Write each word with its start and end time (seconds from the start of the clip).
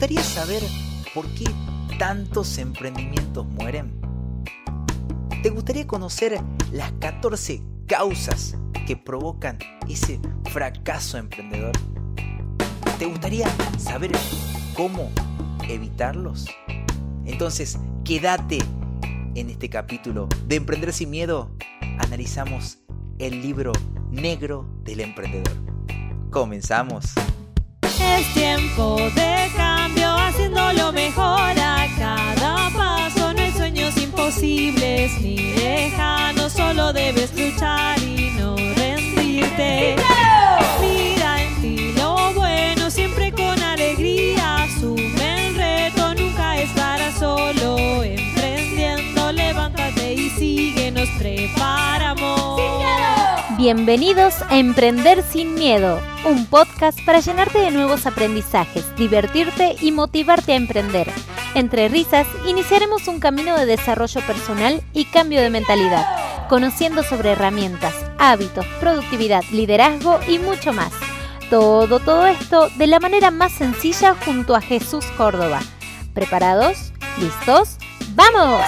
gustaría 0.00 0.22
saber 0.22 0.62
por 1.12 1.26
qué 1.34 1.44
tantos 1.98 2.56
emprendimientos 2.56 3.46
mueren? 3.46 4.00
¿Te 5.42 5.50
gustaría 5.50 5.86
conocer 5.86 6.40
las 6.72 6.90
14 6.92 7.62
causas 7.86 8.56
que 8.86 8.96
provocan 8.96 9.58
ese 9.90 10.18
fracaso 10.50 11.18
emprendedor? 11.18 11.72
¿Te 12.98 13.04
gustaría 13.04 13.46
saber 13.78 14.12
cómo 14.74 15.10
evitarlos? 15.68 16.46
Entonces, 17.26 17.78
quédate 18.02 18.56
en 19.34 19.50
este 19.50 19.68
capítulo 19.68 20.30
de 20.46 20.56
Emprender 20.56 20.94
sin 20.94 21.10
Miedo. 21.10 21.50
Analizamos 21.98 22.78
el 23.18 23.42
libro 23.42 23.72
negro 24.10 24.66
del 24.82 25.00
emprendedor. 25.00 25.52
Comenzamos. 26.30 27.12
Es 27.82 28.32
tiempo 28.32 28.96
de 29.14 29.50
haciendo 30.50 30.72
lo 30.82 30.92
mejor 30.92 31.58
a 31.58 31.86
cada 31.98 32.70
paso. 32.70 33.32
No 33.32 33.40
hay 33.40 33.52
sueños 33.52 33.96
imposibles 33.96 35.20
ni 35.20 35.36
lejanos, 35.36 36.52
solo 36.52 36.92
debes 36.92 37.32
luchar 37.36 37.98
y 38.00 38.32
no 38.38 38.56
rendirte. 38.56 39.96
Mira 40.80 41.42
en 41.42 41.60
ti 41.60 41.92
lo 41.96 42.32
bueno, 42.34 42.90
siempre 42.90 43.32
con 43.32 43.60
alegría. 43.62 44.64
Asume 44.64 45.48
el 45.48 45.54
reto, 45.56 46.14
nunca 46.14 46.58
estarás 46.58 47.14
solo. 47.14 48.02
Emprendiendo, 48.02 49.32
levántate 49.32 50.14
y 50.14 50.30
sigue, 50.30 50.90
nos 50.90 51.08
preparamos. 51.10 52.60
Bienvenidos 53.58 54.36
a 54.48 54.58
Emprender 54.58 55.22
sin 55.22 55.54
Miedo, 55.54 56.00
un 56.24 56.46
podcast 56.46 56.69
para 57.04 57.20
llenarte 57.20 57.58
de 57.58 57.70
nuevos 57.70 58.06
aprendizajes, 58.06 58.96
divertirte 58.96 59.76
y 59.80 59.92
motivarte 59.92 60.52
a 60.52 60.56
emprender. 60.56 61.12
Entre 61.54 61.88
risas, 61.88 62.26
iniciaremos 62.46 63.06
un 63.06 63.20
camino 63.20 63.56
de 63.56 63.66
desarrollo 63.66 64.20
personal 64.26 64.82
y 64.94 65.04
cambio 65.04 65.42
de 65.42 65.50
mentalidad, 65.50 66.48
conociendo 66.48 67.02
sobre 67.02 67.32
herramientas, 67.32 67.94
hábitos, 68.18 68.64
productividad, 68.80 69.44
liderazgo 69.52 70.20
y 70.26 70.38
mucho 70.38 70.72
más. 70.72 70.92
Todo, 71.50 71.98
todo 72.00 72.26
esto 72.26 72.70
de 72.76 72.86
la 72.86 72.98
manera 72.98 73.30
más 73.30 73.52
sencilla 73.52 74.16
junto 74.24 74.56
a 74.56 74.62
Jesús 74.62 75.04
Córdoba. 75.18 75.60
¿Preparados? 76.14 76.92
¿Listos? 77.18 77.76
¡Vamos! 78.14 78.64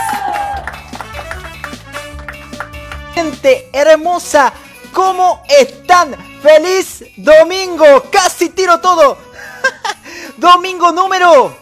Gente 3.14 3.68
hermosa, 3.72 4.52
¿cómo 4.92 5.42
están? 5.48 6.31
¡Feliz 6.42 7.04
domingo! 7.16 7.84
¡Casi 8.10 8.48
tiro 8.48 8.80
todo! 8.80 9.16
domingo 10.36 10.90
número 10.90 11.56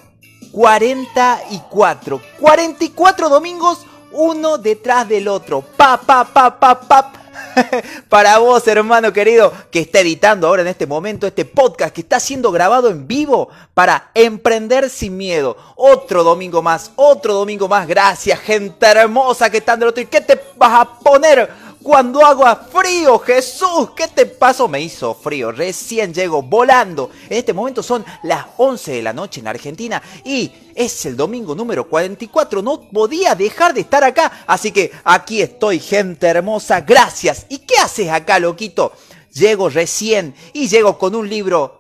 44. 0.53 2.21
44 2.41 3.29
domingos, 3.29 3.87
uno 4.13 4.57
detrás 4.57 5.07
del 5.07 5.29
otro. 5.29 5.61
Pa, 5.61 6.01
pa, 6.01 6.25
pa, 6.25 6.59
pa, 6.59 6.81
pa. 6.81 7.13
Para 8.09 8.39
vos, 8.39 8.67
hermano 8.69 9.13
querido, 9.13 9.53
que 9.71 9.81
está 9.81 10.01
editando 10.01 10.47
ahora 10.47 10.63
en 10.63 10.69
este 10.69 10.87
momento 10.87 11.27
este 11.27 11.45
podcast 11.45 11.95
que 11.95 12.01
está 12.01 12.19
siendo 12.21 12.51
grabado 12.51 12.89
en 12.89 13.07
vivo 13.07 13.49
para 13.75 14.11
emprender 14.15 14.89
sin 14.89 15.17
miedo. 15.17 15.57
Otro 15.77 16.25
domingo 16.25 16.63
más, 16.63 16.93
otro 16.97 17.35
domingo 17.35 17.69
más. 17.69 17.87
Gracias, 17.87 18.39
gente 18.41 18.87
hermosa 18.87 19.51
que 19.51 19.59
están 19.59 19.79
del 19.79 19.91
otro. 19.91 20.03
¿Y 20.03 20.07
qué 20.07 20.21
te 20.21 20.41
vas 20.57 20.81
a 20.81 20.99
poner? 21.01 21.70
Cuando 21.83 22.23
haga 22.25 22.57
frío, 22.57 23.19
Jesús, 23.21 23.93
¿qué 23.97 24.07
te 24.07 24.27
pasó? 24.27 24.69
Me 24.69 24.83
hizo 24.83 25.15
frío, 25.15 25.51
recién 25.51 26.13
llego 26.13 26.43
volando. 26.43 27.09
En 27.31 27.39
este 27.39 27.55
momento 27.55 27.83
son 27.83 28.05
las 28.23 28.45
11 28.59 28.93
de 28.93 29.03
la 29.03 29.15
noche 29.15 29.41
en 29.41 29.49
Argentina 29.49 30.03
y 30.23 30.53
es 30.75 31.07
el 31.07 31.17
domingo 31.17 31.55
número 31.55 31.89
44. 31.89 32.61
No 32.61 32.83
podía 32.83 33.35
dejar 33.35 33.73
de 33.73 33.81
estar 33.81 34.05
acá, 34.05 34.45
así 34.47 34.73
que 34.73 34.93
aquí 35.05 35.41
estoy, 35.41 35.81
gente 35.81 36.27
hermosa. 36.27 36.83
Gracias. 36.83 37.47
¿Y 37.49 37.59
qué 37.59 37.77
haces 37.79 38.11
acá, 38.11 38.39
loquito? 38.39 38.93
Llego 39.33 39.71
recién 39.71 40.35
y 40.53 40.69
llego 40.69 40.99
con 40.99 41.15
un 41.15 41.31
libro 41.31 41.80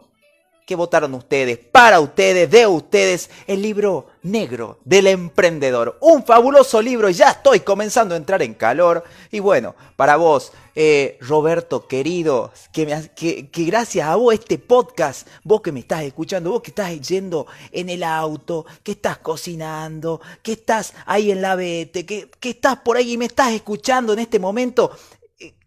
que 0.71 0.77
votaron 0.77 1.13
ustedes, 1.15 1.59
para 1.59 1.99
ustedes, 1.99 2.49
de 2.49 2.65
ustedes, 2.65 3.29
el 3.49 3.61
libro 3.61 4.07
negro 4.23 4.79
del 4.85 5.09
emprendedor. 5.09 5.99
Un 6.01 6.25
fabuloso 6.25 6.81
libro 6.81 7.11
ya 7.11 7.31
estoy 7.31 7.59
comenzando 7.59 8.15
a 8.15 8.17
entrar 8.17 8.41
en 8.41 8.55
calor. 8.55 9.03
Y 9.33 9.41
bueno, 9.41 9.75
para 9.97 10.15
vos, 10.15 10.53
eh, 10.77 11.19
Roberto 11.23 11.89
querido, 11.89 12.53
que, 12.73 12.87
me, 12.87 13.11
que, 13.17 13.49
que, 13.49 13.65
gracias 13.65 14.07
a 14.07 14.15
vos 14.15 14.33
este 14.33 14.59
podcast, 14.59 15.27
vos 15.43 15.61
que 15.61 15.73
me 15.73 15.81
estás 15.81 16.05
escuchando, 16.05 16.53
vos 16.53 16.63
que 16.63 16.71
estás 16.71 17.01
yendo 17.01 17.49
en 17.73 17.91
el 17.91 18.05
auto, 18.05 18.65
que 18.85 18.93
estás 18.93 19.19
cocinando, 19.19 20.21
que 20.41 20.53
estás 20.53 20.95
ahí 21.05 21.33
en 21.33 21.43
la 21.43 21.57
vete, 21.57 22.07
que, 22.07 22.31
que 22.39 22.51
estás 22.51 22.77
por 22.77 22.97
ahí 22.97 23.15
y 23.15 23.19
me 23.19 23.25
estás 23.25 23.51
escuchando 23.51 24.13
en 24.13 24.21
este 24.21 24.39
momento, 24.39 24.93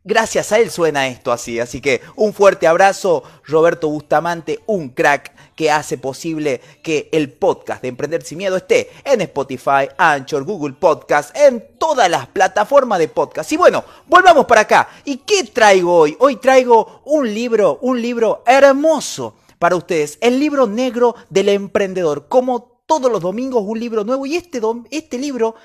Gracias 0.05 0.51
a 0.51 0.59
él 0.59 0.69
suena 0.69 1.07
esto 1.07 1.31
así, 1.31 1.61
así 1.61 1.79
que 1.79 2.01
un 2.17 2.33
fuerte 2.33 2.67
abrazo, 2.67 3.23
Roberto 3.45 3.87
Bustamante, 3.87 4.59
un 4.65 4.89
crack 4.89 5.33
que 5.55 5.71
hace 5.71 5.97
posible 5.97 6.59
que 6.83 7.07
el 7.13 7.31
podcast 7.31 7.81
de 7.81 7.87
Emprender 7.87 8.21
sin 8.21 8.39
Miedo 8.39 8.57
esté 8.57 8.91
en 9.05 9.21
Spotify, 9.21 9.87
Anchor, 9.97 10.43
Google 10.43 10.73
Podcast, 10.73 11.33
en 11.37 11.77
todas 11.77 12.09
las 12.09 12.27
plataformas 12.27 12.99
de 12.99 13.07
podcast. 13.07 13.49
Y 13.53 13.55
bueno, 13.55 13.85
volvamos 14.05 14.45
para 14.45 14.61
acá. 14.61 14.89
¿Y 15.05 15.19
qué 15.19 15.45
traigo 15.45 15.95
hoy? 15.95 16.17
Hoy 16.19 16.35
traigo 16.35 17.01
un 17.05 17.33
libro, 17.33 17.79
un 17.81 18.01
libro 18.01 18.43
hermoso 18.45 19.35
para 19.57 19.77
ustedes, 19.77 20.17
el 20.19 20.37
libro 20.37 20.67
negro 20.67 21.15
del 21.29 21.47
emprendedor. 21.47 22.27
Como 22.27 22.81
todos 22.85 23.09
los 23.09 23.21
domingos, 23.21 23.63
un 23.65 23.79
libro 23.79 24.03
nuevo. 24.03 24.25
Y 24.25 24.35
este, 24.35 24.59
este 24.91 25.17
libro 25.17 25.55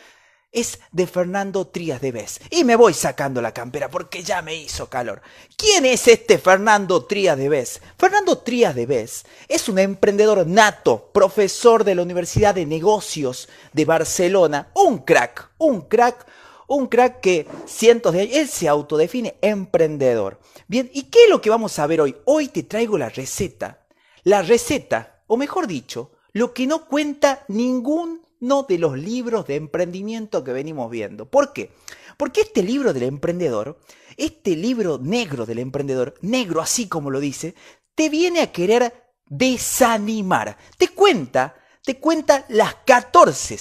es 0.53 0.81
de 0.93 1.07
Fernando 1.07 1.67
Trías 1.67 2.01
de 2.01 2.13
Bes. 2.13 2.41
Y 2.51 2.65
me 2.65 2.77
voy 2.77 2.95
sacando 2.95 3.41
la 3.41 3.53
campera 3.53 3.91
porque 3.91 4.23
ya 4.23 4.43
me 4.43 4.55
hizo 4.55 4.89
calor. 4.89 5.21
¿Quién 5.57 5.85
es 5.85 6.09
este 6.09 6.39
Fernando 6.39 7.05
Trías 7.05 7.37
de 7.37 7.49
Bes? 7.49 7.81
Fernando 7.99 8.39
Trías 8.39 8.75
de 8.75 8.87
Bes 8.87 9.27
es 9.49 9.69
un 9.69 9.79
emprendedor 9.79 10.47
nato, 10.47 11.11
profesor 11.13 11.85
de 11.85 11.95
la 11.95 12.03
Universidad 12.03 12.55
de 12.55 12.67
Negocios 12.67 13.49
de 13.73 13.85
Barcelona, 13.85 14.71
un 14.75 14.99
crack, 14.99 15.51
un 15.59 15.83
crack, 15.83 16.27
un 16.69 16.87
crack 16.87 17.21
que 17.21 17.47
cientos 17.67 18.13
de 18.13 18.23
años, 18.23 18.37
él 18.37 18.49
se 18.49 18.69
autodefine 18.69 19.37
emprendedor. 19.41 20.41
Bien, 20.67 20.91
¿y 20.93 21.05
qué 21.05 21.25
es 21.25 21.31
lo 21.31 21.41
que 21.41 21.51
vamos 21.51 21.79
a 21.79 21.87
ver 21.87 22.01
hoy? 22.01 22.17
Hoy 22.25 22.49
te 22.49 22.63
traigo 22.63 22.99
la 22.99 23.09
receta. 23.09 23.87
La 24.25 24.43
receta, 24.43 25.23
o 25.27 25.37
mejor 25.37 25.67
dicho, 25.67 26.13
lo 26.33 26.53
que 26.53 26.67
no 26.67 26.87
cuenta 26.87 27.45
ningún 27.49 28.28
no 28.41 28.65
de 28.65 28.79
los 28.79 28.97
libros 28.99 29.47
de 29.47 29.57
emprendimiento 29.57 30.45
que 30.45 30.53
venimos 30.53 30.91
viendo. 30.91 31.29
¿Por 31.31 31.53
qué? 31.53 31.71
Porque 32.17 32.43
este 32.43 32.63
libro 32.63 32.93
del 32.93 33.05
emprendedor, 33.05 33.79
este 34.17 34.57
libro 34.57 34.99
negro 34.99 35.47
del 35.47 35.61
emprendedor, 35.61 36.15
negro 36.21 36.61
así 36.61 36.89
como 36.89 37.11
lo 37.11 37.21
dice, 37.21 37.55
te 37.95 38.09
viene 38.09 38.41
a 38.41 38.53
querer 38.53 39.13
desanimar. 39.27 40.57
Te 40.77 40.89
cuenta, 40.89 41.57
te 41.85 41.99
cuenta 41.99 42.45
las 42.49 42.75
14 42.87 43.59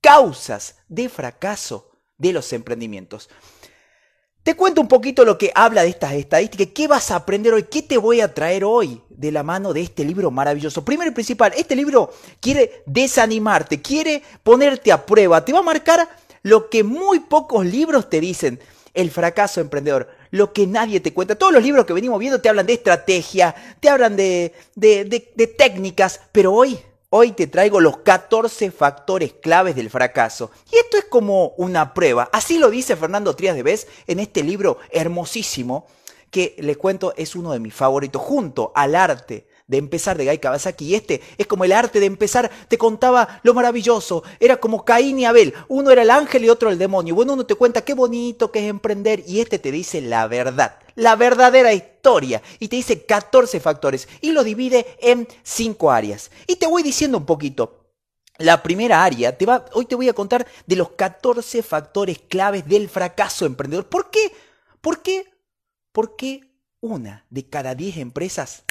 causas 0.00 0.76
de 0.88 1.08
fracaso 1.08 1.90
de 2.18 2.32
los 2.32 2.52
emprendimientos. 2.52 3.30
Te 4.42 4.56
cuento 4.56 4.80
un 4.80 4.88
poquito 4.88 5.26
lo 5.26 5.36
que 5.36 5.52
habla 5.54 5.82
de 5.82 5.90
estas 5.90 6.14
estadísticas, 6.14 6.68
qué 6.74 6.88
vas 6.88 7.10
a 7.10 7.16
aprender 7.16 7.52
hoy, 7.52 7.64
qué 7.64 7.82
te 7.82 7.98
voy 7.98 8.22
a 8.22 8.32
traer 8.32 8.64
hoy 8.64 9.02
de 9.10 9.30
la 9.30 9.42
mano 9.42 9.74
de 9.74 9.82
este 9.82 10.02
libro 10.02 10.30
maravilloso. 10.30 10.82
Primero 10.82 11.10
y 11.10 11.14
principal, 11.14 11.52
este 11.54 11.76
libro 11.76 12.10
quiere 12.40 12.82
desanimarte, 12.86 13.82
quiere 13.82 14.22
ponerte 14.42 14.92
a 14.92 15.04
prueba, 15.04 15.44
te 15.44 15.52
va 15.52 15.58
a 15.58 15.62
marcar 15.62 16.08
lo 16.42 16.70
que 16.70 16.82
muy 16.82 17.20
pocos 17.20 17.66
libros 17.66 18.08
te 18.08 18.18
dicen, 18.18 18.58
el 18.94 19.10
fracaso 19.10 19.60
emprendedor, 19.60 20.08
lo 20.30 20.54
que 20.54 20.66
nadie 20.66 21.00
te 21.00 21.12
cuenta. 21.12 21.36
Todos 21.36 21.52
los 21.52 21.62
libros 21.62 21.84
que 21.84 21.92
venimos 21.92 22.18
viendo 22.18 22.40
te 22.40 22.48
hablan 22.48 22.66
de 22.66 22.72
estrategia, 22.72 23.54
te 23.78 23.90
hablan 23.90 24.16
de, 24.16 24.54
de, 24.74 25.04
de, 25.04 25.32
de 25.36 25.46
técnicas, 25.48 26.18
pero 26.32 26.54
hoy 26.54 26.78
Hoy 27.12 27.32
te 27.32 27.48
traigo 27.48 27.80
los 27.80 27.98
14 27.98 28.70
factores 28.70 29.32
claves 29.32 29.74
del 29.74 29.90
fracaso. 29.90 30.52
Y 30.70 30.76
esto 30.76 30.96
es 30.96 31.06
como 31.06 31.48
una 31.56 31.92
prueba. 31.92 32.30
Así 32.32 32.56
lo 32.56 32.70
dice 32.70 32.94
Fernando 32.94 33.34
Trías 33.34 33.56
de 33.56 33.64
Bes 33.64 33.88
en 34.06 34.20
este 34.20 34.44
libro 34.44 34.78
hermosísimo 34.92 35.88
que 36.30 36.54
les 36.60 36.76
cuento 36.76 37.12
es 37.16 37.34
uno 37.34 37.50
de 37.50 37.58
mis 37.58 37.74
favoritos, 37.74 38.22
junto 38.22 38.70
al 38.76 38.94
arte 38.94 39.48
de 39.70 39.78
empezar 39.78 40.18
de 40.18 40.26
Guy 40.26 40.38
Kawasaki. 40.38 40.84
Y 40.84 40.94
este 40.96 41.22
es 41.38 41.46
como 41.46 41.64
el 41.64 41.72
arte 41.72 42.00
de 42.00 42.06
empezar, 42.06 42.50
te 42.68 42.76
contaba 42.76 43.40
lo 43.44 43.54
maravilloso, 43.54 44.24
era 44.40 44.56
como 44.56 44.84
Caín 44.84 45.20
y 45.20 45.24
Abel, 45.24 45.54
uno 45.68 45.92
era 45.92 46.02
el 46.02 46.10
ángel 46.10 46.44
y 46.44 46.50
otro 46.50 46.70
el 46.70 46.78
demonio. 46.78 47.14
Bueno, 47.14 47.34
uno 47.34 47.46
te 47.46 47.54
cuenta 47.54 47.82
qué 47.82 47.94
bonito 47.94 48.50
que 48.50 48.58
es 48.58 48.68
emprender 48.68 49.22
y 49.26 49.40
este 49.40 49.60
te 49.60 49.70
dice 49.70 50.00
la 50.00 50.26
verdad, 50.26 50.76
la 50.96 51.14
verdadera 51.14 51.72
historia. 51.72 52.42
Y 52.58 52.66
te 52.66 52.76
dice 52.76 53.04
14 53.06 53.60
factores 53.60 54.08
y 54.20 54.32
lo 54.32 54.42
divide 54.42 54.86
en 55.00 55.28
5 55.44 55.90
áreas. 55.92 56.32
Y 56.48 56.56
te 56.56 56.66
voy 56.66 56.82
diciendo 56.82 57.18
un 57.18 57.26
poquito. 57.26 57.76
La 58.38 58.62
primera 58.62 59.04
área, 59.04 59.36
te 59.36 59.46
va, 59.46 59.66
hoy 59.74 59.84
te 59.84 59.94
voy 59.94 60.08
a 60.08 60.14
contar 60.14 60.46
de 60.66 60.74
los 60.74 60.90
14 60.92 61.62
factores 61.62 62.18
claves 62.18 62.66
del 62.66 62.88
fracaso 62.88 63.46
emprendedor. 63.46 63.86
¿Por 63.86 64.10
qué? 64.10 64.32
¿Por 64.80 65.02
qué? 65.02 65.26
Porque 65.92 66.40
una 66.80 67.26
de 67.28 67.46
cada 67.48 67.74
10 67.74 67.98
empresas 67.98 68.64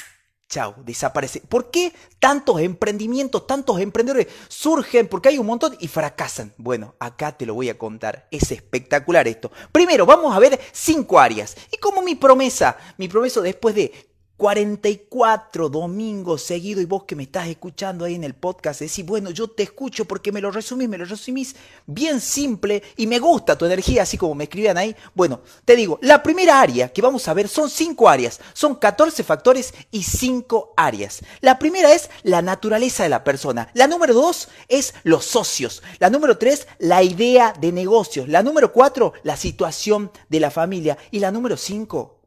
Chao, 0.50 0.74
desaparece. 0.84 1.40
¿Por 1.48 1.70
qué 1.70 1.92
tantos 2.18 2.60
emprendimientos, 2.60 3.46
tantos 3.46 3.78
emprendedores 3.78 4.26
surgen? 4.48 5.06
Porque 5.06 5.28
hay 5.28 5.38
un 5.38 5.46
montón 5.46 5.76
y 5.78 5.86
fracasan. 5.86 6.52
Bueno, 6.56 6.96
acá 6.98 7.36
te 7.36 7.46
lo 7.46 7.54
voy 7.54 7.68
a 7.68 7.78
contar. 7.78 8.26
Es 8.32 8.50
espectacular 8.50 9.28
esto. 9.28 9.52
Primero, 9.70 10.06
vamos 10.06 10.34
a 10.34 10.40
ver 10.40 10.58
cinco 10.72 11.20
áreas. 11.20 11.56
Y 11.70 11.76
como 11.76 12.02
mi 12.02 12.16
promesa, 12.16 12.76
mi 12.98 13.06
promesa 13.06 13.40
después 13.40 13.76
de 13.76 14.09
44 14.40 15.68
domingos 15.68 16.40
seguidos 16.40 16.82
y 16.82 16.86
vos 16.86 17.04
que 17.04 17.14
me 17.14 17.24
estás 17.24 17.46
escuchando 17.48 18.06
ahí 18.06 18.14
en 18.14 18.24
el 18.24 18.32
podcast 18.32 18.80
decís, 18.80 19.04
bueno, 19.04 19.28
yo 19.28 19.48
te 19.48 19.64
escucho 19.64 20.06
porque 20.06 20.32
me 20.32 20.40
lo 20.40 20.50
resumís, 20.50 20.88
me 20.88 20.96
lo 20.96 21.04
resumís 21.04 21.54
bien 21.84 22.22
simple 22.22 22.82
y 22.96 23.06
me 23.06 23.18
gusta 23.18 23.58
tu 23.58 23.66
energía, 23.66 24.04
así 24.04 24.16
como 24.16 24.34
me 24.34 24.44
escribían 24.44 24.78
ahí. 24.78 24.96
Bueno, 25.14 25.42
te 25.66 25.76
digo, 25.76 25.98
la 26.00 26.22
primera 26.22 26.58
área 26.58 26.88
que 26.88 27.02
vamos 27.02 27.28
a 27.28 27.34
ver 27.34 27.48
son 27.48 27.68
cinco 27.68 28.08
áreas, 28.08 28.40
son 28.54 28.76
14 28.76 29.22
factores 29.24 29.74
y 29.90 30.04
cinco 30.04 30.72
áreas. 30.74 31.20
La 31.42 31.58
primera 31.58 31.92
es 31.92 32.08
la 32.22 32.40
naturaleza 32.40 33.02
de 33.02 33.10
la 33.10 33.22
persona, 33.22 33.70
la 33.74 33.88
número 33.88 34.14
dos 34.14 34.48
es 34.68 34.94
los 35.02 35.26
socios, 35.26 35.82
la 35.98 36.08
número 36.08 36.38
tres, 36.38 36.66
la 36.78 37.02
idea 37.02 37.52
de 37.60 37.72
negocios, 37.72 38.26
la 38.26 38.42
número 38.42 38.72
cuatro, 38.72 39.12
la 39.22 39.36
situación 39.36 40.10
de 40.30 40.40
la 40.40 40.50
familia 40.50 40.96
y 41.10 41.18
la 41.18 41.30
número 41.30 41.58
cinco, 41.58 42.19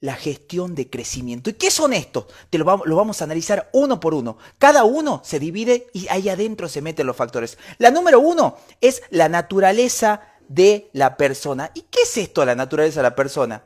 la 0.00 0.14
gestión 0.14 0.74
de 0.74 0.88
crecimiento. 0.88 1.50
¿Y 1.50 1.54
qué 1.54 1.70
son 1.70 1.92
estos? 1.92 2.26
Te 2.50 2.58
lo 2.58 2.64
vamos, 2.64 2.86
lo 2.86 2.96
vamos 2.96 3.20
a 3.20 3.24
analizar 3.24 3.68
uno 3.72 3.98
por 3.98 4.14
uno. 4.14 4.38
Cada 4.58 4.84
uno 4.84 5.20
se 5.24 5.40
divide 5.40 5.88
y 5.92 6.08
ahí 6.08 6.28
adentro 6.28 6.68
se 6.68 6.82
meten 6.82 7.06
los 7.06 7.16
factores. 7.16 7.58
La 7.78 7.90
número 7.90 8.20
uno 8.20 8.56
es 8.80 9.02
la 9.10 9.28
naturaleza 9.28 10.22
de 10.48 10.90
la 10.92 11.16
persona. 11.16 11.70
¿Y 11.74 11.82
qué 11.82 12.02
es 12.02 12.16
esto, 12.16 12.44
la 12.44 12.54
naturaleza 12.54 13.00
de 13.00 13.04
la 13.04 13.16
persona? 13.16 13.64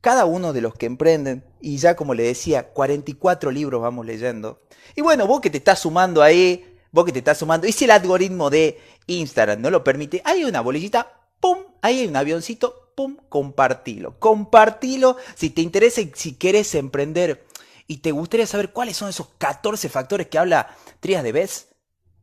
Cada 0.00 0.24
uno 0.24 0.52
de 0.52 0.60
los 0.60 0.74
que 0.74 0.86
emprenden, 0.86 1.44
y 1.60 1.76
ya 1.76 1.94
como 1.94 2.14
le 2.14 2.24
decía, 2.24 2.70
44 2.72 3.52
libros 3.52 3.80
vamos 3.80 4.04
leyendo. 4.04 4.60
Y 4.96 5.00
bueno, 5.00 5.26
vos 5.28 5.40
que 5.40 5.50
te 5.50 5.58
estás 5.58 5.78
sumando 5.78 6.22
ahí, 6.22 6.76
vos 6.90 7.04
que 7.04 7.12
te 7.12 7.20
estás 7.20 7.38
sumando, 7.38 7.68
y 7.68 7.72
si 7.72 7.84
el 7.84 7.92
algoritmo 7.92 8.50
de 8.50 8.80
Instagram 9.06 9.60
no 9.60 9.70
lo 9.70 9.84
permite, 9.84 10.20
hay 10.24 10.42
una 10.42 10.60
bolillita, 10.60 11.20
¡pum! 11.38 11.58
Ahí 11.82 12.00
hay 12.00 12.08
un 12.08 12.16
avioncito, 12.16 12.81
pum, 12.94 13.16
compartilo. 13.28 14.18
Compartilo 14.18 15.16
si 15.34 15.50
te 15.50 15.62
interesa 15.62 16.00
y 16.00 16.12
si 16.14 16.34
quieres 16.34 16.74
emprender 16.74 17.46
y 17.86 17.98
te 17.98 18.12
gustaría 18.12 18.46
saber 18.46 18.70
cuáles 18.70 18.96
son 18.96 19.08
esos 19.08 19.28
14 19.38 19.88
factores 19.88 20.28
que 20.28 20.38
habla 20.38 20.74
Trías 21.00 21.22
de 21.22 21.32
Bess. 21.32 21.66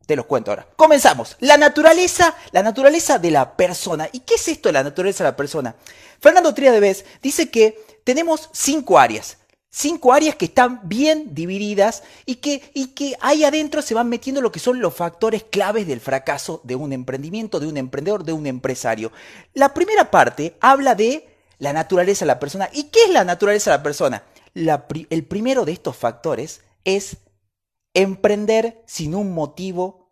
Te 0.05 0.15
los 0.15 0.25
cuento 0.25 0.51
ahora. 0.51 0.67
Comenzamos. 0.75 1.35
La 1.39 1.57
naturaleza, 1.57 2.35
la 2.51 2.63
naturaleza 2.63 3.19
de 3.19 3.29
la 3.29 3.55
persona. 3.55 4.09
¿Y 4.11 4.21
qué 4.21 4.35
es 4.35 4.47
esto 4.47 4.69
de 4.69 4.73
la 4.73 4.83
naturaleza 4.83 5.23
de 5.23 5.29
la 5.29 5.35
persona? 5.35 5.75
Fernando 6.19 6.53
Trías 6.53 6.73
de 6.73 6.79
Bess 6.79 7.05
dice 7.21 7.51
que 7.51 7.79
tenemos 8.03 8.49
cinco 8.51 8.97
áreas. 8.97 9.37
Cinco 9.71 10.13
áreas 10.13 10.35
que 10.35 10.45
están 10.45 10.81
bien 10.83 11.35
divididas 11.35 12.03
y 12.25 12.35
que, 12.35 12.71
y 12.73 12.87
que 12.87 13.15
ahí 13.21 13.43
adentro 13.43 13.83
se 13.83 13.93
van 13.93 14.09
metiendo 14.09 14.41
lo 14.41 14.51
que 14.51 14.59
son 14.59 14.79
los 14.79 14.95
factores 14.95 15.43
claves 15.43 15.85
del 15.87 15.99
fracaso 15.99 16.59
de 16.63 16.75
un 16.75 16.91
emprendimiento, 16.91 17.59
de 17.59 17.67
un 17.67 17.77
emprendedor, 17.77 18.23
de 18.23 18.33
un 18.33 18.47
empresario. 18.47 19.11
La 19.53 19.73
primera 19.73 20.09
parte 20.09 20.57
habla 20.59 20.95
de 20.95 21.29
la 21.59 21.71
naturaleza 21.71 22.25
de 22.25 22.27
la 22.27 22.39
persona. 22.39 22.69
¿Y 22.73 22.85
qué 22.85 23.03
es 23.03 23.11
la 23.11 23.23
naturaleza 23.23 23.71
de 23.71 23.77
la 23.77 23.83
persona? 23.83 24.23
el 24.55 25.25
primero 25.25 25.63
de 25.63 25.71
estos 25.71 25.95
factores 25.95 26.61
es 26.83 27.17
emprender 27.93 28.83
sin 28.87 29.13
un 29.13 29.31
motivo 29.31 30.11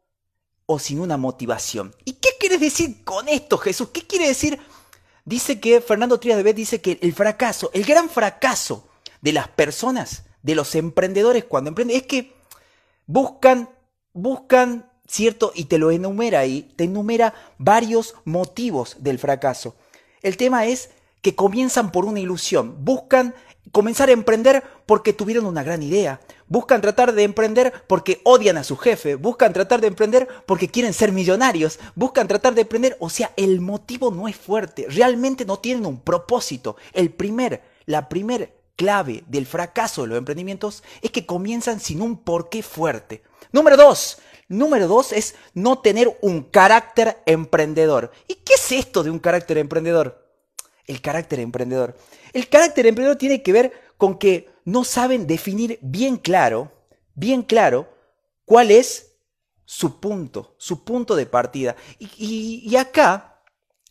o 0.68 0.78
sin 0.78 1.00
una 1.00 1.18
motivación. 1.18 1.96
¿Y 2.06 2.14
qué 2.14 2.30
quieres 2.40 2.60
decir 2.60 3.04
con 3.04 3.28
esto, 3.28 3.58
Jesús? 3.58 3.90
¿Qué 3.90 4.06
quiere 4.06 4.28
decir? 4.28 4.60
Dice 5.26 5.60
que 5.60 5.82
Fernando 5.82 6.20
Trías 6.20 6.38
de 6.38 6.44
Beth 6.44 6.56
dice 6.56 6.82
que 6.82 7.00
el 7.02 7.14
fracaso, 7.14 7.72
el 7.74 7.84
gran 7.84 8.10
fracaso 8.10 8.87
de 9.22 9.34
las 9.34 9.48
personas, 9.48 10.24
de 10.44 10.56
los 10.56 10.76
emprendedores 10.76 11.46
cuando 11.46 11.70
emprenden, 11.70 11.98
es 11.98 12.04
que 12.04 12.34
buscan, 13.06 13.70
buscan, 14.14 14.90
¿cierto? 15.08 15.52
Y 15.56 15.66
te 15.66 15.78
lo 15.78 15.92
enumera 15.92 16.40
ahí, 16.40 16.72
te 16.76 16.86
enumera 16.86 17.34
varios 17.58 18.16
motivos 18.26 18.98
del 19.00 19.20
fracaso. 19.20 19.76
El 20.22 20.38
tema 20.38 20.66
es 20.66 20.90
que 21.22 21.36
comienzan 21.36 21.92
por 21.92 22.06
una 22.06 22.20
ilusión, 22.20 22.86
buscan 22.86 23.34
comenzar 23.72 24.10
a 24.10 24.14
emprender 24.14 24.64
porque 24.86 25.14
tuvieron 25.14 25.46
una 25.46 25.64
gran 25.64 25.84
idea, 25.84 26.22
buscan 26.48 26.82
tratar 26.82 27.14
de 27.14 27.24
emprender 27.24 27.74
porque 27.88 28.22
odian 28.24 28.58
a 28.58 28.64
su 28.64 28.78
jefe, 28.78 29.16
buscan 29.16 29.54
tratar 29.54 29.82
de 29.82 29.88
emprender 29.88 30.28
porque 30.46 30.70
quieren 30.70 30.94
ser 30.94 31.12
millonarios, 31.12 31.80
buscan 31.96 32.28
tratar 32.28 32.56
de 32.56 32.62
emprender, 32.62 32.96
o 33.00 33.10
sea, 33.10 33.32
el 33.36 33.60
motivo 33.60 34.12
no 34.12 34.28
es 34.28 34.36
fuerte, 34.36 34.88
realmente 34.90 35.46
no 35.46 35.60
tienen 35.60 35.86
un 35.86 36.00
propósito. 36.00 36.78
El 36.94 37.12
primer, 37.12 37.62
la 37.86 38.10
primer 38.10 38.57
clave 38.78 39.26
del 39.28 39.46
fracaso 39.46 40.04
de 40.04 40.08
los 40.08 40.18
emprendimientos 40.18 40.84
es 41.02 41.12
que 41.12 41.26
comienzan 41.26 41.82
sin 41.82 42.02
un 42.02 42.24
porqué 42.24 42.64
fuerte. 42.64 43.24
Número 43.52 43.76
dos, 43.76 44.20
número 44.48 44.88
dos 44.88 45.12
es 45.12 45.36
no 45.54 45.80
tener 45.80 46.18
un 46.22 46.44
carácter 46.44 47.18
emprendedor. 47.26 48.12
¿Y 48.30 48.36
qué 48.36 48.54
es 48.54 48.72
esto 48.72 49.04
de 49.04 49.10
un 49.10 49.20
carácter 49.20 49.58
emprendedor? 49.58 50.26
El 50.86 51.02
carácter 51.02 51.42
emprendedor. 51.42 51.98
El 52.32 52.48
carácter 52.48 52.86
emprendedor 52.86 53.18
tiene 53.18 53.44
que 53.44 53.52
ver 53.52 53.74
con 53.98 54.18
que 54.18 54.50
no 54.64 54.84
saben 54.84 55.28
definir 55.28 55.80
bien 55.82 56.18
claro, 56.18 56.72
bien 57.16 57.42
claro, 57.42 57.90
cuál 58.46 58.72
es 58.72 59.18
su 59.66 60.00
punto, 60.00 60.56
su 60.58 60.86
punto 60.86 61.16
de 61.16 61.26
partida. 61.26 61.76
Y, 62.00 62.64
y 62.64 62.76
acá, 62.78 63.42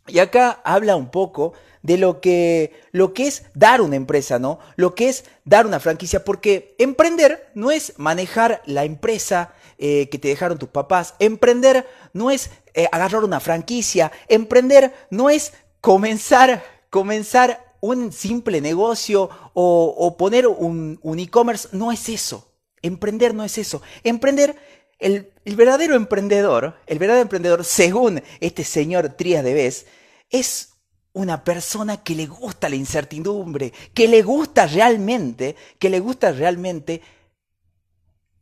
y 0.07 0.21
acá 0.21 0.63
habla 0.65 0.97
un 0.97 1.11
poco 1.11 1.53
de 1.87 1.99
lo 1.99 2.21
que, 2.21 2.73
lo 2.91 3.15
que 3.15 3.29
es 3.29 3.45
dar 3.55 3.81
una 3.81 3.95
empresa, 3.95 4.41
¿no? 4.41 4.59
Lo 4.75 4.97
que 4.97 5.09
es 5.09 5.25
dar 5.45 5.67
una 5.67 5.79
franquicia, 5.79 6.25
porque 6.25 6.75
emprender 6.79 7.49
no 7.55 7.71
es 7.71 7.93
manejar 7.97 8.61
la 8.67 8.85
empresa 8.85 9.55
eh, 9.79 10.09
que 10.11 10.19
te 10.19 10.27
dejaron 10.27 10.59
tus 10.59 10.69
papás, 10.69 11.15
emprender 11.21 11.87
no 12.13 12.33
es 12.33 12.51
eh, 12.75 12.89
agarrar 12.91 13.23
una 13.23 13.39
franquicia, 13.39 14.11
emprender 14.27 14.93
no 15.11 15.31
es 15.31 15.53
comenzar, 15.81 16.65
comenzar 16.91 17.77
un 17.81 18.11
simple 18.11 18.61
negocio 18.61 19.31
o, 19.55 20.17
poner 20.19 20.49
un, 20.49 20.99
e-commerce, 21.21 21.69
no 21.71 21.93
es 21.93 22.09
eso. 22.09 22.53
Emprender 22.83 23.33
no 23.33 23.45
es 23.45 23.59
eso. 23.59 23.81
Emprender, 24.03 24.57
el, 24.99 25.31
el, 25.45 25.55
verdadero 25.55 25.95
emprendedor, 25.95 26.75
el 26.87 26.99
verdadero 26.99 27.23
emprendedor, 27.23 27.65
según 27.65 28.23
este 28.41 28.65
señor 28.65 29.11
Trías 29.11 29.45
de 29.45 29.55
Bes, 29.55 29.87
es 30.31 30.76
una 31.17 31.43
persona 31.43 32.03
que 32.03 32.15
le 32.15 32.27
gusta 32.27 32.69
la 32.69 32.77
incertidumbre, 32.77 33.73
que 33.95 34.07
le 34.07 34.23
gusta 34.23 34.67
realmente, 34.67 35.57
que 35.79 35.89
le 35.89 35.99
gusta 35.99 36.31
realmente 36.31 37.01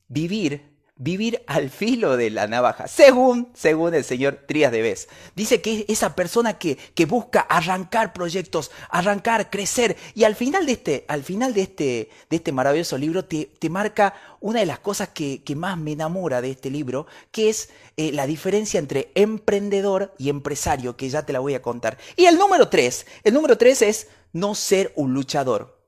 vivir 0.09 0.74
vivir 0.97 1.43
al 1.49 1.71
filo 1.71 2.17
de 2.17 2.31
la 2.31 2.47
navaja, 2.47 2.87
según, 2.87 3.49
según 3.53 3.95
el 3.95 4.05
señor 4.05 4.45
Trías 4.47 4.71
de 4.71 4.81
Bes. 4.81 5.09
Dice 5.35 5.61
que 5.61 5.85
esa 5.89 6.15
persona 6.15 6.57
que, 6.57 6.77
que, 6.77 7.05
busca 7.05 7.41
arrancar 7.41 8.13
proyectos, 8.13 8.71
arrancar, 8.91 9.51
crecer, 9.51 9.97
y 10.15 10.23
al 10.25 10.37
final 10.37 10.67
de 10.67 10.73
este, 10.73 11.05
al 11.09 11.25
final 11.25 11.53
de 11.53 11.63
este, 11.63 12.11
de 12.31 12.37
este 12.37 12.53
maravilloso 12.53 12.97
libro 12.97 13.25
te, 13.25 13.51
te 13.59 13.71
marca 13.71 14.15
una 14.41 14.61
de 14.61 14.67
las 14.67 14.79
cosas 14.79 15.09
que, 15.09 15.43
que, 15.43 15.57
más 15.57 15.77
me 15.79 15.93
enamora 15.93 16.41
de 16.41 16.53
este 16.53 16.71
libro, 16.71 17.07
que 17.33 17.49
es 17.49 17.71
eh, 17.97 18.13
la 18.13 18.27
diferencia 18.27 18.79
entre 18.79 19.11
emprendedor 19.17 20.15
y 20.17 20.29
empresario, 20.29 20.97
que 20.97 21.09
ya 21.09 21.27
te 21.27 21.33
la 21.33 21.41
voy 21.41 21.55
a 21.55 21.63
contar. 21.63 21.99
Y 22.17 22.27
el 22.27 22.39
número 22.39 22.69
tres, 22.69 23.07
el 23.25 23.35
número 23.35 23.59
tres 23.59 23.83
es 23.83 24.09
no 24.33 24.55
ser 24.55 24.93
un 24.95 25.13
luchador. 25.13 25.81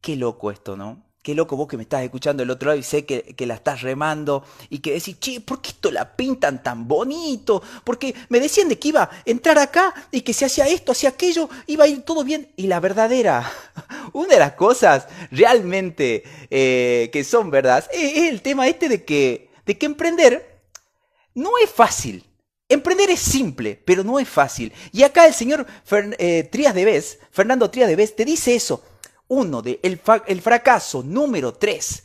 Qué 0.00 0.16
loco 0.16 0.50
esto, 0.50 0.76
¿no? 0.76 1.02
Qué 1.24 1.34
loco 1.34 1.56
vos 1.56 1.66
que 1.66 1.78
me 1.78 1.84
estás 1.84 2.02
escuchando 2.02 2.42
del 2.42 2.50
otro 2.50 2.68
lado 2.68 2.78
y 2.78 2.82
sé 2.82 3.06
que, 3.06 3.34
la 3.46 3.54
estás 3.54 3.80
remando 3.80 4.44
y 4.68 4.80
que 4.80 4.92
decís, 4.92 5.18
che, 5.18 5.40
¿por 5.40 5.62
qué 5.62 5.70
esto 5.70 5.90
la 5.90 6.14
pintan 6.14 6.62
tan 6.62 6.86
bonito? 6.86 7.62
Porque 7.82 8.14
me 8.28 8.40
decían 8.40 8.68
de 8.68 8.78
que 8.78 8.88
iba 8.88 9.04
a 9.04 9.10
entrar 9.24 9.58
acá 9.58 9.94
y 10.10 10.20
que 10.20 10.34
se 10.34 10.44
hacía 10.44 10.68
esto, 10.68 10.92
hacía 10.92 11.08
aquello, 11.08 11.48
iba 11.66 11.84
a 11.84 11.88
ir 11.88 12.02
todo 12.02 12.24
bien. 12.24 12.52
Y 12.56 12.66
la 12.66 12.78
verdadera, 12.78 13.50
una 14.12 14.34
de 14.34 14.38
las 14.38 14.52
cosas 14.52 15.08
realmente 15.30 16.24
eh, 16.50 17.08
que 17.10 17.24
son 17.24 17.50
verdad, 17.50 17.88
es, 17.90 18.28
el 18.28 18.42
tema 18.42 18.68
este 18.68 18.90
de 18.90 19.02
que, 19.06 19.48
de 19.64 19.78
que 19.78 19.86
emprender 19.86 20.60
no 21.32 21.52
es 21.56 21.70
fácil. 21.70 22.22
Emprender 22.68 23.08
es 23.08 23.20
simple, 23.20 23.80
pero 23.82 24.04
no 24.04 24.18
es 24.20 24.28
fácil. 24.28 24.74
Y 24.92 25.04
acá 25.04 25.26
el 25.26 25.32
señor 25.32 25.66
eh, 26.18 26.46
Trías 26.52 26.74
de 26.74 26.84
Bes, 26.84 27.18
Fernando 27.30 27.70
Trías 27.70 27.88
de 27.88 27.96
Bes, 27.96 28.14
te 28.14 28.26
dice 28.26 28.54
eso 28.54 28.84
uno 29.34 29.62
de 29.62 29.80
el, 29.82 30.00
el 30.26 30.40
fracaso 30.40 31.02
número 31.02 31.54
tres, 31.54 32.04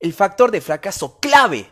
el 0.00 0.12
factor 0.12 0.50
de 0.50 0.60
fracaso 0.60 1.18
clave 1.18 1.68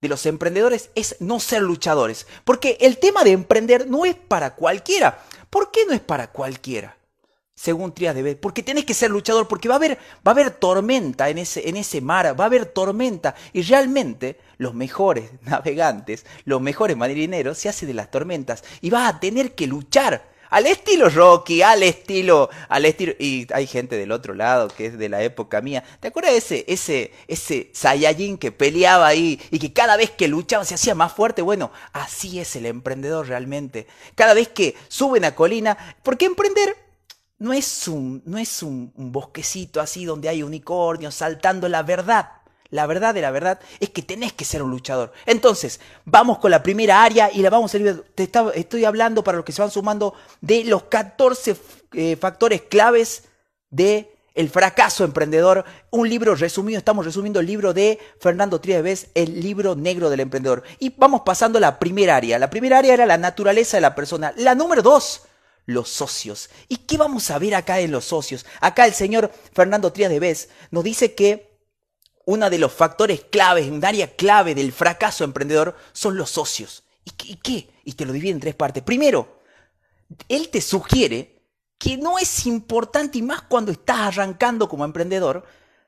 de 0.00 0.08
los 0.08 0.26
emprendedores 0.26 0.90
es 0.94 1.16
no 1.20 1.38
ser 1.40 1.62
luchadores. 1.62 2.26
Porque 2.44 2.76
el 2.80 2.98
tema 2.98 3.22
de 3.24 3.32
emprender 3.32 3.88
no 3.88 4.04
es 4.04 4.16
para 4.16 4.54
cualquiera. 4.54 5.22
¿Por 5.48 5.70
qué 5.70 5.86
no 5.86 5.92
es 5.92 6.00
para 6.00 6.32
cualquiera? 6.32 6.96
Según 7.54 7.92
Trias 7.92 8.14
de 8.14 8.22
B. 8.22 8.36
Porque 8.36 8.62
tenés 8.64 8.84
que 8.84 8.94
ser 8.94 9.10
luchador, 9.10 9.46
porque 9.46 9.68
va 9.68 9.74
a 9.74 9.76
haber, 9.76 9.98
va 10.26 10.30
a 10.30 10.30
haber 10.30 10.50
tormenta 10.50 11.28
en 11.30 11.38
ese, 11.38 11.68
en 11.68 11.76
ese 11.76 12.00
mar, 12.00 12.38
va 12.38 12.44
a 12.44 12.46
haber 12.46 12.66
tormenta. 12.66 13.36
Y 13.52 13.62
realmente 13.62 14.40
los 14.58 14.74
mejores 14.74 15.30
navegantes, 15.42 16.26
los 16.44 16.60
mejores 16.60 16.96
marineros 16.96 17.58
se 17.58 17.68
hacen 17.68 17.86
de 17.86 17.94
las 17.94 18.10
tormentas. 18.10 18.64
Y 18.80 18.90
vas 18.90 19.14
a 19.14 19.20
tener 19.20 19.54
que 19.54 19.68
luchar 19.68 20.31
al 20.52 20.66
estilo 20.66 21.08
Rocky, 21.08 21.62
al 21.62 21.82
estilo, 21.82 22.50
al 22.68 22.84
estilo, 22.84 23.14
y 23.18 23.46
hay 23.54 23.66
gente 23.66 23.96
del 23.96 24.12
otro 24.12 24.34
lado 24.34 24.68
que 24.68 24.84
es 24.84 24.98
de 24.98 25.08
la 25.08 25.22
época 25.22 25.62
mía. 25.62 25.82
¿Te 25.98 26.08
acuerdas 26.08 26.32
de 26.32 26.38
ese, 26.38 26.64
ese, 26.68 27.12
ese 27.26 27.70
Saiyajin 27.72 28.36
que 28.36 28.52
peleaba 28.52 29.06
ahí 29.06 29.40
y 29.50 29.58
que 29.58 29.72
cada 29.72 29.96
vez 29.96 30.10
que 30.10 30.28
luchaba 30.28 30.66
se 30.66 30.74
hacía 30.74 30.94
más 30.94 31.14
fuerte? 31.14 31.40
Bueno, 31.40 31.72
así 31.94 32.38
es 32.38 32.54
el 32.54 32.66
emprendedor 32.66 33.28
realmente. 33.28 33.86
Cada 34.14 34.34
vez 34.34 34.48
que 34.48 34.74
sube 34.88 35.18
una 35.18 35.34
colina, 35.34 35.96
porque 36.02 36.26
emprender 36.26 36.76
no 37.38 37.54
es 37.54 37.88
un, 37.88 38.22
no 38.26 38.36
es 38.36 38.62
un, 38.62 38.92
un 38.94 39.10
bosquecito 39.10 39.80
así 39.80 40.04
donde 40.04 40.28
hay 40.28 40.42
unicornios 40.42 41.14
saltando 41.14 41.66
la 41.66 41.82
verdad 41.82 42.41
la 42.72 42.86
verdad 42.86 43.12
de 43.12 43.20
la 43.20 43.30
verdad 43.30 43.60
es 43.80 43.90
que 43.90 44.00
tenés 44.00 44.32
que 44.32 44.46
ser 44.46 44.62
un 44.62 44.70
luchador. 44.70 45.12
Entonces, 45.26 45.78
vamos 46.06 46.38
con 46.38 46.50
la 46.50 46.62
primera 46.62 47.04
área 47.04 47.30
y 47.30 47.42
la 47.42 47.50
vamos 47.50 47.72
a 47.74 47.76
ir. 47.76 48.02
Te 48.14 48.30
estoy 48.54 48.84
hablando 48.86 49.22
para 49.22 49.36
los 49.36 49.44
que 49.44 49.52
se 49.52 49.60
van 49.60 49.70
sumando 49.70 50.14
de 50.40 50.64
los 50.64 50.84
14 50.84 51.54
eh, 51.92 52.16
factores 52.16 52.62
claves 52.62 53.24
de 53.68 54.16
el 54.34 54.48
fracaso 54.48 55.04
emprendedor, 55.04 55.66
un 55.90 56.08
libro 56.08 56.34
resumido, 56.34 56.78
estamos 56.78 57.04
resumiendo 57.04 57.40
el 57.40 57.46
libro 57.46 57.74
de 57.74 57.98
Fernando 58.18 58.58
Triaves, 58.58 59.08
el 59.14 59.42
libro 59.42 59.76
negro 59.76 60.08
del 60.08 60.20
emprendedor. 60.20 60.62
Y 60.78 60.94
vamos 60.96 61.20
pasando 61.26 61.58
a 61.58 61.60
la 61.60 61.78
primera 61.78 62.16
área. 62.16 62.38
La 62.38 62.48
primera 62.48 62.78
área 62.78 62.94
era 62.94 63.04
la 63.04 63.18
naturaleza 63.18 63.76
de 63.76 63.82
la 63.82 63.94
persona. 63.94 64.32
La 64.38 64.54
número 64.54 64.80
dos, 64.80 65.24
los 65.66 65.90
socios. 65.90 66.48
¿Y 66.68 66.78
qué 66.78 66.96
vamos 66.96 67.30
a 67.30 67.38
ver 67.38 67.54
acá 67.54 67.80
en 67.80 67.92
los 67.92 68.06
socios? 68.06 68.46
Acá 68.62 68.86
el 68.86 68.94
señor 68.94 69.30
Fernando 69.52 69.92
Triaves 69.92 70.48
nos 70.70 70.84
dice 70.84 71.14
que 71.14 71.51
uno 72.26 72.48
de 72.48 72.58
los 72.58 72.72
factores 72.72 73.24
claves, 73.24 73.70
un 73.70 73.84
área 73.84 74.14
clave 74.14 74.54
del 74.54 74.72
fracaso 74.72 75.24
emprendedor 75.24 75.76
son 75.92 76.16
los 76.16 76.30
socios. 76.30 76.84
¿Y 77.04 77.36
qué? 77.36 77.68
¿Y 77.84 77.92
te 77.92 78.04
lo 78.04 78.12
divide 78.12 78.32
en 78.32 78.40
tres 78.40 78.54
partes. 78.54 78.82
Primero, 78.82 79.42
él 80.28 80.48
te 80.48 80.60
sugiere 80.60 81.42
que 81.78 81.96
no 81.96 82.18
es 82.18 82.46
importante, 82.46 83.18
y 83.18 83.22
más 83.22 83.42
cuando 83.42 83.72
estás 83.72 83.98
arrancando 83.98 84.68
como 84.68 84.84
emprendedor, 84.84 85.44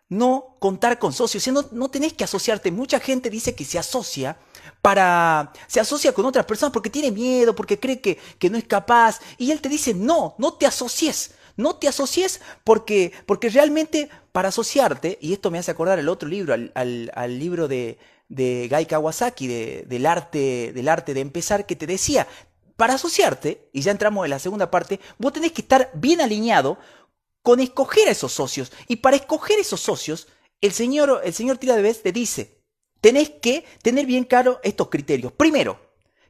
no 0.08 0.56
contar 0.58 0.98
con 0.98 1.12
socios. 1.12 1.46
O 1.48 1.52
no, 1.52 1.64
no 1.72 1.88
tenés 1.88 2.12
que 2.12 2.24
asociarte. 2.24 2.70
Mucha 2.70 3.00
gente 3.00 3.30
dice 3.30 3.54
que 3.54 3.64
se 3.64 3.78
asocia 3.78 4.36
para. 4.82 5.52
se 5.66 5.80
asocia 5.80 6.12
con 6.12 6.26
otras 6.26 6.46
personas 6.46 6.72
porque 6.72 6.90
tiene 6.90 7.10
miedo, 7.10 7.54
porque 7.54 7.78
cree 7.78 8.00
que, 8.00 8.18
que 8.38 8.50
no 8.50 8.58
es 8.58 8.64
capaz. 8.64 9.20
Y 9.38 9.50
él 9.50 9.60
te 9.60 9.68
dice, 9.68 9.94
no, 9.94 10.34
no 10.38 10.54
te 10.54 10.66
asocies. 10.66 11.32
No 11.56 11.76
te 11.76 11.86
asocies 11.86 12.40
porque, 12.64 13.12
porque 13.26 13.48
realmente 13.48 14.10
para 14.34 14.48
asociarte, 14.48 15.16
y 15.20 15.32
esto 15.32 15.52
me 15.52 15.60
hace 15.60 15.70
acordar 15.70 16.00
el 16.00 16.08
otro 16.08 16.28
libro, 16.28 16.54
al, 16.54 17.38
libro 17.38 17.68
de, 17.68 17.98
de 18.28 18.66
Gai 18.66 18.84
Kawasaki, 18.84 19.46
del, 19.46 20.06
arte, 20.06 20.72
del 20.72 20.88
arte 20.88 21.14
de 21.14 21.20
empezar, 21.20 21.66
que 21.66 21.76
te 21.76 21.86
decía, 21.86 22.26
para 22.74 22.94
asociarte, 22.94 23.68
y 23.72 23.82
ya 23.82 23.92
entramos 23.92 24.24
en 24.24 24.30
la 24.30 24.40
segunda 24.40 24.72
parte, 24.72 24.98
vos 25.18 25.32
tenés 25.32 25.52
que 25.52 25.60
estar 25.60 25.88
bien 25.94 26.20
alineado 26.20 26.78
con 27.42 27.60
escoger 27.60 28.08
a 28.08 28.10
esos 28.10 28.32
socios. 28.32 28.72
Y 28.88 28.96
para 28.96 29.14
escoger 29.14 29.60
esos 29.60 29.80
socios, 29.80 30.26
el 30.60 30.72
señor, 30.72 31.20
el 31.24 31.32
señor 31.32 31.58
Tira 31.58 31.76
te 31.76 32.10
dice, 32.10 32.60
tenés 33.00 33.30
que 33.30 33.64
tener 33.82 34.04
bien 34.04 34.24
claro 34.24 34.58
estos 34.64 34.88
criterios. 34.88 35.30
Primero, 35.30 35.78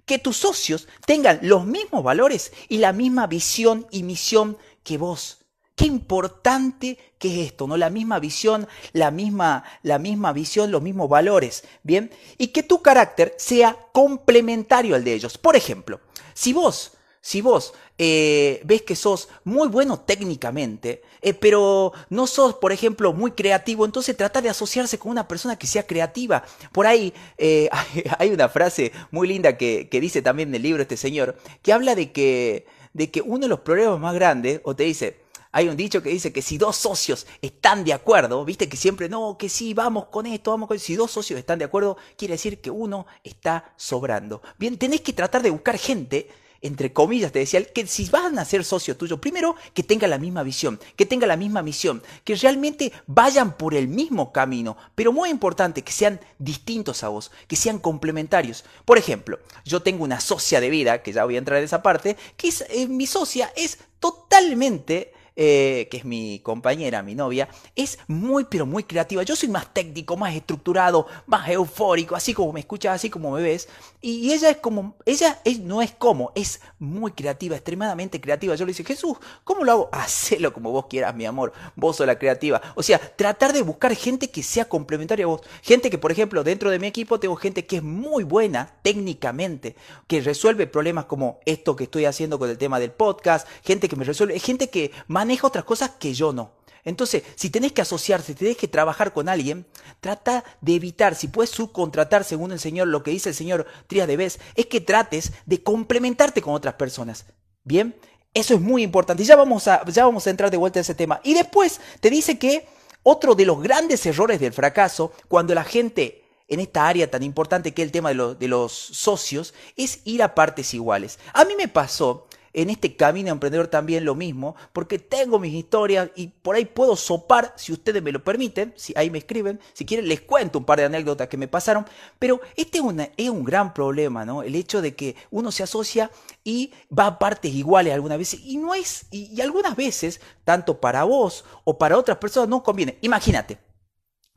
que 0.04 0.18
tus 0.18 0.36
socios 0.36 0.88
tengan 1.06 1.38
los 1.40 1.64
mismos 1.64 2.04
valores 2.04 2.52
y 2.68 2.76
la 2.76 2.92
misma 2.92 3.26
visión 3.28 3.86
y 3.90 4.02
misión 4.02 4.58
que 4.82 4.98
vos. 4.98 5.43
Qué 5.74 5.86
importante 5.86 6.98
que 7.18 7.28
es 7.42 7.46
esto, 7.48 7.66
¿no? 7.66 7.76
La 7.76 7.90
misma 7.90 8.20
visión, 8.20 8.68
la 8.92 9.10
misma, 9.10 9.64
la 9.82 9.98
misma 9.98 10.32
visión, 10.32 10.70
los 10.70 10.82
mismos 10.82 11.08
valores, 11.08 11.64
¿bien? 11.82 12.12
Y 12.38 12.48
que 12.48 12.62
tu 12.62 12.80
carácter 12.80 13.34
sea 13.38 13.76
complementario 13.92 14.94
al 14.94 15.02
de 15.02 15.14
ellos. 15.14 15.36
Por 15.36 15.56
ejemplo, 15.56 16.00
si 16.32 16.52
vos, 16.52 16.92
si 17.20 17.40
vos 17.40 17.74
eh, 17.98 18.60
ves 18.64 18.82
que 18.82 18.94
sos 18.94 19.28
muy 19.42 19.66
bueno 19.66 19.98
técnicamente, 19.98 21.02
eh, 21.22 21.34
pero 21.34 21.92
no 22.08 22.28
sos, 22.28 22.54
por 22.54 22.70
ejemplo, 22.70 23.12
muy 23.12 23.32
creativo, 23.32 23.84
entonces 23.84 24.16
trata 24.16 24.40
de 24.40 24.50
asociarse 24.50 24.98
con 24.98 25.10
una 25.10 25.26
persona 25.26 25.58
que 25.58 25.66
sea 25.66 25.86
creativa. 25.86 26.44
Por 26.70 26.86
ahí 26.86 27.12
eh, 27.36 27.68
hay 28.18 28.30
una 28.30 28.48
frase 28.48 28.92
muy 29.10 29.26
linda 29.26 29.56
que, 29.56 29.88
que 29.88 30.00
dice 30.00 30.22
también 30.22 30.50
en 30.50 30.56
el 30.56 30.62
libro 30.62 30.82
este 30.82 30.96
señor, 30.96 31.36
que 31.62 31.72
habla 31.72 31.96
de 31.96 32.12
que, 32.12 32.66
de 32.92 33.10
que 33.10 33.22
uno 33.22 33.40
de 33.40 33.48
los 33.48 33.60
problemas 33.60 33.98
más 33.98 34.14
grandes, 34.14 34.60
o 34.62 34.76
te 34.76 34.84
dice, 34.84 35.23
hay 35.56 35.68
un 35.68 35.76
dicho 35.76 36.02
que 36.02 36.08
dice 36.08 36.32
que 36.32 36.42
si 36.42 36.58
dos 36.58 36.74
socios 36.74 37.28
están 37.40 37.84
de 37.84 37.92
acuerdo, 37.92 38.44
viste 38.44 38.68
que 38.68 38.76
siempre, 38.76 39.08
no, 39.08 39.38
que 39.38 39.48
sí, 39.48 39.72
vamos 39.72 40.06
con 40.06 40.26
esto, 40.26 40.50
vamos 40.50 40.66
con 40.66 40.76
esto. 40.76 40.86
Si 40.86 40.96
dos 40.96 41.12
socios 41.12 41.38
están 41.38 41.60
de 41.60 41.64
acuerdo, 41.64 41.96
quiere 42.18 42.34
decir 42.34 42.60
que 42.60 42.72
uno 42.72 43.06
está 43.22 43.72
sobrando. 43.76 44.42
Bien, 44.58 44.76
tenés 44.76 45.02
que 45.02 45.12
tratar 45.12 45.42
de 45.44 45.50
buscar 45.50 45.78
gente 45.78 46.28
entre 46.60 46.94
comillas, 46.94 47.30
te 47.30 47.40
decía, 47.40 47.62
que 47.62 47.86
si 47.86 48.08
van 48.08 48.38
a 48.38 48.44
ser 48.44 48.64
socio 48.64 48.96
tuyo, 48.96 49.20
primero 49.20 49.54
que 49.74 49.82
tenga 49.82 50.08
la 50.08 50.16
misma 50.16 50.42
visión, 50.42 50.80
que 50.96 51.04
tenga 51.04 51.26
la 51.26 51.36
misma 51.36 51.62
misión, 51.62 52.02
que 52.24 52.34
realmente 52.36 52.90
vayan 53.06 53.58
por 53.58 53.74
el 53.74 53.86
mismo 53.86 54.32
camino, 54.32 54.78
pero 54.94 55.12
muy 55.12 55.28
importante, 55.28 55.82
que 55.82 55.92
sean 55.92 56.20
distintos 56.38 57.04
a 57.04 57.08
vos, 57.10 57.30
que 57.48 57.56
sean 57.56 57.78
complementarios. 57.78 58.64
Por 58.86 58.96
ejemplo, 58.96 59.38
yo 59.66 59.82
tengo 59.82 60.04
una 60.04 60.20
socia 60.20 60.58
de 60.58 60.70
vida, 60.70 61.02
que 61.02 61.12
ya 61.12 61.26
voy 61.26 61.34
a 61.34 61.38
entrar 61.38 61.58
en 61.58 61.66
esa 61.66 61.82
parte, 61.82 62.16
que 62.38 62.48
es, 62.48 62.64
eh, 62.70 62.88
mi 62.88 63.06
socia 63.06 63.52
es 63.56 63.78
totalmente 64.00 65.12
eh, 65.36 65.88
que 65.90 65.96
es 65.96 66.04
mi 66.04 66.38
compañera, 66.38 67.02
mi 67.02 67.16
novia, 67.16 67.48
es 67.74 67.98
muy, 68.06 68.44
pero 68.44 68.66
muy 68.66 68.84
creativa. 68.84 69.24
Yo 69.24 69.34
soy 69.34 69.48
más 69.48 69.74
técnico, 69.74 70.16
más 70.16 70.32
estructurado, 70.32 71.08
más 71.26 71.48
eufórico, 71.48 72.14
así 72.14 72.32
como 72.32 72.52
me 72.52 72.60
escuchas, 72.60 72.94
así 72.94 73.10
como 73.10 73.32
me 73.32 73.42
ves. 73.42 73.68
Y, 74.00 74.32
ella 74.32 74.50
es 74.50 74.58
como, 74.58 74.96
ella 75.04 75.40
es, 75.44 75.58
no 75.58 75.82
es 75.82 75.90
como, 75.90 76.30
es 76.36 76.60
muy 76.78 77.10
creativa, 77.12 77.56
extremadamente 77.56 78.20
creativa. 78.20 78.54
Yo 78.54 78.64
le 78.64 78.72
digo, 78.72 78.86
Jesús, 78.86 79.16
¿cómo 79.42 79.64
lo 79.64 79.72
hago? 79.72 79.88
Hacelo 79.92 80.52
como 80.52 80.70
vos 80.70 80.86
quieras, 80.86 81.16
mi 81.16 81.26
amor. 81.26 81.52
Vos 81.74 81.96
sos 81.96 82.06
la 82.06 82.16
creativa. 82.16 82.62
O 82.76 82.84
sea, 82.84 83.00
tratar 83.00 83.52
de 83.52 83.62
buscar 83.62 83.92
gente 83.96 84.30
que 84.30 84.44
sea 84.44 84.68
complementaria 84.68 85.24
a 85.24 85.28
vos. 85.28 85.40
Gente 85.62 85.90
que, 85.90 85.98
por 85.98 86.12
ejemplo, 86.12 86.44
dentro 86.44 86.70
de 86.70 86.78
mi 86.78 86.86
equipo 86.86 87.18
tengo 87.18 87.34
gente 87.34 87.66
que 87.66 87.76
es 87.76 87.82
muy 87.82 88.22
buena 88.22 88.76
técnicamente, 88.82 89.74
que 90.06 90.20
resuelve 90.20 90.68
problemas 90.68 91.06
como 91.06 91.40
esto 91.44 91.74
que 91.74 91.84
estoy 91.84 92.04
haciendo 92.04 92.38
con 92.38 92.50
el 92.50 92.58
tema 92.58 92.78
del 92.78 92.92
podcast, 92.92 93.48
gente 93.64 93.88
que 93.88 93.96
me 93.96 94.04
resuelve, 94.04 94.38
gente 94.38 94.70
que 94.70 94.92
más 95.08 95.23
maneja 95.24 95.46
otras 95.46 95.64
cosas 95.64 95.92
que 95.98 96.12
yo 96.12 96.32
no. 96.32 96.52
Entonces, 96.84 97.22
si 97.34 97.48
tenés 97.48 97.72
que 97.72 97.80
asociarse, 97.80 98.28
si 98.28 98.34
tenés 98.34 98.58
que 98.58 98.68
trabajar 98.68 99.14
con 99.14 99.28
alguien, 99.30 99.66
trata 100.00 100.44
de 100.60 100.74
evitar, 100.74 101.14
si 101.14 101.28
puedes 101.28 101.48
subcontratar, 101.50 102.24
según 102.24 102.52
el 102.52 102.60
Señor, 102.60 102.88
lo 102.88 103.02
que 103.02 103.10
dice 103.10 103.30
el 103.30 103.34
Señor 103.34 103.66
Trías 103.86 104.06
de 104.06 104.18
Vez, 104.18 104.38
es 104.54 104.66
que 104.66 104.82
trates 104.82 105.32
de 105.46 105.62
complementarte 105.62 106.42
con 106.42 106.54
otras 106.54 106.74
personas. 106.74 107.24
¿Bien? 107.64 107.96
Eso 108.34 108.52
es 108.54 108.60
muy 108.60 108.82
importante. 108.82 109.24
Ya 109.24 109.34
vamos 109.34 109.66
a, 109.66 109.82
ya 109.86 110.04
vamos 110.04 110.26
a 110.26 110.30
entrar 110.30 110.50
de 110.50 110.58
vuelta 110.58 110.78
a 110.78 110.82
ese 110.82 110.94
tema. 110.94 111.20
Y 111.24 111.32
después 111.32 111.80
te 112.00 112.10
dice 112.10 112.38
que 112.38 112.66
otro 113.02 113.34
de 113.34 113.46
los 113.46 113.62
grandes 113.62 114.04
errores 114.04 114.38
del 114.38 114.52
fracaso, 114.52 115.12
cuando 115.28 115.54
la 115.54 115.64
gente 115.64 116.24
en 116.48 116.60
esta 116.60 116.86
área 116.86 117.10
tan 117.10 117.22
importante 117.22 117.72
que 117.72 117.80
es 117.80 117.86
el 117.86 117.92
tema 117.92 118.10
de 118.10 118.48
los 118.48 118.72
socios, 118.72 119.54
es 119.76 120.00
ir 120.04 120.22
a 120.22 120.34
partes 120.34 120.74
iguales. 120.74 121.18
A 121.32 121.46
mí 121.46 121.54
me 121.56 121.68
pasó 121.68 122.26
en 122.54 122.70
este 122.70 122.96
camino 122.96 123.30
emprendedor 123.30 123.66
también 123.66 124.04
lo 124.04 124.14
mismo, 124.14 124.54
porque 124.72 124.98
tengo 124.98 125.38
mis 125.38 125.52
historias 125.52 126.10
y 126.14 126.28
por 126.28 126.56
ahí 126.56 126.64
puedo 126.64 126.96
sopar, 126.96 127.52
si 127.56 127.72
ustedes 127.72 128.02
me 128.02 128.12
lo 128.12 128.24
permiten, 128.24 128.72
si 128.76 128.94
ahí 128.96 129.10
me 129.10 129.18
escriben, 129.18 129.60
si 129.72 129.84
quieren 129.84 130.08
les 130.08 130.20
cuento 130.20 130.58
un 130.58 130.64
par 130.64 130.78
de 130.78 130.84
anécdotas 130.84 131.28
que 131.28 131.36
me 131.36 131.48
pasaron, 131.48 131.84
pero 132.18 132.40
este 132.56 132.78
es, 132.78 132.84
es 133.16 133.28
un 133.28 133.44
gran 133.44 133.74
problema, 133.74 134.24
¿no? 134.24 134.42
El 134.42 134.54
hecho 134.54 134.80
de 134.80 134.94
que 134.94 135.16
uno 135.30 135.50
se 135.52 135.64
asocia 135.64 136.10
y 136.44 136.72
va 136.96 137.06
a 137.06 137.18
partes 137.18 137.52
iguales 137.52 137.92
algunas 137.92 138.18
veces 138.18 138.40
y 138.44 138.56
no 138.56 138.74
es, 138.74 139.06
y 139.10 139.40
algunas 139.40 139.76
veces, 139.76 140.20
tanto 140.44 140.80
para 140.80 141.04
vos 141.04 141.44
o 141.64 141.76
para 141.76 141.98
otras 141.98 142.18
personas, 142.18 142.48
no 142.48 142.62
conviene. 142.62 142.98
Imagínate, 143.00 143.58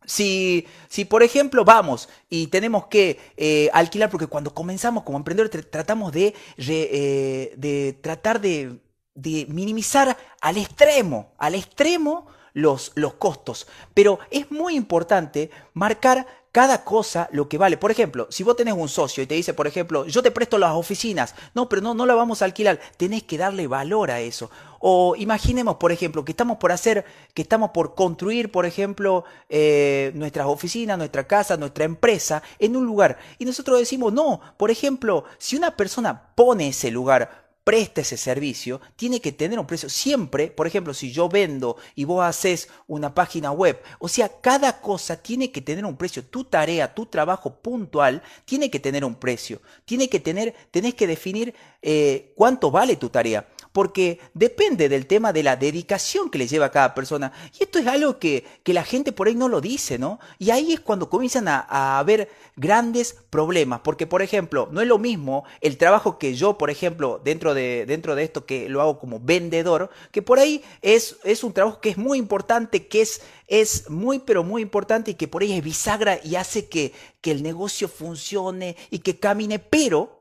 si, 0.07 0.65
si, 0.87 1.03
por 1.03 1.21
ejemplo, 1.21 1.65
vamos 1.65 2.07
y 2.29 2.47
tenemos 2.47 2.87
que 2.87 3.19
eh, 3.35 3.69
alquilar, 3.73 4.09
porque 4.09 4.27
cuando 4.27 4.53
comenzamos 4.53 5.03
como 5.03 5.17
emprendedores 5.17 5.69
tratamos 5.69 6.13
de, 6.13 6.33
eh, 6.57 7.53
de 7.57 7.99
tratar 8.01 8.39
de, 8.39 8.79
de, 9.13 9.45
minimizar 9.49 10.17
al 10.39 10.57
extremo, 10.57 11.33
al 11.37 11.55
extremo 11.55 12.27
los, 12.53 12.93
los 12.95 13.15
costos. 13.15 13.67
Pero 13.93 14.19
es 14.31 14.49
muy 14.49 14.75
importante 14.75 15.51
marcar 15.73 16.25
cada 16.57 16.83
cosa 16.83 17.29
lo 17.33 17.47
que 17.47 17.59
vale. 17.59 17.77
Por 17.77 17.91
ejemplo, 17.91 18.25
si 18.31 18.41
vos 18.41 18.55
tenés 18.55 18.73
un 18.73 18.89
socio 18.89 19.21
y 19.21 19.27
te 19.27 19.35
dice, 19.35 19.53
por 19.53 19.67
ejemplo, 19.67 20.07
yo 20.07 20.23
te 20.23 20.31
presto 20.31 20.57
las 20.57 20.71
oficinas, 20.71 21.35
no, 21.53 21.69
pero 21.69 21.83
no, 21.83 21.93
no 21.93 22.07
la 22.07 22.15
vamos 22.15 22.41
a 22.41 22.45
alquilar, 22.45 22.79
tenés 22.97 23.21
que 23.21 23.37
darle 23.37 23.67
valor 23.67 24.09
a 24.09 24.21
eso. 24.21 24.49
O 24.79 25.15
imaginemos, 25.15 25.75
por 25.75 25.91
ejemplo, 25.91 26.25
que 26.25 26.31
estamos 26.31 26.57
por 26.57 26.71
hacer, 26.71 27.05
que 27.35 27.43
estamos 27.43 27.69
por 27.69 27.93
construir, 27.93 28.51
por 28.51 28.65
ejemplo, 28.65 29.23
eh, 29.49 30.11
nuestras 30.15 30.47
oficinas, 30.47 30.97
nuestra 30.97 31.27
casa, 31.27 31.57
nuestra 31.57 31.85
empresa 31.85 32.41
en 32.57 32.75
un 32.75 32.87
lugar. 32.87 33.19
Y 33.37 33.45
nosotros 33.45 33.77
decimos, 33.77 34.11
no, 34.11 34.41
por 34.57 34.71
ejemplo, 34.71 35.25
si 35.37 35.57
una 35.57 35.77
persona 35.77 36.29
pone 36.33 36.69
ese 36.69 36.89
lugar 36.89 37.46
presta 37.67 37.99
ese 37.99 38.15
servicio, 38.15 38.79
tiene 38.95 39.19
que 39.19 39.33
tener 39.33 39.59
un 39.59 39.67
precio. 39.67 39.89
Siempre, 39.89 40.47
por 40.47 40.67
ejemplo, 40.67 40.93
si 40.93 41.11
yo 41.11 41.27
vendo 41.27 41.75
y 41.95 42.05
vos 42.05 42.23
haces 42.23 42.69
una 42.87 43.13
página 43.13 43.51
web, 43.51 43.81
o 43.99 44.07
sea, 44.07 44.29
cada 44.39 44.79
cosa 44.79 45.21
tiene 45.21 45.51
que 45.51 45.59
tener 45.59 45.83
un 45.83 45.97
precio. 45.97 46.23
Tu 46.23 46.45
tarea, 46.45 46.95
tu 46.95 47.07
trabajo 47.07 47.55
puntual, 47.55 48.23
tiene 48.45 48.69
que 48.69 48.79
tener 48.79 49.03
un 49.03 49.15
precio. 49.15 49.61
Tiene 49.83 50.07
que 50.07 50.21
tener, 50.21 50.55
tenés 50.71 50.93
que 50.93 51.07
definir 51.07 51.53
eh, 51.81 52.31
cuánto 52.37 52.71
vale 52.71 52.95
tu 52.95 53.09
tarea. 53.09 53.45
Porque 53.77 54.17
depende 54.33 54.89
del 54.89 55.05
tema 55.05 55.31
de 55.31 55.43
la 55.43 55.55
dedicación 55.55 56.31
que 56.31 56.39
le 56.39 56.47
lleva 56.47 56.65
a 56.65 56.71
cada 56.71 56.95
persona. 56.95 57.31
Y 57.59 57.61
esto 57.61 57.77
es 57.77 57.85
algo 57.85 58.17
que, 58.17 58.43
que 58.63 58.73
la 58.73 58.83
gente 58.83 59.11
por 59.11 59.27
ahí 59.27 59.35
no 59.35 59.49
lo 59.49 59.61
dice, 59.61 59.99
¿no? 59.99 60.19
Y 60.39 60.49
ahí 60.49 60.73
es 60.73 60.79
cuando 60.79 61.11
comienzan 61.11 61.47
a, 61.47 61.99
haber 61.99 62.27
grandes 62.55 63.15
problemas, 63.29 63.81
porque 63.83 64.07
por 64.07 64.23
ejemplo, 64.23 64.67
no 64.71 64.81
es 64.81 64.87
lo 64.87 64.97
mismo 64.97 65.43
el 65.61 65.77
trabajo 65.77 66.17
que 66.17 66.33
yo, 66.33 66.57
por 66.57 66.71
ejemplo, 66.71 67.21
dentro 67.23 67.53
de, 67.53 67.85
dentro 67.85 68.15
de 68.15 68.23
esto 68.23 68.47
que 68.47 68.67
lo 68.67 68.81
hago 68.81 68.97
como 68.97 69.19
vendedor, 69.19 69.91
que 70.11 70.23
por 70.23 70.39
ahí 70.39 70.63
es, 70.81 71.17
es 71.23 71.43
un 71.43 71.53
trabajo 71.53 71.79
que 71.79 71.89
es 71.89 71.99
muy 71.99 72.17
importante, 72.17 72.87
que 72.87 73.01
es, 73.01 73.21
es 73.45 73.91
muy, 73.91 74.17
pero 74.17 74.43
muy 74.43 74.63
importante 74.63 75.11
y 75.11 75.13
que 75.13 75.27
por 75.27 75.43
ahí 75.43 75.53
es 75.53 75.63
bisagra 75.63 76.19
y 76.23 76.35
hace 76.35 76.67
que, 76.67 76.93
que 77.21 77.29
el 77.29 77.43
negocio 77.43 77.87
funcione 77.87 78.75
y 78.89 78.97
que 78.99 79.19
camine, 79.19 79.59
pero 79.59 80.16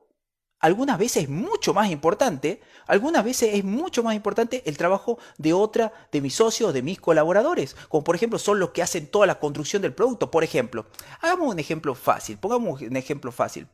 algunas 0.60 0.98
veces 0.98 1.24
es 1.24 1.28
mucho 1.28 1.74
más 1.74 1.90
importante, 1.90 2.60
algunas 2.86 3.24
veces 3.24 3.54
es 3.54 3.64
mucho 3.64 4.02
más 4.02 4.14
importante 4.14 4.62
el 4.66 4.76
trabajo 4.76 5.18
de 5.38 5.52
otra 5.52 5.92
de 6.12 6.20
mis 6.20 6.34
socios, 6.34 6.72
de 6.72 6.82
mis 6.82 7.00
colaboradores, 7.00 7.76
como 7.88 8.04
por 8.04 8.16
ejemplo 8.16 8.38
son 8.38 8.58
los 8.58 8.70
que 8.70 8.82
hacen 8.82 9.06
toda 9.06 9.26
la 9.26 9.38
construcción 9.38 9.82
del 9.82 9.94
producto. 9.94 10.30
Por 10.30 10.44
ejemplo, 10.44 10.86
hagamos 11.20 11.52
un 11.52 11.58
ejemplo 11.58 11.94
fácil, 11.94 12.38
pongamos 12.38 12.80
un 12.80 12.96
ejemplo 12.96 13.32
fácil. 13.32 13.68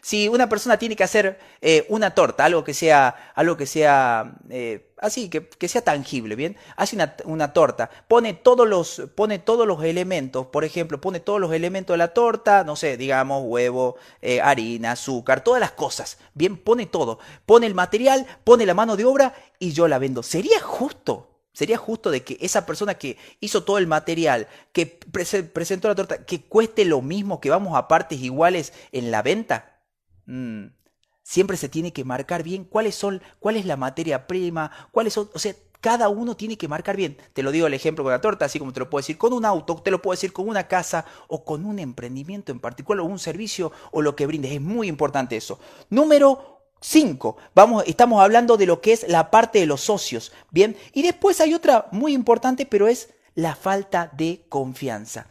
Si 0.00 0.28
una 0.28 0.48
persona 0.48 0.78
tiene 0.78 0.96
que 0.96 1.04
hacer 1.04 1.38
eh, 1.60 1.86
una 1.88 2.14
torta, 2.14 2.44
algo 2.44 2.64
que 2.64 2.74
sea, 2.74 3.32
algo 3.34 3.56
que 3.56 3.66
sea 3.66 4.36
eh, 4.50 4.92
así, 4.98 5.28
que, 5.28 5.68
sea 5.68 5.82
tangible, 5.82 6.36
¿bien? 6.36 6.56
Hace 6.76 6.96
una, 6.96 7.16
una, 7.24 7.52
torta, 7.52 7.90
pone 8.08 8.34
todos, 8.34 8.66
los, 8.66 9.02
pone 9.14 9.38
todos 9.38 9.66
los 9.66 9.82
elementos, 9.84 10.46
por 10.46 10.64
ejemplo, 10.64 11.00
pone 11.00 11.20
todos 11.20 11.40
los 11.40 11.52
elementos 11.52 11.94
de 11.94 11.98
la 11.98 12.14
torta, 12.14 12.64
no 12.64 12.76
sé, 12.76 12.96
digamos, 12.96 13.42
huevo, 13.44 13.96
eh, 14.22 14.40
harina, 14.40 14.92
azúcar, 14.92 15.42
todas 15.42 15.60
las 15.60 15.72
cosas, 15.72 16.18
¿bien? 16.34 16.56
Pone 16.56 16.86
todo, 16.86 17.18
pone 17.44 17.66
el 17.66 17.74
material, 17.74 18.26
pone 18.44 18.66
la 18.66 18.74
mano 18.74 18.96
de 18.96 19.04
obra 19.04 19.34
y 19.58 19.72
yo 19.72 19.88
la 19.88 19.98
vendo. 19.98 20.22
¿Sería 20.22 20.60
justo? 20.60 21.30
¿Sería 21.52 21.78
justo 21.78 22.10
de 22.10 22.22
que 22.22 22.36
esa 22.40 22.66
persona 22.66 22.96
que 22.96 23.16
hizo 23.40 23.64
todo 23.64 23.78
el 23.78 23.86
material, 23.86 24.46
que 24.72 24.86
presentó 25.52 25.88
la 25.88 25.94
torta, 25.94 26.26
que 26.26 26.42
cueste 26.42 26.84
lo 26.84 27.00
mismo, 27.00 27.40
que 27.40 27.48
vamos 27.48 27.76
a 27.76 27.88
partes 27.88 28.20
iguales 28.20 28.74
en 28.92 29.10
la 29.10 29.22
venta? 29.22 29.75
Mm. 30.26 30.66
Siempre 31.22 31.56
se 31.56 31.68
tiene 31.68 31.92
que 31.92 32.04
marcar 32.04 32.44
bien 32.44 32.64
cuáles 32.64 32.94
son, 32.94 33.20
cuál 33.40 33.56
es 33.56 33.66
la 33.66 33.76
materia 33.76 34.28
prima, 34.28 34.70
cuáles 34.92 35.12
son, 35.12 35.28
o 35.34 35.38
sea, 35.40 35.54
cada 35.80 36.08
uno 36.08 36.36
tiene 36.36 36.56
que 36.56 36.68
marcar 36.68 36.96
bien. 36.96 37.16
Te 37.32 37.42
lo 37.42 37.50
digo 37.50 37.66
el 37.66 37.74
ejemplo 37.74 38.04
con 38.04 38.12
la 38.12 38.20
torta, 38.20 38.44
así 38.44 38.58
como 38.58 38.72
te 38.72 38.80
lo 38.80 38.90
puedo 38.90 39.00
decir 39.00 39.18
con 39.18 39.32
un 39.32 39.44
auto, 39.44 39.76
te 39.76 39.90
lo 39.90 40.00
puedo 40.00 40.12
decir 40.12 40.32
con 40.32 40.48
una 40.48 40.68
casa 40.68 41.04
o 41.28 41.44
con 41.44 41.64
un 41.64 41.78
emprendimiento 41.78 42.52
en 42.52 42.60
particular 42.60 43.00
o 43.00 43.06
un 43.06 43.18
servicio 43.18 43.72
o 43.90 44.02
lo 44.02 44.14
que 44.14 44.26
brindes. 44.26 44.52
Es 44.52 44.60
muy 44.60 44.88
importante 44.88 45.36
eso. 45.36 45.58
Número 45.90 46.60
5. 46.80 47.36
Vamos, 47.54 47.84
estamos 47.86 48.22
hablando 48.22 48.56
de 48.56 48.66
lo 48.66 48.80
que 48.80 48.92
es 48.92 49.08
la 49.08 49.30
parte 49.30 49.58
de 49.58 49.66
los 49.66 49.80
socios, 49.80 50.32
¿bien? 50.50 50.76
Y 50.92 51.02
después 51.02 51.40
hay 51.40 51.54
otra 51.54 51.88
muy 51.90 52.12
importante, 52.12 52.66
pero 52.66 52.88
es 52.88 53.10
la 53.34 53.56
falta 53.56 54.10
de 54.16 54.44
confianza 54.48 55.26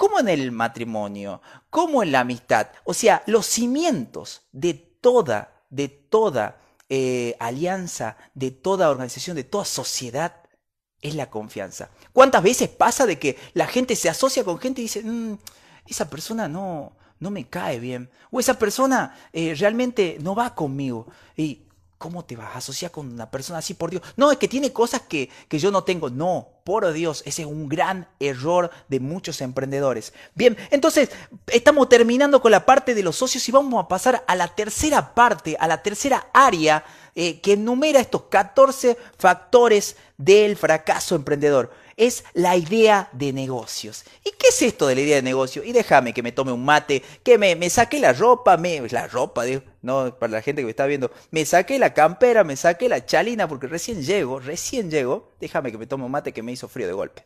como 0.00 0.18
en 0.18 0.30
el 0.30 0.50
matrimonio, 0.50 1.42
como 1.68 2.02
en 2.02 2.10
la 2.10 2.20
amistad. 2.20 2.68
O 2.84 2.94
sea, 2.94 3.22
los 3.26 3.44
cimientos 3.44 4.48
de 4.50 4.72
toda, 4.72 5.60
de 5.68 5.88
toda 5.88 6.56
eh, 6.88 7.36
alianza, 7.38 8.16
de 8.32 8.50
toda 8.50 8.88
organización, 8.88 9.36
de 9.36 9.44
toda 9.44 9.66
sociedad, 9.66 10.36
es 11.02 11.14
la 11.14 11.28
confianza. 11.28 11.90
¿Cuántas 12.14 12.42
veces 12.42 12.70
pasa 12.70 13.04
de 13.04 13.18
que 13.18 13.36
la 13.52 13.66
gente 13.66 13.94
se 13.94 14.08
asocia 14.08 14.42
con 14.42 14.58
gente 14.58 14.80
y 14.80 14.84
dice, 14.84 15.02
mm, 15.02 15.36
esa 15.86 16.08
persona 16.08 16.48
no, 16.48 16.96
no 17.18 17.30
me 17.30 17.50
cae 17.50 17.78
bien, 17.78 18.10
o 18.30 18.40
esa 18.40 18.58
persona 18.58 19.14
eh, 19.34 19.54
realmente 19.54 20.16
no 20.22 20.34
va 20.34 20.54
conmigo? 20.54 21.08
Y 21.36 21.66
¿Cómo 22.00 22.24
te 22.24 22.34
vas 22.34 22.54
a 22.54 22.58
asociar 22.60 22.90
con 22.90 23.12
una 23.12 23.30
persona 23.30 23.58
así, 23.58 23.74
por 23.74 23.90
Dios? 23.90 24.02
No, 24.16 24.32
es 24.32 24.38
que 24.38 24.48
tiene 24.48 24.72
cosas 24.72 25.02
que, 25.02 25.28
que 25.48 25.58
yo 25.58 25.70
no 25.70 25.84
tengo. 25.84 26.08
No, 26.08 26.48
por 26.64 26.90
Dios, 26.94 27.22
ese 27.26 27.42
es 27.42 27.46
un 27.46 27.68
gran 27.68 28.08
error 28.18 28.70
de 28.88 29.00
muchos 29.00 29.42
emprendedores. 29.42 30.14
Bien, 30.34 30.56
entonces 30.70 31.10
estamos 31.48 31.90
terminando 31.90 32.40
con 32.40 32.52
la 32.52 32.64
parte 32.64 32.94
de 32.94 33.02
los 33.02 33.16
socios 33.16 33.46
y 33.46 33.52
vamos 33.52 33.84
a 33.84 33.86
pasar 33.86 34.24
a 34.26 34.34
la 34.34 34.48
tercera 34.48 35.14
parte, 35.14 35.58
a 35.60 35.68
la 35.68 35.82
tercera 35.82 36.28
área 36.32 36.82
eh, 37.14 37.38
que 37.42 37.52
enumera 37.52 38.00
estos 38.00 38.22
14 38.30 38.96
factores 39.18 39.96
del 40.16 40.56
fracaso 40.56 41.16
emprendedor 41.16 41.70
es 41.98 42.24
la 42.32 42.56
idea 42.56 43.10
de 43.12 43.34
negocios. 43.34 44.06
¿Y 44.24 44.30
qué 44.30 44.48
es 44.48 44.62
esto 44.62 44.86
de 44.86 44.94
la 44.94 45.02
idea 45.02 45.16
de 45.16 45.22
negocio? 45.22 45.62
Y 45.62 45.72
déjame 45.72 46.14
que 46.14 46.22
me 46.22 46.32
tome 46.32 46.50
un 46.50 46.64
mate, 46.64 47.02
que 47.22 47.36
me, 47.36 47.54
me 47.56 47.68
saque 47.68 48.00
la 48.00 48.14
ropa, 48.14 48.56
me, 48.56 48.80
la 48.88 49.06
ropa, 49.06 49.44
no, 49.82 50.18
para 50.18 50.32
la 50.32 50.42
gente 50.42 50.62
que 50.62 50.66
me 50.66 50.70
está 50.70 50.86
viendo, 50.86 51.10
me 51.30 51.44
saqué 51.44 51.78
la 51.78 51.94
campera, 51.94 52.44
me 52.44 52.56
saqué 52.56 52.88
la 52.88 53.04
chalina, 53.04 53.48
porque 53.48 53.66
recién 53.66 54.02
llego, 54.02 54.40
recién 54.40 54.90
llego, 54.90 55.32
déjame 55.40 55.72
que 55.72 55.78
me 55.78 55.86
tome 55.86 56.04
un 56.04 56.10
mate 56.10 56.32
que 56.32 56.42
me 56.42 56.52
hizo 56.52 56.68
frío 56.68 56.86
de 56.86 56.92
golpe. 56.92 57.24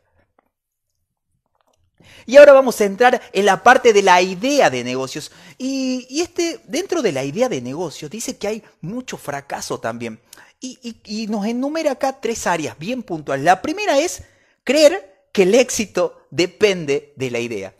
Y 2.26 2.36
ahora 2.36 2.52
vamos 2.52 2.80
a 2.80 2.84
entrar 2.84 3.20
en 3.32 3.46
la 3.46 3.62
parte 3.62 3.92
de 3.92 4.02
la 4.02 4.20
idea 4.22 4.70
de 4.70 4.84
negocios. 4.84 5.32
Y, 5.58 6.20
este, 6.20 6.60
dentro 6.64 7.02
de 7.02 7.12
la 7.12 7.24
idea 7.24 7.48
de 7.48 7.60
negocios, 7.60 8.10
dice 8.10 8.36
que 8.36 8.48
hay 8.48 8.62
mucho 8.80 9.16
fracaso 9.16 9.78
también. 9.78 10.20
Y, 10.60 10.78
y, 10.82 11.22
y, 11.22 11.26
nos 11.26 11.46
enumera 11.46 11.92
acá 11.92 12.20
tres 12.20 12.46
áreas 12.46 12.78
bien 12.78 13.02
puntuales. 13.02 13.44
La 13.44 13.60
primera 13.60 13.98
es 13.98 14.22
Creer 14.64 15.28
que 15.30 15.42
el 15.42 15.54
éxito 15.54 16.26
depende 16.30 17.12
de 17.16 17.30
la 17.30 17.38
idea. 17.38 17.74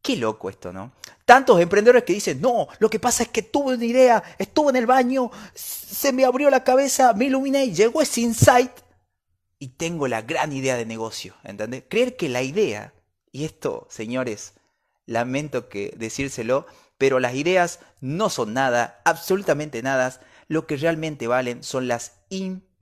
Qué 0.00 0.16
loco 0.16 0.48
esto, 0.48 0.72
¿no? 0.72 0.92
Tantos 1.24 1.60
emprendedores 1.60 2.04
que 2.04 2.14
dicen, 2.14 2.40
no, 2.40 2.68
lo 2.78 2.90
que 2.90 2.98
pasa 2.98 3.22
es 3.22 3.28
que 3.28 3.42
tuve 3.42 3.74
una 3.74 3.84
idea, 3.84 4.22
estuve 4.38 4.70
en 4.70 4.76
el 4.76 4.86
baño, 4.86 5.30
se 5.54 6.12
me 6.12 6.24
abrió 6.24 6.50
la 6.50 6.64
cabeza, 6.64 7.12
me 7.12 7.26
iluminé 7.26 7.64
y 7.66 7.74
llegó 7.74 8.02
ese 8.02 8.22
insight 8.22 8.72
y 9.58 9.68
tengo 9.68 10.08
la 10.08 10.22
gran 10.22 10.52
idea 10.52 10.76
de 10.76 10.84
negocio, 10.84 11.36
¿entendés? 11.44 11.84
Creer 11.88 12.16
que 12.16 12.28
la 12.28 12.42
idea, 12.42 12.92
y 13.30 13.44
esto, 13.44 13.86
señores, 13.88 14.54
lamento 15.06 15.68
que 15.68 15.94
decírselo, 15.96 16.66
pero 16.98 17.20
las 17.20 17.34
ideas 17.34 17.78
no 18.00 18.28
son 18.28 18.54
nada, 18.54 19.00
absolutamente 19.04 19.82
nada, 19.82 20.20
lo 20.48 20.66
que 20.66 20.76
realmente 20.76 21.28
valen 21.28 21.62
son 21.62 21.86
las 21.86 22.12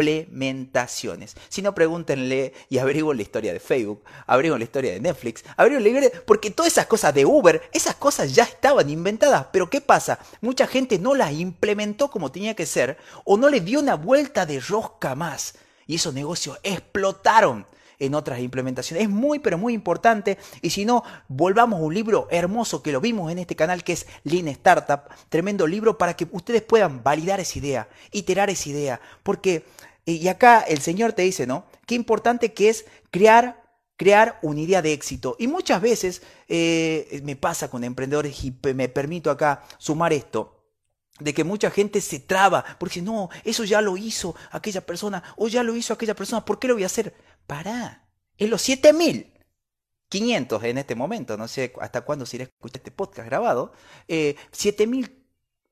implementaciones. 0.01 1.37
Si 1.49 1.63
no, 1.63 1.75
pregúntenle 1.75 2.55
y 2.69 2.79
averigüen 2.79 3.17
la 3.17 3.23
historia 3.23 3.53
de 3.53 3.61
Facebook, 3.61 4.03
averigüen 4.27 4.59
la 4.59 4.65
historia 4.65 4.93
de 4.93 5.01
Netflix, 5.01 5.45
averigüen 5.57 6.11
porque 6.27 6.51
todas 6.51 6.73
esas 6.73 6.87
cosas 6.87 7.15
de 7.15 7.27
Uber, 7.27 7.63
esas 7.73 7.95
cosas 7.97 8.35
ya 8.35 8.45
estaban 8.45 8.89
inventadas, 8.89 9.47
pero 9.53 9.69
¿qué 9.69 9.81
pasa? 9.81 10.19
Mucha 10.41 10.67
gente 10.67 10.99
no 10.99 11.15
las 11.15 11.33
implementó 11.33 12.11
como 12.11 12.33
tenía 12.33 12.55
que 12.55 12.67
ser 12.67 12.97
o 13.25 13.37
no 13.37 13.49
le 13.49 13.61
dio 13.61 13.81
una 13.81 13.97
vuelta 13.97 14.47
de 14.47 14.61
rosca 14.61 15.15
más 15.15 15.55
y 15.87 15.97
esos 15.97 16.15
negocios 16.15 16.59
explotaron 16.63 17.67
en 18.01 18.15
otras 18.15 18.41
implementaciones. 18.41 19.05
Es 19.05 19.11
muy, 19.11 19.39
pero 19.39 19.59
muy 19.59 19.75
importante. 19.75 20.39
Y 20.63 20.71
si 20.71 20.85
no, 20.85 21.05
volvamos 21.29 21.79
a 21.79 21.83
un 21.83 21.95
libro 21.95 22.27
hermoso 22.31 22.83
que 22.83 22.91
lo 22.91 23.01
vimos 23.01 23.31
en 23.31 23.39
este 23.39 23.55
canal, 23.55 23.85
que 23.85 23.93
es 23.93 24.07
Lean 24.25 24.49
Startup. 24.49 25.03
Tremendo 25.29 25.67
libro 25.67 25.99
para 25.99 26.15
que 26.15 26.27
ustedes 26.33 26.63
puedan 26.63 27.05
validar 27.05 27.39
esa 27.39 27.59
idea, 27.59 27.89
iterar 28.11 28.51
esa 28.51 28.69
idea. 28.71 29.01
Porque, 29.23 29.65
y 30.05 30.27
acá 30.29 30.61
el 30.61 30.81
Señor 30.81 31.13
te 31.13 31.23
dice, 31.23 31.47
¿no? 31.47 31.65
Qué 31.87 31.95
importante 31.95 32.53
que 32.53 32.69
es 32.69 32.85
crear 33.11 33.61
crear 34.01 34.39
una 34.41 34.63
idea 34.63 34.81
de 34.81 34.95
éxito. 34.95 35.37
Y 35.39 35.47
muchas 35.47 35.83
veces 35.83 36.23
eh, 36.49 37.21
me 37.23 37.37
pasa 37.37 37.69
con 37.69 37.85
emprendedores 37.85 38.43
y 38.43 38.57
me 38.75 38.89
permito 38.89 39.31
acá 39.31 39.63
sumar 39.77 40.15
esto 40.15 40.65
de 41.19 41.35
que 41.35 41.45
mucha 41.45 41.71
gente 41.71 42.01
se 42.01 42.19
traba 42.19 42.65
porque 42.79 43.03
no, 43.03 43.29
eso 43.45 43.65
ya 43.65 43.83
lo 43.83 43.99
hizo 43.99 44.35
aquella 44.53 44.81
persona 44.81 45.23
o 45.37 45.49
ya 45.49 45.63
lo 45.63 45.77
hizo 45.77 45.93
aquella 45.93 46.15
persona, 46.15 46.47
¿por 46.47 46.59
qué 46.59 46.69
lo 46.69 46.75
voy 46.75 46.85
a 46.85 46.87
hacer? 46.87 47.13
Pará, 47.47 48.09
en 48.39 48.49
los 48.49 48.63
7500 48.63 50.65
en 50.65 50.79
este 50.79 50.95
momento, 50.95 51.37
no 51.37 51.47
sé 51.47 51.75
hasta 51.79 52.01
cuándo 52.01 52.25
se 52.25 52.39
irá 52.39 52.47
a 52.47 52.49
escuchar 52.49 52.79
este 52.79 52.93
podcast 52.93 53.29
grabado, 53.29 53.75
eh, 54.09 54.35
7000 54.51 55.15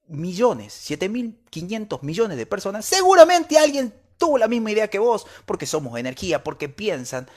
millones, 0.08 0.74
7500 0.74 2.02
millones 2.02 2.36
de 2.36 2.44
personas, 2.44 2.84
seguramente 2.84 3.58
alguien 3.58 3.94
tuvo 4.18 4.36
la 4.36 4.48
misma 4.48 4.70
idea 4.72 4.88
que 4.88 4.98
vos, 4.98 5.26
porque 5.46 5.66
somos 5.66 5.98
energía, 5.98 6.44
porque 6.44 6.68
piensan, 6.68 7.28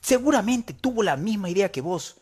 seguramente 0.00 0.74
tuvo 0.74 1.02
la 1.02 1.16
misma 1.16 1.50
idea 1.50 1.72
que 1.72 1.80
vos. 1.80 2.18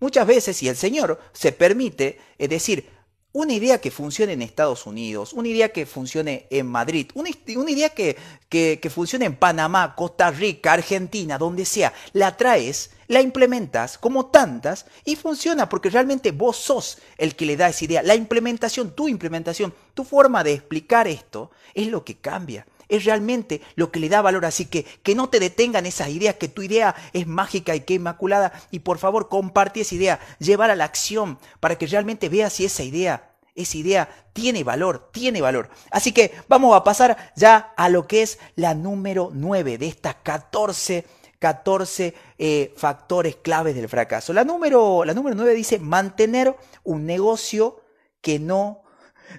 Muchas 0.00 0.26
veces, 0.26 0.62
y 0.62 0.68
el 0.68 0.76
Señor 0.76 1.20
se 1.32 1.52
permite 1.52 2.18
es 2.36 2.50
decir, 2.50 2.90
una 3.32 3.52
idea 3.52 3.80
que 3.80 3.90
funcione 3.90 4.32
en 4.32 4.42
Estados 4.42 4.86
Unidos, 4.86 5.32
una 5.32 5.48
idea 5.48 5.70
que 5.70 5.86
funcione 5.86 6.46
en 6.50 6.66
Madrid, 6.66 7.10
una, 7.14 7.30
idea 7.68 7.88
que, 7.88 8.16
que, 8.48 8.78
que, 8.80 8.90
funcione 8.90 9.24
en 9.24 9.34
Panamá, 9.34 9.94
Costa 9.96 10.30
Rica, 10.30 10.72
Argentina, 10.72 11.36
donde 11.36 11.64
sea, 11.64 11.92
la 12.12 12.36
traes, 12.36 12.90
la 13.08 13.20
implementas 13.20 13.98
como 13.98 14.26
tantas 14.26 14.86
y 15.04 15.16
funciona 15.16 15.68
porque 15.68 15.90
realmente 15.90 16.30
vos 16.30 16.56
sos 16.56 16.98
el 17.18 17.34
que 17.34 17.46
le 17.46 17.56
da 17.56 17.68
esa 17.68 17.84
idea. 17.84 18.02
La 18.04 18.14
implementación, 18.14 18.94
tu 18.94 19.08
implementación, 19.08 19.74
tu 19.94 20.04
forma 20.04 20.44
de 20.44 20.52
explicar 20.52 21.08
esto 21.08 21.50
es 21.74 21.88
lo 21.88 22.04
que 22.04 22.18
cambia 22.18 22.64
es 22.88 23.04
realmente 23.04 23.60
lo 23.74 23.90
que 23.90 24.00
le 24.00 24.08
da 24.08 24.22
valor. 24.22 24.44
Así 24.44 24.66
que 24.66 24.84
que 24.84 25.14
no 25.14 25.28
te 25.28 25.40
detengan 25.40 25.86
esas 25.86 26.08
ideas, 26.08 26.36
que 26.36 26.48
tu 26.48 26.62
idea 26.62 26.94
es 27.12 27.26
mágica 27.26 27.74
y 27.74 27.80
que 27.80 27.94
inmaculada. 27.94 28.52
Y 28.70 28.80
por 28.80 28.98
favor, 28.98 29.28
comparte 29.28 29.80
esa 29.80 29.94
idea, 29.94 30.20
llevar 30.38 30.70
a 30.70 30.76
la 30.76 30.84
acción 30.84 31.38
para 31.60 31.76
que 31.76 31.86
realmente 31.86 32.28
veas 32.28 32.52
si 32.52 32.64
esa 32.64 32.82
idea 32.82 33.30
esa 33.54 33.78
idea 33.78 34.08
tiene 34.32 34.64
valor, 34.64 35.10
tiene 35.12 35.40
valor. 35.40 35.68
Así 35.90 36.12
que 36.12 36.32
vamos 36.48 36.74
a 36.74 36.82
pasar 36.82 37.32
ya 37.36 37.72
a 37.76 37.88
lo 37.88 38.06
que 38.06 38.22
es 38.22 38.38
la 38.56 38.74
número 38.74 39.30
9 39.32 39.78
de 39.78 39.86
estas 39.86 40.16
14, 40.16 41.04
14 41.38 42.14
eh, 42.38 42.74
factores 42.76 43.36
claves 43.36 43.76
del 43.76 43.88
fracaso. 43.88 44.32
La 44.32 44.44
número, 44.44 45.04
la 45.04 45.14
número 45.14 45.36
9 45.36 45.54
dice 45.54 45.78
mantener 45.78 46.56
un 46.82 47.06
negocio 47.06 47.80
que 48.20 48.38
no 48.38 48.82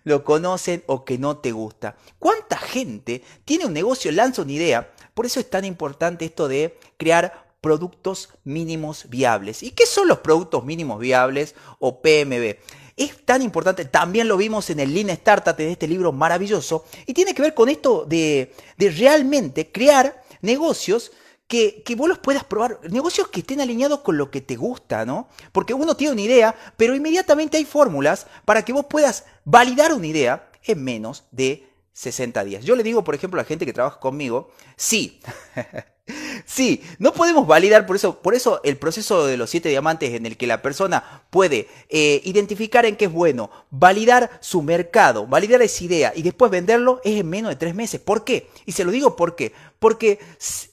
lo 0.04 0.24
conocen 0.24 0.84
o 0.88 1.06
que 1.06 1.18
no 1.18 1.38
te 1.38 1.52
gusta. 1.52 1.96
¿Cuánta 2.20 2.58
gente 2.58 3.24
tiene 3.44 3.66
un 3.66 3.74
negocio, 3.74 4.12
lanza 4.12 4.42
una 4.42 4.52
idea? 4.52 4.94
Por 5.14 5.26
eso 5.26 5.40
es 5.40 5.50
tan 5.50 5.66
importante 5.66 6.26
esto 6.26 6.48
de 6.48 6.78
crear 6.98 7.46
productos 7.62 8.30
mínimos 8.44 9.10
viables. 9.10 9.64
¿Y 9.64 9.72
qué 9.72 9.86
son 9.86 10.08
los 10.08 10.20
productos 10.20 10.64
mínimos 10.64 11.00
viables 11.00 11.56
o 11.80 12.02
PMB? 12.02 12.58
es 12.98 13.26
tan 13.26 13.42
importante, 13.42 13.86
también 13.86 14.28
lo 14.28 14.38
vimos 14.38 14.70
en 14.70 14.80
el 14.80 14.94
Lean 14.94 15.10
Startup, 15.10 15.56
en 15.60 15.70
este 15.70 15.88
libro 15.88 16.12
maravilloso, 16.12 16.86
y 17.06 17.14
tiene 17.14 17.34
que 17.34 17.42
ver 17.42 17.54
con 17.54 17.70
esto 17.70 18.06
de, 18.06 18.54
realmente 18.78 19.72
crear 19.72 20.24
negocios 20.42 21.12
que, 21.48 21.84
que, 21.84 21.96
vos 21.96 22.08
los 22.08 22.20
puedas 22.20 22.44
probar, 22.44 22.80
negocios 22.90 23.28
que 23.28 23.42
estén 23.42 23.62
alineados 23.62 24.00
con 24.00 24.18
lo 24.18 24.32
que 24.32 24.42
te 24.42 24.56
gusta, 24.56 25.06
¿no? 25.06 25.28
Porque 25.52 25.74
uno 25.74 25.96
tiene 25.96 26.14
una 26.14 26.22
idea, 26.22 26.56
pero 26.78 26.96
inmediatamente 26.96 27.58
hay 27.58 27.66
fórmulas 27.66 28.28
para 28.46 28.64
que 28.64 28.74
vos 28.74 28.86
puedas 28.90 29.26
validar 29.46 29.94
una 29.94 30.08
idea 30.08 30.50
en 30.64 30.84
menos 30.84 31.24
de 31.32 31.68
60 31.94 32.44
días. 32.44 32.66
Yo 32.66 32.76
le 32.76 32.84
digo, 32.84 33.04
por 33.04 33.16
ejemplo, 33.16 33.40
a 33.40 33.44
la 33.44 33.48
gente 33.48 33.66
que 33.66 33.74
trabaja 33.74 34.00
conmigo, 34.00 34.52
sí, 34.76 35.22
Sí, 36.46 36.84
no 37.00 37.14
podemos 37.14 37.48
validar 37.48 37.88
por 37.88 37.96
eso, 37.96 38.22
por 38.22 38.36
eso 38.36 38.62
el 38.64 38.78
proceso 38.78 39.26
de 39.26 39.38
los 39.38 39.50
siete 39.50 39.70
diamantes 39.70 40.14
en 40.14 40.28
el 40.28 40.38
que 40.38 40.46
la 40.46 40.62
persona 40.62 41.24
puede 41.32 41.68
eh, 41.90 42.22
identificar 42.24 42.86
en 42.86 42.96
qué 42.96 43.06
es 43.06 43.12
bueno, 43.12 43.50
validar 43.72 44.30
su 44.42 44.62
mercado, 44.62 45.26
validar 45.26 45.64
esa 45.64 45.84
idea 45.84 46.14
y 46.16 46.22
después 46.22 46.52
venderlo 46.52 47.02
es 47.04 47.20
en 47.20 47.28
menos 47.28 47.50
de 47.50 47.56
tres 47.56 47.74
meses. 47.74 48.00
¿Por 48.00 48.24
qué? 48.24 48.48
Y 48.68 48.74
se 48.74 48.84
lo 48.84 48.92
digo 48.92 49.16
por 49.16 49.36
qué. 49.36 49.54
Porque 49.80 50.20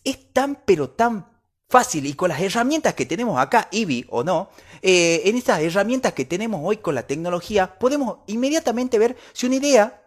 es 0.04 0.32
tan 0.34 0.60
pero 0.66 0.90
tan 0.90 1.26
fácil 1.70 2.04
y 2.04 2.12
con 2.12 2.28
las 2.28 2.40
herramientas 2.42 2.92
que 2.92 3.06
tenemos 3.06 3.40
acá, 3.40 3.68
IBI 3.70 4.04
o 4.10 4.22
no, 4.22 4.50
eh, 4.82 5.22
en 5.24 5.36
estas 5.36 5.60
herramientas 5.62 6.12
que 6.12 6.24
tenemos 6.24 6.60
hoy 6.64 6.78
con 6.78 6.94
la 6.94 7.06
tecnología, 7.06 7.78
podemos 7.78 8.18
inmediatamente 8.26 8.98
ver 8.98 9.16
si 9.32 9.46
una 9.46 9.56
idea 9.56 9.98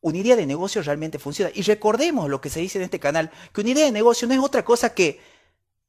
una 0.00 0.18
idea 0.18 0.36
de 0.36 0.46
negocio 0.46 0.82
realmente 0.82 1.18
funciona. 1.18 1.50
Y 1.54 1.62
recordemos 1.62 2.30
lo 2.30 2.40
que 2.40 2.50
se 2.50 2.60
dice 2.60 2.78
en 2.78 2.84
este 2.84 3.00
canal, 3.00 3.30
que 3.52 3.60
una 3.60 3.70
idea 3.70 3.86
de 3.86 3.92
negocio 3.92 4.28
no 4.28 4.34
es 4.34 4.40
otra 4.40 4.64
cosa 4.64 4.94
que 4.94 5.20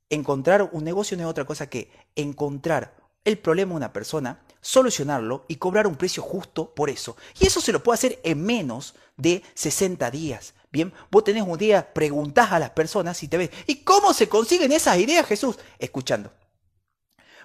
encontrar 0.10 0.70
un 0.72 0.84
negocio, 0.84 1.16
no 1.16 1.24
es 1.24 1.30
otra 1.30 1.46
cosa 1.46 1.70
que 1.70 1.92
encontrar 2.16 2.96
el 3.24 3.38
problema 3.38 3.72
de 3.74 3.78
una 3.78 3.94
persona, 3.94 4.42
solucionarlo 4.62 5.46
y 5.48 5.58
cobrar 5.58 5.86
un 5.86 5.96
precio 5.96 6.24
justo 6.24 6.74
por 6.74 6.90
eso. 6.90 7.16
Y 7.40 7.48
eso 7.48 7.62
se 7.62 7.72
lo 7.72 7.84
puede 7.84 7.96
hacer 7.96 8.20
en 8.24 8.44
menos 8.44 8.96
de 9.18 9.44
60 9.54 10.10
días. 10.10 10.56
Bien, 10.72 10.94
vos 11.12 11.24
tenés 11.24 11.44
un 11.44 11.58
día, 11.58 11.94
preguntás 11.94 12.52
a 12.52 12.60
las 12.60 12.72
personas 12.72 13.22
y 13.24 13.28
te 13.28 13.38
ves. 13.38 13.50
¿Y 13.68 13.84
cómo 13.84 14.14
se 14.14 14.30
consiguen 14.30 14.72
esas 14.72 14.98
ideas, 14.98 15.26
Jesús? 15.26 15.58
Escuchando. 15.78 16.32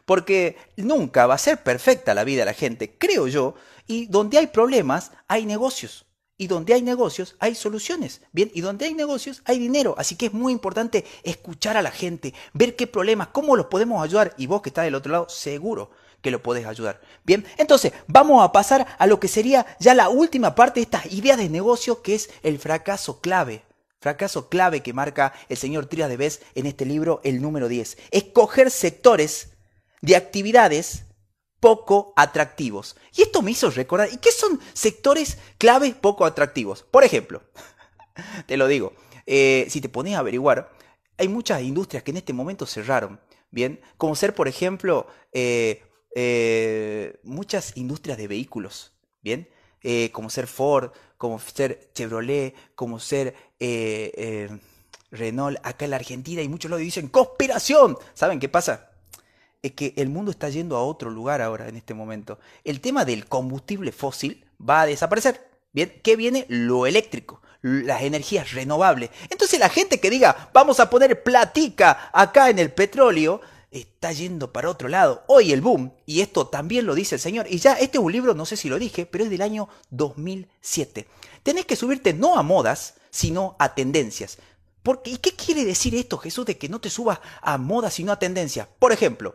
Porque 0.04 0.56
nunca 0.76 1.26
va 1.26 1.34
a 1.34 1.38
ser 1.38 1.62
perfecta 1.62 2.14
la 2.14 2.24
vida 2.24 2.40
de 2.40 2.46
la 2.46 2.54
gente, 2.54 2.96
creo 2.98 3.26
yo, 3.26 3.54
y 3.86 4.06
donde 4.06 4.38
hay 4.38 4.48
problemas 4.48 5.12
hay 5.28 5.46
negocios. 5.46 6.06
Y 6.36 6.48
donde 6.48 6.74
hay 6.74 6.82
negocios 6.82 7.36
hay 7.38 7.54
soluciones. 7.54 8.22
Bien, 8.32 8.50
y 8.54 8.60
donde 8.60 8.86
hay 8.86 8.94
negocios 8.94 9.42
hay 9.44 9.58
dinero. 9.58 9.94
Así 9.98 10.16
que 10.16 10.26
es 10.26 10.32
muy 10.32 10.52
importante 10.52 11.04
escuchar 11.22 11.76
a 11.76 11.82
la 11.82 11.92
gente, 11.92 12.34
ver 12.52 12.74
qué 12.74 12.86
problemas, 12.86 13.28
cómo 13.28 13.54
los 13.54 13.66
podemos 13.66 14.02
ayudar. 14.02 14.34
Y 14.36 14.46
vos 14.46 14.60
que 14.60 14.70
estás 14.70 14.84
del 14.84 14.96
otro 14.96 15.12
lado, 15.12 15.28
seguro 15.28 15.90
que 16.20 16.32
lo 16.32 16.42
podés 16.42 16.66
ayudar. 16.66 17.00
Bien, 17.22 17.44
entonces 17.58 17.92
vamos 18.08 18.42
a 18.42 18.50
pasar 18.50 18.86
a 18.98 19.06
lo 19.06 19.20
que 19.20 19.28
sería 19.28 19.66
ya 19.78 19.94
la 19.94 20.08
última 20.08 20.54
parte 20.54 20.80
de 20.80 20.84
estas 20.84 21.12
ideas 21.12 21.38
de 21.38 21.48
negocio, 21.48 22.02
que 22.02 22.14
es 22.14 22.30
el 22.42 22.58
fracaso 22.58 23.20
clave. 23.20 23.62
Fracaso 24.00 24.48
clave 24.48 24.82
que 24.82 24.92
marca 24.92 25.34
el 25.48 25.56
señor 25.56 25.86
Trias 25.86 26.08
de 26.08 26.16
Vez 26.16 26.42
en 26.54 26.66
este 26.66 26.84
libro, 26.84 27.20
el 27.24 27.40
número 27.40 27.68
10. 27.68 27.98
Escoger 28.10 28.70
sectores 28.70 29.53
de 30.04 30.16
actividades 30.16 31.04
poco 31.60 32.12
atractivos. 32.14 32.94
Y 33.16 33.22
esto 33.22 33.40
me 33.40 33.52
hizo 33.52 33.70
recordar, 33.70 34.10
¿y 34.12 34.18
qué 34.18 34.30
son 34.32 34.60
sectores 34.74 35.38
claves 35.56 35.94
poco 35.94 36.26
atractivos? 36.26 36.82
Por 36.82 37.04
ejemplo, 37.04 37.42
te 38.46 38.58
lo 38.58 38.66
digo, 38.66 38.92
eh, 39.24 39.66
si 39.70 39.80
te 39.80 39.88
pones 39.88 40.14
a 40.14 40.18
averiguar, 40.18 40.70
hay 41.16 41.28
muchas 41.28 41.62
industrias 41.62 42.02
que 42.02 42.10
en 42.10 42.18
este 42.18 42.34
momento 42.34 42.66
cerraron, 42.66 43.18
¿bien? 43.50 43.80
Como 43.96 44.14
ser, 44.14 44.34
por 44.34 44.46
ejemplo, 44.46 45.06
eh, 45.32 45.82
eh, 46.14 47.18
muchas 47.22 47.74
industrias 47.76 48.18
de 48.18 48.28
vehículos, 48.28 48.92
¿bien? 49.22 49.48
como 50.12 50.30
ser 50.30 50.46
Ford, 50.46 50.92
como 51.18 51.38
ser 51.38 51.90
Chevrolet, 51.92 52.54
como 52.74 52.98
ser 52.98 53.34
Renault, 55.10 55.58
acá 55.62 55.84
en 55.84 55.90
la 55.90 55.96
Argentina, 55.96 56.40
y 56.40 56.48
muchos 56.48 56.70
lo 56.70 56.78
dicen, 56.78 57.08
conspiración. 57.08 57.98
¿Saben 58.14 58.40
qué 58.40 58.48
pasa? 58.48 58.93
Es 59.64 59.72
que 59.72 59.94
el 59.96 60.10
mundo 60.10 60.30
está 60.30 60.50
yendo 60.50 60.76
a 60.76 60.84
otro 60.84 61.08
lugar 61.08 61.40
ahora 61.40 61.68
en 61.68 61.76
este 61.76 61.94
momento. 61.94 62.38
El 62.64 62.82
tema 62.82 63.06
del 63.06 63.24
combustible 63.24 63.92
fósil 63.92 64.44
va 64.60 64.82
a 64.82 64.86
desaparecer. 64.86 65.48
Bien, 65.72 66.00
¿qué 66.04 66.16
viene? 66.16 66.44
Lo 66.50 66.86
eléctrico, 66.86 67.40
las 67.62 68.02
energías 68.02 68.52
renovables. 68.52 69.08
Entonces 69.30 69.58
la 69.58 69.70
gente 69.70 70.00
que 70.00 70.10
diga, 70.10 70.50
vamos 70.52 70.80
a 70.80 70.90
poner 70.90 71.22
platica 71.22 72.10
acá 72.12 72.50
en 72.50 72.58
el 72.58 72.74
petróleo, 72.74 73.40
está 73.70 74.12
yendo 74.12 74.52
para 74.52 74.68
otro 74.68 74.88
lado. 74.88 75.24
Hoy 75.28 75.50
el 75.50 75.62
boom, 75.62 75.94
y 76.04 76.20
esto 76.20 76.46
también 76.48 76.84
lo 76.84 76.94
dice 76.94 77.14
el 77.14 77.22
señor, 77.22 77.46
y 77.48 77.56
ya 77.56 77.72
este 77.72 77.96
es 77.96 78.04
un 78.04 78.12
libro, 78.12 78.34
no 78.34 78.44
sé 78.44 78.58
si 78.58 78.68
lo 78.68 78.78
dije, 78.78 79.06
pero 79.06 79.24
es 79.24 79.30
del 79.30 79.40
año 79.40 79.70
2007. 79.88 81.08
Tenés 81.42 81.64
que 81.64 81.74
subirte 81.74 82.12
no 82.12 82.36
a 82.36 82.42
modas, 82.42 82.96
sino 83.08 83.56
a 83.58 83.74
tendencias. 83.74 84.36
Porque, 84.82 85.12
¿Y 85.12 85.16
qué 85.16 85.34
quiere 85.34 85.64
decir 85.64 85.94
esto, 85.94 86.18
Jesús, 86.18 86.44
de 86.44 86.58
que 86.58 86.68
no 86.68 86.82
te 86.82 86.90
subas 86.90 87.20
a 87.40 87.56
modas, 87.56 87.94
sino 87.94 88.12
a 88.12 88.18
tendencias? 88.18 88.68
Por 88.78 88.92
ejemplo, 88.92 89.34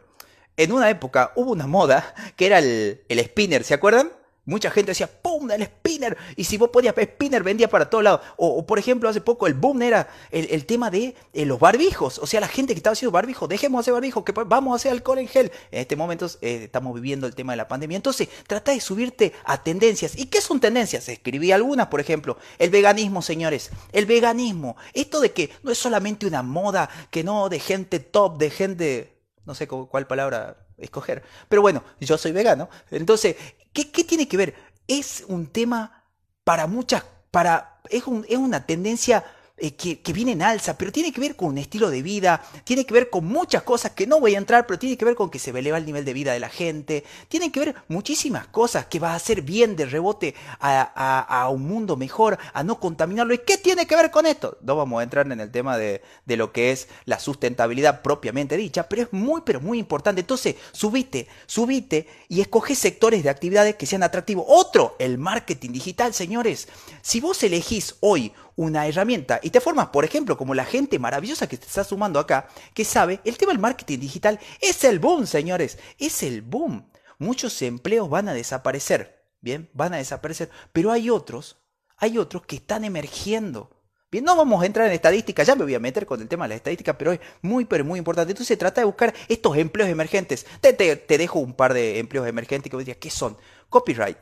en 0.60 0.74
una 0.74 0.90
época 0.90 1.32
hubo 1.36 1.52
una 1.52 1.68
moda 1.68 2.14
que 2.36 2.46
era 2.46 2.60
el, 2.60 3.02
el 3.08 3.20
spinner, 3.20 3.64
¿se 3.64 3.74
acuerdan? 3.74 4.12
Mucha 4.50 4.72
gente 4.72 4.92
decía, 4.92 5.08
¡pum! 5.08 5.52
El 5.52 5.64
spinner. 5.64 6.18
Y 6.36 6.44
si 6.44 6.58
vos 6.58 6.70
podías, 6.70 6.96
spinner 7.00 7.44
vendía 7.44 7.70
para 7.70 7.88
todos 7.88 8.04
lados. 8.04 8.22
O, 8.36 8.66
por 8.66 8.80
ejemplo, 8.80 9.08
hace 9.08 9.22
poco 9.22 9.46
el 9.46 9.54
boom 9.54 9.84
era 9.84 10.10
el, 10.32 10.66
tema 10.66 10.90
de 10.90 11.16
eh, 11.34 11.46
los 11.46 11.60
barbijos. 11.60 12.18
O 12.18 12.26
sea, 12.26 12.40
la 12.40 12.48
gente 12.48 12.74
que 12.74 12.80
estaba 12.80 12.94
haciendo 12.94 13.12
barbijos, 13.12 13.48
dejemos 13.48 13.82
hacer 13.82 13.94
barbijos, 13.94 14.24
que 14.24 14.32
vamos 14.32 14.74
a 14.74 14.76
hacer 14.78 14.92
alcohol 14.92 15.20
en 15.20 15.28
gel. 15.28 15.52
En 15.70 15.82
este 15.82 15.96
momento 15.96 16.26
eh, 16.42 16.62
estamos 16.64 16.96
viviendo 16.96 17.28
el 17.28 17.36
tema 17.36 17.54
de 17.54 17.58
la 17.58 17.68
pandemia. 17.68 17.96
Entonces, 17.96 18.28
trata 18.48 18.72
de 18.72 18.82
subirte 18.82 19.34
a 19.46 19.62
tendencias. 19.62 20.18
¿Y 20.18 20.26
qué 20.26 20.42
son 20.42 20.60
tendencias? 20.60 21.08
Escribí 21.10 21.52
algunas, 21.52 21.88
por 21.88 22.00
ejemplo. 22.00 22.38
El 22.58 22.72
veganismo, 22.72 23.22
señores. 23.22 23.70
El 23.92 24.08
veganismo. 24.08 24.78
Esto 24.94 25.20
de 25.20 25.32
que 25.32 25.52
no 25.62 25.72
es 25.72 25.78
solamente 25.78 26.26
una 26.26 26.42
moda, 26.42 26.90
que 27.12 27.24
no 27.24 27.50
de 27.50 27.60
gente 27.60 28.00
top, 28.00 28.40
de 28.40 28.50
gente 28.50 29.19
no 29.50 29.56
sé 29.56 29.68
cuál 29.68 30.06
palabra 30.06 30.68
escoger. 30.78 31.24
Pero 31.48 31.64
bueno, 31.64 31.84
yo 32.00 32.20
soy 32.20 32.32
vegano. 32.32 32.70
Entonces, 32.92 33.36
¿qué, 33.74 33.84
tiene 34.04 34.28
que 34.28 34.38
ver? 34.38 34.54
Es 34.88 35.24
un 35.28 35.48
tema 35.48 36.06
para 36.44 36.68
muchas, 36.68 37.04
para, 37.32 37.82
es, 37.90 38.06
un, 38.06 38.28
es 38.30 38.38
una 38.38 38.68
tendencia 38.68 39.26
eh, 39.62 39.72
que, 39.72 40.14
viene 40.14 40.32
en 40.32 40.42
alza, 40.42 40.78
pero 40.78 40.92
tiene 40.92 41.12
que 41.12 41.22
ver 41.22 41.36
con 41.36 41.50
un 41.50 41.58
estilo 41.58 41.90
de 41.90 42.02
vida, 42.02 42.42
tiene 42.64 42.86
que 42.86 42.94
ver 42.94 43.10
con 43.10 43.26
muchas 43.26 43.64
cosas 43.64 43.92
que 43.92 44.08
no 44.08 44.20
voy 44.20 44.36
a 44.36 44.38
entrar, 44.38 44.66
pero 44.66 44.80
tiene 44.80 44.98
que 44.98 45.06
ver 45.06 45.16
con 45.16 45.30
que 45.30 45.40
se 45.40 45.52
eleva 45.52 45.78
el 45.78 45.86
nivel 45.86 46.06
de 46.06 46.14
vida 46.14 46.34
de 46.34 46.40
la 46.40 46.50
gente, 46.50 47.04
tiene 47.28 47.52
que 47.52 47.60
ver 47.60 47.76
muchísimas 47.88 48.48
cosas 48.48 48.86
que 48.86 49.00
va 49.00 49.12
a 49.12 49.16
hacer 49.16 49.42
bien 49.42 49.76
de 49.76 49.86
rebote 49.86 50.36
a, 50.60 51.50
un 51.52 51.68
mundo 51.68 51.98
mejor, 51.98 52.38
a 52.54 52.64
no 52.64 52.80
contaminarlo. 52.80 53.34
¿Y 53.34 53.40
qué 53.40 53.58
tiene 53.58 53.86
que 53.86 53.96
ver 53.96 54.12
con 54.12 54.26
esto? 54.26 54.58
No 54.62 54.76
vamos 54.76 55.00
a 55.00 55.04
entrar 55.04 55.32
en 55.32 55.40
el 55.40 55.52
tema 55.52 55.78
de, 55.78 56.02
de 56.26 56.38
lo 56.38 56.52
que 56.52 56.72
es 56.72 56.88
la 57.06 57.20
sustentabilidad 57.20 58.02
propiamente 58.02 58.58
dicha, 58.58 58.88
pero 58.88 59.04
es 59.04 59.14
muy, 59.14 59.42
pero 59.46 59.60
muy 59.62 59.80
importante. 59.80 60.22
Entonces, 60.22 60.56
subite, 60.72 61.28
subite 61.46 62.08
y 62.28 62.42
escoge 62.42 62.76
sectores 62.76 63.24
de 63.24 63.30
actividades 63.30 63.76
que 63.76 63.86
sean 63.86 64.04
atractivos. 64.04 64.46
Otro, 64.48 64.96
el 65.00 65.18
marketing 65.18 65.72
digital, 65.72 66.14
señores. 66.14 66.68
Si 67.02 67.20
vos 67.20 67.42
elegís 67.44 67.96
hoy 68.02 68.34
una 68.60 68.86
herramienta 68.88 69.40
y 69.42 69.52
te 69.52 69.62
formas, 69.62 69.88
por 69.88 70.04
ejemplo, 70.04 70.36
como 70.36 70.54
la 70.54 70.66
gente 70.66 71.00
maravillosa 71.00 71.48
que 71.48 71.56
te 71.56 71.66
está 71.66 71.86
sumando 71.86 72.20
acá, 72.20 72.50
que 72.74 72.84
sabe, 72.84 73.22
el 73.24 73.38
tema 73.38 73.54
del 73.54 73.62
marketing 73.62 74.00
digital 74.00 74.38
es 74.60 74.84
el 74.84 75.00
boom, 75.00 75.28
señores, 75.28 75.78
es 75.98 76.24
el 76.24 76.42
boom. 76.42 76.92
Muchos 77.20 77.62
empleos 77.62 78.10
van 78.10 78.28
a 78.28 78.34
desaparecer, 78.34 79.24
bien, 79.40 79.70
van 79.72 79.94
a 79.94 79.98
desaparecer, 79.98 80.50
pero 80.74 80.92
hay 80.92 81.10
otros, 81.10 81.56
hay 81.96 82.18
otros 82.18 82.46
que 82.46 82.58
están 82.58 82.84
emergiendo. 82.84 83.70
Bien, 84.12 84.26
no 84.26 84.36
vamos 84.36 84.62
a 84.62 84.66
entrar 84.66 84.88
en 84.88 84.92
estadística, 84.94 85.44
ya 85.44 85.56
me 85.56 85.64
voy 85.64 85.76
a 85.76 85.80
meter 85.80 86.06
con 86.06 86.20
el 86.22 86.28
tema 86.28 86.44
de 86.44 86.50
la 86.50 86.56
estadística, 86.56 86.98
pero 86.98 87.14
es 87.14 87.22
muy, 87.42 87.64
pero 87.64 87.86
muy 87.86 87.98
importante. 87.98 88.32
Entonces 88.32 88.50
se 88.50 88.58
trata 88.58 88.82
de 88.82 88.86
buscar 88.86 89.14
estos 89.30 89.56
empleos 89.56 89.90
emergentes. 89.90 90.46
Te, 90.60 90.74
te, 90.74 91.18
dejo 91.18 91.40
un 91.40 91.54
par 91.54 91.74
de 91.74 92.00
empleos 92.00 92.28
emergentes 92.28 92.70
que 92.70 92.76
vos 92.76 92.84
digas, 92.84 93.00
¿qué 93.00 93.10
son? 93.10 93.38
Copyright, 93.70 94.18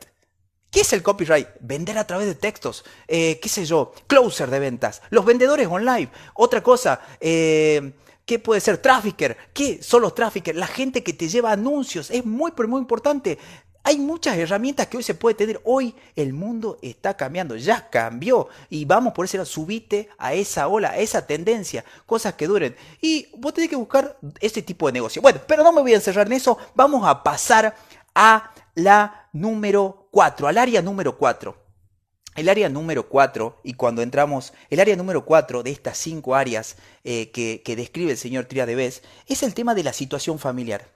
¿Qué 0.70 0.80
es 0.80 0.92
el 0.92 1.02
copyright? 1.02 1.48
Vender 1.60 1.96
a 1.96 2.06
través 2.06 2.26
de 2.26 2.34
textos, 2.34 2.84
eh, 3.06 3.40
qué 3.40 3.48
sé 3.48 3.64
yo, 3.64 3.92
closer 4.06 4.50
de 4.50 4.58
ventas, 4.58 5.00
los 5.10 5.24
vendedores 5.24 5.66
online. 5.66 6.10
Otra 6.34 6.62
cosa, 6.62 7.00
eh, 7.20 7.92
¿qué 8.26 8.38
puede 8.38 8.60
ser? 8.60 8.76
Trafficker. 8.78 9.36
¿Qué 9.54 9.82
son 9.82 10.02
los 10.02 10.14
traffickers? 10.14 10.58
La 10.58 10.66
gente 10.66 11.02
que 11.02 11.14
te 11.14 11.28
lleva 11.28 11.52
anuncios. 11.52 12.10
Es 12.10 12.26
muy, 12.26 12.52
pero 12.52 12.68
muy 12.68 12.80
importante. 12.80 13.38
Hay 13.82 13.96
muchas 13.96 14.36
herramientas 14.36 14.88
que 14.88 14.98
hoy 14.98 15.02
se 15.02 15.14
puede 15.14 15.34
tener. 15.34 15.58
Hoy 15.64 15.94
el 16.14 16.34
mundo 16.34 16.78
está 16.82 17.16
cambiando, 17.16 17.56
ya 17.56 17.88
cambió. 17.88 18.48
Y 18.68 18.84
vamos 18.84 19.14
por 19.14 19.24
eso, 19.24 19.42
subite 19.46 20.10
a 20.18 20.34
esa 20.34 20.68
ola, 20.68 20.90
a 20.90 20.98
esa 20.98 21.26
tendencia, 21.26 21.82
cosas 22.04 22.34
que 22.34 22.46
duren. 22.46 22.76
Y 23.00 23.28
vos 23.38 23.54
tenés 23.54 23.70
que 23.70 23.76
buscar 23.76 24.18
este 24.40 24.60
tipo 24.60 24.86
de 24.86 24.92
negocio. 24.92 25.22
Bueno, 25.22 25.40
pero 25.46 25.62
no 25.62 25.72
me 25.72 25.80
voy 25.80 25.94
a 25.94 25.96
encerrar 25.96 26.26
en 26.26 26.34
eso. 26.34 26.58
Vamos 26.74 27.08
a 27.08 27.22
pasar 27.22 27.74
a 28.14 28.52
la 28.78 29.28
número 29.32 30.08
4, 30.12 30.46
al 30.46 30.56
área 30.56 30.80
número 30.82 31.18
4. 31.18 31.66
El 32.36 32.48
área 32.48 32.68
número 32.68 33.08
4, 33.08 33.60
y 33.64 33.74
cuando 33.74 34.02
entramos, 34.02 34.52
el 34.70 34.78
área 34.78 34.94
número 34.94 35.24
4 35.24 35.64
de 35.64 35.72
estas 35.72 35.98
cinco 35.98 36.36
áreas 36.36 36.76
eh, 37.02 37.32
que, 37.32 37.74
describe 37.74 38.12
el 38.12 38.18
señor 38.18 38.44
Triadebes, 38.44 39.02
es 39.26 39.42
el 39.42 39.54
tema 39.54 39.74
de 39.74 39.82
la 39.82 39.92
situación 39.92 40.38
familiar. 40.38 40.86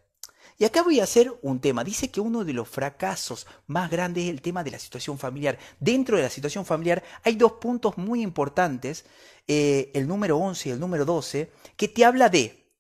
Y 0.59 0.64
acá 0.64 0.85
voy 0.85 1.01
a 1.01 1.05
hacer 1.05 1.37
un 1.42 1.59
tema. 1.59 1.83
Dice 1.83 2.12
que 2.12 2.21
uno 2.21 2.45
de 2.45 2.53
los 2.53 2.68
fracasos 2.68 3.49
más 3.66 3.90
grandes 3.90 4.25
es 4.25 4.31
el 4.31 4.42
tema 4.42 4.62
de 4.62 4.71
la 4.71 4.79
situación 4.79 5.18
familiar. 5.18 5.59
Dentro 5.81 6.16
de 6.16 6.23
la 6.23 6.31
situación 6.31 6.64
familiar 6.64 7.03
hay 7.25 7.35
dos 7.35 7.55
puntos 7.55 7.99
muy 7.99 8.23
importantes, 8.23 9.05
eh, 9.49 9.90
el 9.95 10.07
número 10.07 10.38
11 10.38 10.68
y 10.68 10.73
el 10.73 10.79
número 10.79 11.05
12, 11.05 11.51
que 11.77 11.88
te 11.88 12.05
habla 12.05 12.29
de, 12.29 12.71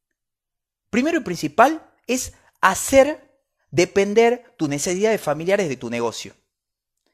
primero 0.90 1.18
y 1.18 1.22
principal, 1.22 1.90
es 2.06 2.34
hacer 2.60 3.31
depender 3.72 4.54
tus 4.56 4.68
necesidades 4.68 5.20
familiares 5.20 5.68
de 5.68 5.76
tu 5.76 5.90
negocio. 5.90 6.34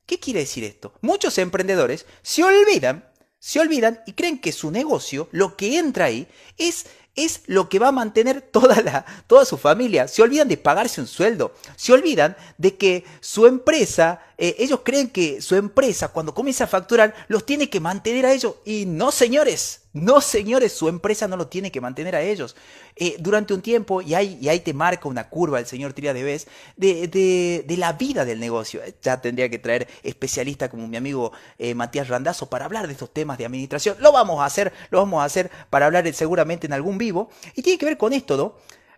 ¿Qué 0.05 0.21
quiere 0.21 0.41
decir 0.41 0.65
esto? 0.65 0.93
Muchos 1.01 1.39
emprendedores 1.39 2.05
se 2.23 2.45
olvidan, 2.45 3.09
se 3.39 3.61
olvidan 3.61 4.01
y 4.07 4.13
creen 4.13 4.39
que 4.39 4.53
su 4.53 4.71
negocio, 4.71 5.29
lo 5.33 5.57
que 5.57 5.79
entra 5.79 6.07
ahí, 6.07 6.29
es 6.59 6.87
es 7.19 7.43
lo 7.47 7.69
que 7.69 7.81
va 7.81 7.89
a 7.89 7.93
mantener 7.93 8.41
toda, 8.41 8.81
la, 8.81 9.05
toda 9.27 9.45
su 9.45 9.59
familia. 9.59 10.07
Se 10.07 10.23
olvidan 10.23 10.47
de 10.47 10.57
pagarse 10.57 11.01
un 11.01 11.09
sueldo. 11.09 11.53
Se 11.77 11.93
olvidan 11.93 12.37
de 12.59 12.77
que 12.77 13.05
su 13.21 13.47
empresa, 13.47 14.23
eh, 14.39 14.55
ellos 14.59 14.81
creen 14.85 15.11
que 15.11 15.43
su 15.43 15.57
empresa 15.57 16.09
cuando 16.09 16.33
comienza 16.33 16.65
a 16.65 16.69
facturar 16.69 17.15
los 17.27 17.45
tiene 17.45 17.69
que 17.69 17.81
mantener 17.81 18.25
a 18.25 18.33
ellos. 18.33 18.55
Y 18.65 18.87
no, 18.87 19.11
señores, 19.11 19.83
no, 19.99 20.21
señores, 20.21 20.73
su 20.73 20.89
empresa 20.89 21.29
no 21.29 21.37
lo 21.37 21.49
tiene 21.49 21.71
que 21.71 21.81
mantener 21.81 22.17
a 22.17 22.23
ellos. 22.23 22.57
Eh, 22.97 23.17
durante 23.19 23.55
un 23.55 23.63
tiempo, 23.63 24.03
y 24.03 24.15
ahí, 24.15 24.61
te 24.61 24.73
marca 24.73 25.09
una 25.09 25.29
curva 25.29 25.59
el 25.59 25.67
señor 25.67 25.93
Tria 25.93 26.15
de 26.15 26.47
de, 26.77 27.77
la 27.77 27.93
vida 27.93 28.25
del 28.25 28.41
negocio. 28.41 28.81
Ya 29.03 29.21
tendría 29.21 29.49
que 29.49 29.59
traer 29.59 29.89
especialistas 30.03 30.71
como 30.71 30.89
mi 30.89 30.97
amigo 30.97 31.33
eh, 31.59 31.75
Matías 31.75 32.09
Randazo 32.09 32.49
para 32.49 32.65
hablar 32.65 32.87
de 32.87 32.93
estos 32.95 33.13
temas 33.13 33.39
de 33.39 33.47
administración. 33.47 33.97
Lo 34.01 34.13
vamos 34.13 34.41
a 34.41 34.45
hacer, 34.45 34.73
lo 34.91 34.99
vamos 34.99 35.21
a 35.21 35.25
hacer 35.25 35.51
para 35.71 35.87
hablar 35.87 36.13
seguramente 36.13 36.67
en 36.67 36.73
algún 36.73 36.99
vivo. 36.99 37.31
Y 37.55 37.63
tiene 37.63 37.79
que 37.79 37.87
ver 37.87 37.99
con 37.99 38.13
esto, 38.13 38.37
¿no? 38.37 38.57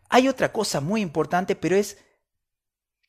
Hay 0.09 0.29
otra 0.29 0.53
cosa 0.53 0.81
muy 0.81 1.01
importante, 1.01 1.57
pero 1.57 1.77
es 1.77 1.99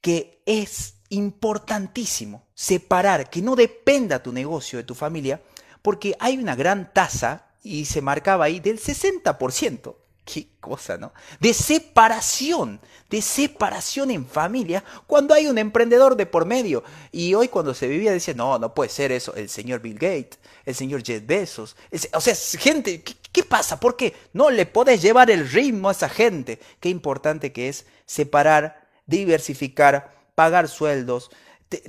que 0.02 0.42
es 0.46 0.96
importantísimo 1.10 2.48
separar, 2.54 3.30
que 3.30 3.42
no 3.42 3.56
dependa 3.56 4.24
tu 4.24 4.32
negocio 4.32 4.78
de 4.78 4.84
tu 4.84 4.96
familia, 4.96 5.42
porque 5.82 6.16
hay 6.20 6.38
una 6.38 6.56
gran 6.56 6.94
tasa 6.94 7.51
y 7.64 7.86
se 7.86 8.02
marcaba 8.02 8.46
ahí 8.46 8.60
del 8.60 8.80
60%. 8.80 9.96
Qué 10.24 10.50
cosa, 10.60 10.98
¿no? 10.98 11.14
De 11.40 11.54
separación, 11.54 12.80
de 13.10 13.22
separación 13.22 14.12
en 14.12 14.26
familia 14.26 14.84
cuando 15.08 15.34
hay 15.34 15.48
un 15.48 15.58
emprendedor 15.58 16.16
de 16.16 16.28
por 16.28 16.46
medio. 16.46 16.84
Y 17.12 17.34
hoy 17.34 17.48
cuando 17.48 17.74
se 17.74 17.88
vivía 17.88 18.12
decía, 18.12 18.36
no, 18.36 18.60
no 18.60 18.74
puede 18.74 18.92
ser 18.92 19.12
eso, 19.12 19.34
el 19.34 19.50
señor 19.50 19.82
Bill 19.82 19.96
Gates, 19.96 20.40
el 20.64 20.76
señor 20.76 21.04
Jeff 21.04 21.26
Bezos. 21.26 21.76
o 22.14 22.22
sea, 22.22 22.36
gente, 22.60 23.04
¿qué, 23.04 23.44
pasa? 23.44 23.80
¿Por 23.80 23.98
qué 23.98 24.14
no 24.32 24.52
le 24.52 24.68
podés 24.68 25.02
llevar 25.02 25.32
el 25.32 25.50
ritmo 25.50 25.90
a 25.90 25.94
esa 25.94 26.08
gente? 26.08 26.60
Qué 26.80 26.90
importante 26.90 27.52
que 27.52 27.68
es 27.68 27.86
separar, 28.06 28.88
diversificar, 29.08 30.30
pagar 30.36 30.68
sueldos, 30.68 31.32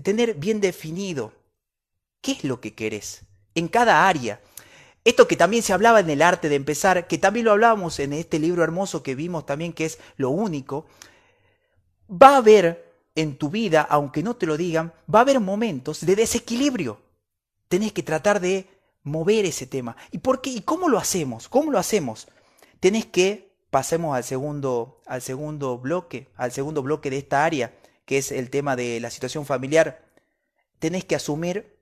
tener 0.02 0.34
bien 0.34 0.60
definido 0.60 1.34
qué 2.22 2.32
es 2.32 2.44
lo 2.44 2.60
que 2.60 2.74
querés 2.74 3.22
en 3.54 3.68
cada 3.68 4.08
área. 4.08 4.40
Esto 5.04 5.26
que 5.26 5.36
también 5.36 5.62
se 5.62 5.72
hablaba 5.72 6.00
en 6.00 6.10
el 6.10 6.22
arte 6.22 6.48
de 6.48 6.54
empezar, 6.54 7.08
que 7.08 7.18
también 7.18 7.46
lo 7.46 7.52
hablábamos 7.52 7.98
en 7.98 8.12
este 8.12 8.38
libro 8.38 8.62
hermoso 8.62 9.02
que 9.02 9.16
vimos 9.16 9.46
también, 9.46 9.72
que 9.72 9.84
es 9.84 9.98
lo 10.16 10.30
único, 10.30 10.86
va 12.10 12.34
a 12.34 12.36
haber 12.36 12.92
en 13.14 13.36
tu 13.36 13.50
vida, 13.50 13.82
aunque 13.82 14.22
no 14.22 14.36
te 14.36 14.46
lo 14.46 14.56
digan, 14.56 14.92
va 15.12 15.20
a 15.20 15.22
haber 15.22 15.40
momentos 15.40 16.06
de 16.06 16.16
desequilibrio. 16.16 17.00
Tenés 17.68 17.92
que 17.92 18.02
tratar 18.02 18.40
de 18.40 18.68
mover 19.02 19.44
ese 19.44 19.66
tema. 19.66 19.96
¿Y 20.12 20.18
por 20.18 20.40
qué? 20.40 20.50
¿Y 20.50 20.60
cómo 20.60 20.88
lo 20.88 20.98
hacemos? 20.98 21.48
¿Cómo 21.48 21.72
lo 21.72 21.78
hacemos? 21.78 22.28
Tenés 22.78 23.06
que, 23.06 23.52
pasemos 23.70 24.16
al 24.16 24.24
segundo, 24.24 25.02
al 25.06 25.20
segundo 25.20 25.78
bloque, 25.78 26.28
al 26.36 26.52
segundo 26.52 26.82
bloque 26.82 27.10
de 27.10 27.18
esta 27.18 27.44
área, 27.44 27.74
que 28.04 28.18
es 28.18 28.30
el 28.30 28.50
tema 28.50 28.76
de 28.76 29.00
la 29.00 29.10
situación 29.10 29.46
familiar. 29.46 30.04
Tenés 30.78 31.04
que 31.04 31.16
asumir 31.16 31.76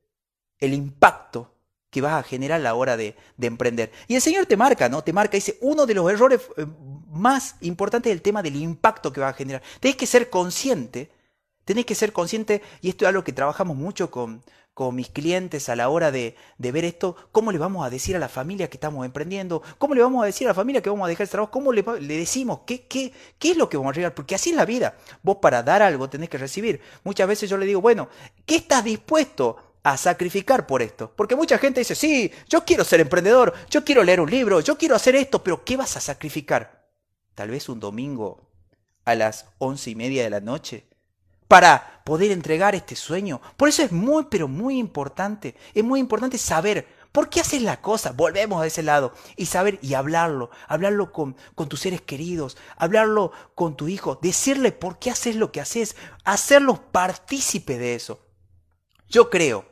el 0.59 0.75
impacto 0.75 1.55
que 1.91 2.01
vas 2.01 2.13
a 2.13 2.23
generar 2.23 2.61
a 2.61 2.63
la 2.63 2.75
hora 2.75 2.97
de, 2.97 3.17
emprender. 3.41 3.91
Y 4.07 4.15
el 4.15 4.23
Señor 4.23 4.47
te 4.47 4.57
marca, 4.57 4.89
¿no? 4.89 5.03
Te 5.03 5.13
marca, 5.13 5.37
dice, 5.37 5.59
uno 5.61 5.87
de 5.87 5.95
los 5.95 6.11
errores 6.11 6.41
eh, 6.57 6.67
más 7.11 7.57
importantes 7.61 8.11
es 8.11 8.17
el 8.17 8.23
tema 8.23 8.43
del 8.43 8.57
impacto 8.57 9.13
que 9.13 9.21
vas 9.21 9.35
a 9.35 9.37
generar. 9.37 9.63
Tenés 9.81 9.97
que 9.97 10.07
ser 10.07 10.31
consciente, 10.31 11.11
tenés 11.65 11.85
que 11.85 11.95
ser 11.95 12.13
consciente, 12.13 12.63
y 12.81 12.91
esto 12.91 13.05
es 13.05 13.09
algo 13.09 13.25
que 13.25 13.33
trabajamos 13.33 13.77
mucho 13.77 14.11
con, 14.11 14.43
con 14.73 14.95
mis 14.95 15.09
clientes 15.09 15.69
a 15.69 15.75
la 15.75 15.89
hora 15.89 16.13
de, 16.13 16.37
de, 16.59 16.73
ver 16.73 16.85
esto, 16.85 17.17
cómo 17.33 17.51
le 17.51 17.59
vamos 17.59 17.85
a 17.85 17.91
decir 17.91 18.15
a 18.15 18.21
la 18.21 18.29
familia 18.29 18.71
que 18.71 18.77
estamos 18.77 19.05
emprendiendo, 19.05 19.61
cómo 19.79 19.95
le 19.95 20.03
vamos 20.03 20.23
a 20.23 20.27
decir 20.27 20.47
a 20.47 20.51
la 20.51 20.55
familia 20.55 20.81
que 20.81 20.91
vamos 20.91 21.07
a 21.07 21.09
dejar 21.09 21.25
el 21.25 21.31
trabajo, 21.31 21.51
cómo 21.51 21.73
le, 21.73 21.83
le 22.01 22.17
decimos, 22.17 22.61
¿Qué, 22.65 22.87
qué, 22.87 23.13
qué 23.41 23.51
es 23.51 23.57
lo 23.57 23.69
que 23.69 23.77
vamos 23.77 23.93
a 23.93 23.97
llegar, 23.97 24.15
porque 24.15 24.37
así 24.37 24.51
es 24.51 24.57
la 24.57 24.65
vida. 24.65 24.97
Vos 25.23 25.39
para 25.43 25.65
dar 25.65 25.83
algo 25.83 26.09
tenés 26.09 26.29
que 26.29 26.39
recibir. 26.39 26.81
Muchas 27.03 27.27
veces 27.27 27.51
yo 27.51 27.57
le 27.57 27.67
digo, 27.67 27.81
bueno, 27.81 28.09
¿qué 28.47 28.57
estás 28.57 28.85
dispuesto 28.85 29.70
a 29.83 29.97
sacrificar 29.97 30.67
por 30.67 30.83
esto. 30.83 31.13
Porque 31.17 31.37
mucha 31.37 31.59
gente 31.59 31.81
dice, 31.81 31.95
sí, 31.95 32.31
yo 32.49 32.65
quiero 32.65 32.85
ser 32.85 33.01
emprendedor, 33.01 33.55
yo 33.71 33.85
quiero 33.85 34.03
leer 34.03 34.21
un 34.21 34.31
libro, 34.31 34.61
yo 34.61 34.77
quiero 34.77 34.95
hacer 34.95 35.17
esto, 35.17 35.43
pero 35.43 35.65
¿qué 35.65 35.77
vas 35.77 35.97
a 35.97 36.01
sacrificar? 36.01 36.89
Tal 37.35 37.51
vez 37.51 37.69
un 37.69 37.81
domingo 37.81 38.51
a 39.05 39.15
las 39.15 39.47
once 39.59 39.91
y 39.91 39.95
media 39.95 40.23
de 40.23 40.31
la 40.31 40.41
noche 40.41 40.87
para 41.49 42.03
poder 42.05 42.31
entregar 42.31 42.75
este 42.75 42.95
sueño. 42.95 43.41
Por 43.57 43.69
eso 43.69 43.83
es 43.83 43.91
muy, 43.91 44.27
pero 44.31 44.47
muy 44.47 44.79
importante, 44.79 45.57
es 45.75 45.83
muy 45.83 45.99
importante 45.99 46.39
saber 46.39 46.87
por 47.13 47.29
qué 47.29 47.41
haces 47.41 47.63
la 47.63 47.81
cosa. 47.81 48.13
Volvemos 48.13 48.63
a 48.63 48.67
ese 48.67 48.83
lado 48.83 49.15
y 49.37 49.47
saber 49.47 49.79
y 49.83 49.95
hablarlo, 49.95 50.51
hablarlo 50.69 51.11
con, 51.11 51.37
con 51.55 51.69
tus 51.69 51.81
seres 51.81 52.03
queridos, 52.03 52.57
hablarlo 52.77 53.33
con 53.55 53.77
tu 53.77 53.89
hijo, 53.89 54.19
decirle 54.23 54.71
por 54.71 54.99
qué 54.99 55.11
haces 55.11 55.35
lo 55.35 55.51
que 55.51 55.61
haces, 55.61 55.97
hacerlos 56.25 56.79
partícipe 56.93 57.79
de 57.79 57.95
eso. 57.95 58.21
Yo 59.11 59.29
creo 59.29 59.71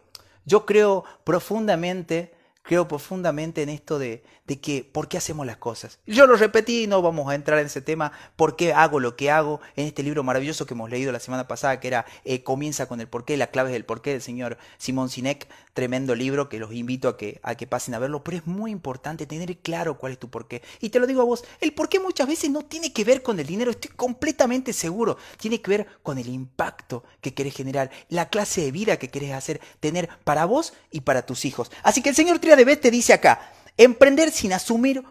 yo 0.48 0.64
creo 0.64 1.04
profundamente, 1.24 2.32
creo 2.62 2.88
profundamente 2.88 3.62
en 3.62 3.68
esto 3.68 3.98
de, 3.98 4.24
de 4.46 4.58
que 4.60 4.82
por 4.82 5.06
qué 5.06 5.18
hacemos 5.18 5.46
las 5.46 5.58
cosas. 5.58 5.98
Yo 6.06 6.26
lo 6.26 6.36
repetí, 6.36 6.86
no 6.86 7.02
vamos 7.02 7.28
a 7.28 7.34
entrar 7.34 7.58
en 7.58 7.66
ese 7.66 7.82
tema, 7.82 8.12
por 8.34 8.56
qué 8.56 8.72
hago 8.72 8.98
lo 8.98 9.14
que 9.14 9.30
hago 9.30 9.60
en 9.76 9.86
este 9.86 10.02
libro 10.02 10.22
maravilloso 10.22 10.64
que 10.64 10.72
hemos 10.72 10.88
leído 10.88 11.12
la 11.12 11.20
semana 11.20 11.46
pasada, 11.46 11.80
que 11.80 11.88
era 11.88 12.06
eh, 12.24 12.42
Comienza 12.42 12.86
con 12.86 13.02
el 13.02 13.08
porqué, 13.08 13.36
la 13.36 13.48
clave 13.48 13.70
del 13.70 13.84
porqué 13.84 14.12
del 14.12 14.22
señor 14.22 14.56
Simón 14.78 15.10
Sinek, 15.10 15.46
tremendo 15.78 16.16
libro 16.16 16.48
que 16.48 16.58
los 16.58 16.72
invito 16.72 17.08
a 17.08 17.16
que, 17.16 17.38
a 17.44 17.54
que 17.54 17.68
pasen 17.68 17.94
a 17.94 18.00
verlo, 18.00 18.24
pero 18.24 18.38
es 18.38 18.46
muy 18.48 18.72
importante 18.72 19.26
tener 19.26 19.56
claro 19.58 19.96
cuál 19.96 20.10
es 20.10 20.18
tu 20.18 20.28
porqué. 20.28 20.60
Y 20.80 20.88
te 20.88 20.98
lo 20.98 21.06
digo 21.06 21.22
a 21.22 21.24
vos, 21.24 21.44
el 21.60 21.72
porqué 21.72 22.00
muchas 22.00 22.26
veces 22.26 22.50
no 22.50 22.62
tiene 22.64 22.92
que 22.92 23.04
ver 23.04 23.22
con 23.22 23.38
el 23.38 23.46
dinero, 23.46 23.70
estoy 23.70 23.92
completamente 23.92 24.72
seguro, 24.72 25.18
tiene 25.36 25.60
que 25.60 25.70
ver 25.70 25.86
con 26.02 26.18
el 26.18 26.26
impacto 26.28 27.04
que 27.20 27.32
querés 27.32 27.54
generar, 27.54 27.92
la 28.08 28.28
clase 28.28 28.62
de 28.62 28.72
vida 28.72 28.96
que 28.98 29.08
querés 29.08 29.30
hacer, 29.30 29.60
tener 29.78 30.08
para 30.24 30.46
vos 30.46 30.72
y 30.90 31.02
para 31.02 31.24
tus 31.24 31.44
hijos. 31.44 31.70
Así 31.84 32.02
que 32.02 32.08
el 32.08 32.16
señor 32.16 32.40
Triadebet 32.40 32.80
te 32.80 32.90
dice 32.90 33.12
acá, 33.12 33.52
Emprender 33.76 34.32
sin 34.32 34.52
asumir 34.52 35.04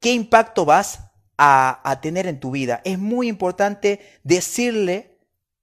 qué 0.00 0.14
impacto 0.14 0.64
vas 0.64 1.00
a, 1.36 1.98
tener 2.00 2.26
en 2.26 2.40
tu 2.40 2.50
vida. 2.50 2.80
Es 2.84 2.98
muy 2.98 3.28
importante 3.28 4.00
decirle 4.24 5.18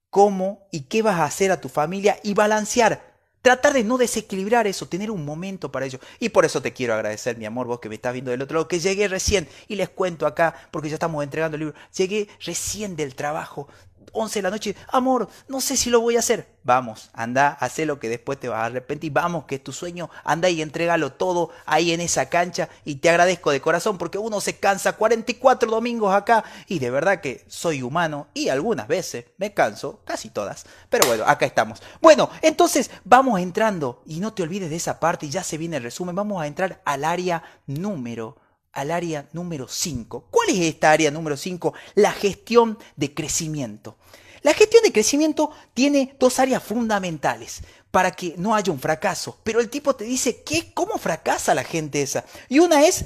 cómo 0.08 0.68
y 0.70 0.82
qué 0.82 1.02
vas 1.02 1.18
a 1.18 1.24
hacer 1.24 1.50
a 1.50 1.60
tu 1.60 1.68
familia 1.68 2.20
y 2.22 2.34
balancear. 2.34 3.09
Tratar 3.42 3.72
de 3.72 3.84
no 3.84 3.96
desequilibrar 3.96 4.66
eso, 4.66 4.86
tener 4.86 5.10
un 5.10 5.24
momento 5.24 5.72
para 5.72 5.86
ello. 5.86 5.98
Y 6.18 6.28
por 6.28 6.44
eso 6.44 6.60
te 6.60 6.72
quiero 6.72 6.94
agradecer, 6.94 7.38
mi 7.38 7.46
amor, 7.46 7.66
vos 7.66 7.80
que 7.80 7.88
me 7.88 7.94
estás 7.94 8.12
viendo 8.12 8.30
del 8.30 8.42
otro 8.42 8.56
lado, 8.56 8.68
que 8.68 8.80
llegué 8.80 9.08
recién 9.08 9.48
y 9.66 9.76
les 9.76 9.88
cuento 9.88 10.26
acá, 10.26 10.54
porque 10.70 10.88
ya 10.88 10.94
estamos 10.94 11.24
entregando 11.24 11.56
el 11.56 11.60
libro. 11.60 11.78
Llegué 11.96 12.28
recién 12.44 12.96
del 12.96 13.14
trabajo, 13.14 13.68
11 14.12 14.38
de 14.38 14.42
la 14.42 14.50
noche, 14.50 14.76
amor, 14.88 15.28
no 15.48 15.60
sé 15.60 15.76
si 15.76 15.90
lo 15.90 16.00
voy 16.00 16.16
a 16.16 16.20
hacer. 16.20 16.58
Vamos, 16.62 17.08
anda, 17.14 17.56
haz 17.58 17.78
lo 17.78 17.98
que 17.98 18.10
después 18.10 18.38
te 18.38 18.48
vas 18.48 18.60
a 18.60 18.64
arrepentir. 18.66 19.12
Vamos, 19.12 19.44
que 19.44 19.54
es 19.54 19.64
tu 19.64 19.72
sueño, 19.72 20.10
anda 20.24 20.50
y 20.50 20.60
entregalo 20.60 21.12
todo 21.12 21.50
ahí 21.64 21.92
en 21.92 22.00
esa 22.00 22.28
cancha. 22.28 22.68
Y 22.84 22.96
te 22.96 23.08
agradezco 23.08 23.50
de 23.50 23.60
corazón 23.60 23.96
porque 23.96 24.18
uno 24.18 24.40
se 24.40 24.58
cansa 24.58 24.92
44 24.92 25.70
domingos 25.70 26.14
acá. 26.14 26.44
Y 26.66 26.78
de 26.78 26.90
verdad 26.90 27.20
que 27.20 27.44
soy 27.48 27.82
humano 27.82 28.28
y 28.34 28.48
algunas 28.48 28.88
veces 28.88 29.26
me 29.38 29.54
canso, 29.54 30.00
casi 30.04 30.28
todas. 30.28 30.66
Pero 30.90 31.06
bueno, 31.06 31.24
acá 31.26 31.46
estamos. 31.46 31.82
Bueno, 32.02 32.28
entonces 32.42 32.90
vamos 33.04 33.40
entrando 33.40 34.02
y 34.04 34.20
no 34.20 34.34
te 34.34 34.42
olvides 34.42 34.68
de 34.68 34.76
esa 34.76 35.00
parte 35.00 35.26
y 35.26 35.30
ya 35.30 35.42
se 35.42 35.56
viene 35.56 35.78
el 35.78 35.82
resumen. 35.82 36.14
Vamos 36.14 36.42
a 36.42 36.46
entrar 36.46 36.82
al 36.84 37.04
área 37.04 37.42
número 37.66 38.36
al 38.72 38.90
área 38.90 39.28
número 39.32 39.68
5. 39.68 40.26
¿Cuál 40.30 40.50
es 40.50 40.60
esta 40.60 40.92
área 40.92 41.10
número 41.10 41.36
5? 41.36 41.74
La 41.94 42.12
gestión 42.12 42.78
de 42.96 43.14
crecimiento. 43.14 43.96
La 44.42 44.54
gestión 44.54 44.82
de 44.82 44.92
crecimiento 44.92 45.50
tiene 45.74 46.16
dos 46.18 46.38
áreas 46.38 46.62
fundamentales 46.62 47.62
para 47.90 48.10
que 48.10 48.34
no 48.38 48.54
haya 48.54 48.72
un 48.72 48.80
fracaso. 48.80 49.38
Pero 49.42 49.60
el 49.60 49.68
tipo 49.68 49.94
te 49.94 50.04
dice, 50.04 50.42
¿qué? 50.42 50.72
¿Cómo 50.72 50.96
fracasa 50.98 51.54
la 51.54 51.64
gente 51.64 52.00
esa? 52.00 52.24
Y 52.48 52.58
una 52.60 52.86
es, 52.86 53.04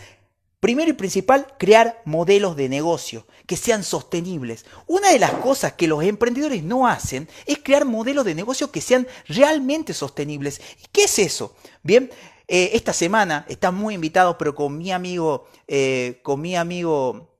primero 0.61 0.91
y 0.91 0.95
principal, 0.95 1.55
crear 1.59 2.03
modelos 2.05 2.57
de 2.57 2.69
negocio 2.69 3.27
que 3.47 3.57
sean 3.57 3.83
sostenibles. 3.83 4.65
Una 4.87 5.11
de 5.11 5.19
las 5.19 5.33
cosas 5.33 5.73
que 5.73 5.89
los 5.89 6.05
emprendedores 6.05 6.63
no 6.63 6.87
hacen 6.87 7.29
es 7.47 7.59
crear 7.59 7.85
modelos 7.85 8.25
de 8.25 8.35
negocio 8.35 8.71
que 8.71 8.81
sean 8.81 9.07
realmente 9.27 9.93
sostenibles. 9.93 10.61
¿Y 10.83 10.87
qué 10.93 11.05
es 11.05 11.19
eso? 11.19 11.57
Bien, 11.83 12.11
eh, 12.47 12.71
esta 12.75 12.93
semana 12.93 13.47
están 13.49 13.75
muy 13.75 13.95
invitados, 13.95 14.37
pero 14.39 14.55
con 14.55 14.77
mi 14.77 14.93
amigo, 14.93 15.47
eh, 15.67 16.21
con 16.23 16.41
mi 16.41 16.57
amigo 16.57 17.35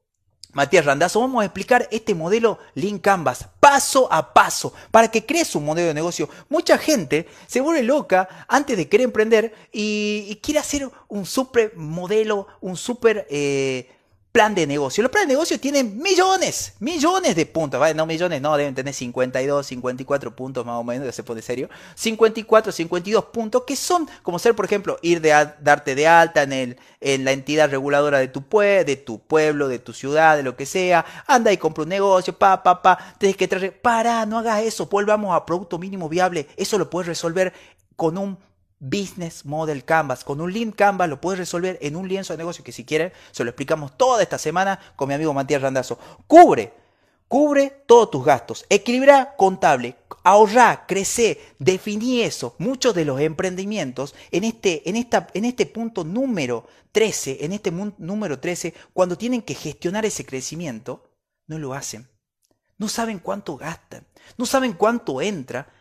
Matías 0.55 0.85
Randazo, 0.85 1.21
vamos 1.21 1.43
a 1.43 1.47
explicar 1.47 1.89
este 1.91 2.15
modelo 2.15 2.59
Lean 2.75 2.99
Canvas 2.99 3.49
paso 3.61 4.09
a 4.11 4.33
paso 4.33 4.73
para 4.91 5.11
que 5.11 5.27
crees 5.27 5.55
un 5.57 5.65
modelo 5.65 5.89
de 5.89 5.95
negocio. 5.95 6.29
Mucha 6.49 6.79
gente 6.79 7.27
se 7.47 7.61
vuelve 7.61 7.83
loca 7.83 8.47
antes 8.49 8.77
de 8.77 8.89
querer 8.89 9.05
emprender 9.05 9.55
y, 9.73 10.39
quiere 10.43 10.61
hacer 10.61 10.89
un 11.09 11.27
super 11.27 11.77
modelo, 11.77 12.47
un 12.61 12.77
super 12.77 13.27
eh, 13.31 13.91
plan 14.35 14.53
de 14.53 14.67
negocio. 14.67 15.01
Los 15.01 15.13
planes 15.13 15.29
de 15.29 15.35
negocio 15.35 15.61
tienen 15.61 15.97
millones, 15.97 16.75
millones 16.81 17.37
de 17.37 17.47
puntos. 17.47 17.79
¿vale? 17.79 17.95
No 17.95 18.05
millones, 18.05 18.43
no, 18.43 18.57
deben 18.57 18.75
tener 18.75 18.93
52, 18.93 19.65
54 19.65 20.35
puntos 20.35 20.67
más 20.67 20.75
o 20.75 20.83
menos, 20.83 21.07
ya 21.07 21.13
se 21.13 21.23
pone 21.23 21.41
serio. 21.41 21.71
54, 21.95 22.73
52 22.73 23.27
puntos 23.27 23.63
que 23.65 23.77
son 23.77 24.09
como 24.25 24.41
ser, 24.41 24.57
por 24.57 24.65
ejemplo, 24.65 24.99
ir 25.03 25.21
de 25.21 25.29
darte 25.61 25.95
de 25.95 26.09
alta 26.09 26.43
en, 26.43 26.53
el, 26.53 26.77
en 27.01 27.25
la 27.25 27.31
entidad 27.31 27.71
reguladora 27.71 28.19
de 28.19 28.27
tu, 28.27 28.45
de 28.51 28.97
tu 28.97 29.21
pueblo, 29.21 29.69
de 29.69 29.79
tu 29.79 29.93
ciudad, 29.93 30.37
de 30.37 30.43
lo 30.43 30.57
que 30.57 30.67
sea. 30.67 31.07
Anda 31.29 31.53
y 31.53 31.57
compra 31.57 31.85
un 31.85 31.91
negocio, 31.91 32.37
pa, 32.37 32.61
pa, 32.61 32.83
pa. 32.83 33.15
Tienes 33.19 33.37
que 33.37 33.47
traer, 33.47 33.81
para, 33.81 34.27
no 34.27 34.41
hagas 34.41 34.65
eso, 34.65 34.87
volvamos 34.87 35.33
a 35.33 35.47
producto 35.47 35.79
mínimo 35.79 36.09
viable. 36.09 36.49
Eso 36.57 36.77
lo 36.77 36.91
puedes 36.91 37.07
resolver 37.07 37.53
con 37.95 38.19
un 38.19 38.37
Business 38.79 39.45
Model 39.45 39.85
Canvas. 39.85 40.25
Con 40.25 40.41
un 40.41 40.53
Lean 40.53 40.73
Canvas 40.73 41.09
lo 41.09 41.21
puedes 41.21 41.39
resolver 41.39 41.79
en 41.81 41.97
un 41.97 42.09
lienzo 42.09 42.33
de 42.33 42.39
negocio 42.39 42.65
que 42.65 42.73
si 42.73 42.85
quieres 42.85 43.13
se 43.33 43.45
lo 43.45 43.51
explicamos 43.51 43.97
toda 43.97 44.23
esta 44.23 44.39
semana 44.39 44.79
con 44.97 45.09
mi 45.09 45.15
amigo 45.15 45.35
Matías 45.35 45.63
Randazo. 45.63 45.99
Cubre, 46.27 46.73
cubre 47.29 47.85
todos 47.87 48.11
tus 48.11 48.25
gastos. 48.25 48.67
Equilibra 48.69 49.35
contable. 49.37 49.97
Ahorra, 50.23 50.87
crece, 50.87 51.41
definí 51.59 52.23
eso. 52.23 52.55
Muchos 52.59 52.95
de 52.95 53.05
los 53.05 53.21
emprendimientos 53.21 54.15
en 54.31 54.45
este, 54.45 54.89
en, 54.89 54.97
esta, 54.97 55.29
en 55.35 55.45
este 55.45 55.67
punto 55.67 56.05
número 56.05 56.67
13, 56.93 57.45
en 57.45 57.53
este 57.53 57.71
número 57.71 58.39
13, 58.39 58.73
cuando 58.93 59.19
tienen 59.19 59.43
que 59.43 59.55
gestionar 59.55 60.07
ese 60.07 60.25
crecimiento, 60.25 61.11
no 61.47 61.59
lo 61.59 61.75
hacen. 61.75 62.09
No 62.79 62.89
saben 62.89 63.19
cuánto 63.19 63.57
gastan, 63.57 64.07
no 64.37 64.47
saben 64.47 64.73
cuánto 64.73 65.21
entra, 65.21 65.73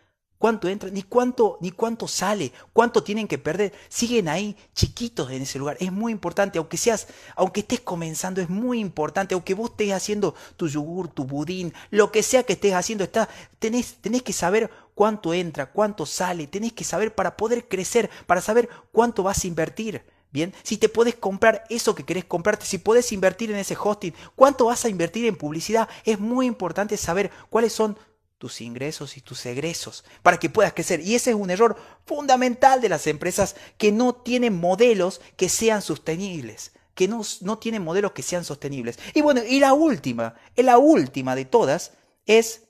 cuánto 0.44 0.68
entra, 0.68 0.90
ni 0.90 1.04
cuánto, 1.04 1.58
ni 1.62 1.72
cuánto 1.72 2.06
sale, 2.06 2.52
cuánto 2.74 3.02
tienen 3.02 3.30
que 3.30 3.38
perder. 3.38 3.72
Siguen 3.88 4.28
ahí 4.28 4.58
chiquitos 4.76 5.32
en 5.32 5.44
ese 5.44 5.58
lugar. 5.58 5.78
Es 5.80 5.90
muy 5.90 6.12
importante, 6.12 6.58
aunque 6.58 6.76
seas, 6.76 7.08
aunque 7.38 7.62
estés 7.62 7.80
comenzando, 7.80 8.42
es 8.42 8.50
muy 8.50 8.82
importante, 8.82 9.36
aunque 9.36 9.54
vos 9.54 9.70
estés 9.70 9.94
haciendo 9.94 10.36
tu 10.58 10.68
yogur, 10.68 11.08
tu 11.08 11.24
budín, 11.24 11.74
lo 11.92 12.12
que 12.12 12.24
sea 12.24 12.44
que 12.44 12.52
estés 12.52 12.74
haciendo, 12.74 13.06
está, 13.06 13.30
tenés, 13.58 14.02
tenés 14.02 14.22
que 14.22 14.34
saber 14.34 14.70
cuánto 14.96 15.34
entra, 15.34 15.68
cuánto 15.72 16.06
sale, 16.06 16.46
tenés 16.48 16.74
que 16.74 16.84
saber 16.84 17.16
para 17.16 17.38
poder 17.38 17.70
crecer, 17.70 18.10
para 18.28 18.42
saber 18.42 18.68
cuánto 18.92 19.24
vas 19.24 19.46
a 19.46 19.48
invertir. 19.48 20.04
Bien, 20.34 20.54
si 20.64 20.76
te 20.76 20.90
puedes 20.90 21.16
comprar 21.16 21.64
eso 21.70 21.96
que 21.96 22.04
querés 22.04 22.26
comprarte, 22.26 22.66
si 22.66 22.80
puedes 22.80 23.14
invertir 23.14 23.50
en 23.50 23.58
ese 23.58 23.78
hosting, 23.82 24.14
cuánto 24.36 24.66
vas 24.66 24.84
a 24.84 24.90
invertir 24.90 25.26
en 25.26 25.38
publicidad, 25.38 25.88
es 26.04 26.20
muy 26.20 26.48
importante 26.48 26.98
saber 26.98 27.32
cuáles 27.50 27.72
son 27.72 27.98
tus 28.44 28.60
ingresos 28.60 29.16
y 29.16 29.22
tus 29.22 29.46
egresos 29.46 30.04
para 30.22 30.38
que 30.38 30.50
puedas 30.50 30.74
crecer. 30.74 31.00
Y 31.00 31.16
ese 31.16 31.30
es 31.30 31.36
un 31.38 31.50
error 31.50 31.78
fundamental 32.06 32.82
de 32.82 32.90
las 32.90 33.08
empresas 33.08 33.56
que 33.78 33.94
no 33.94 34.16
tienen 34.16 34.54
modelos 34.60 35.22
que 35.38 35.48
sean 35.48 35.82
sostenibles 35.82 36.74
que 36.94 37.08
no, 37.08 37.22
no 37.40 37.58
tienen 37.58 37.84
modelos 37.84 38.12
que 38.12 38.22
sean 38.22 38.44
sostenibles. 38.44 39.00
Y 39.14 39.22
bueno, 39.22 39.42
y 39.48 39.62
la 39.62 39.74
última, 39.74 40.36
la 40.58 40.78
última 40.78 41.36
de 41.36 41.46
todas 41.46 41.94
es 42.26 42.66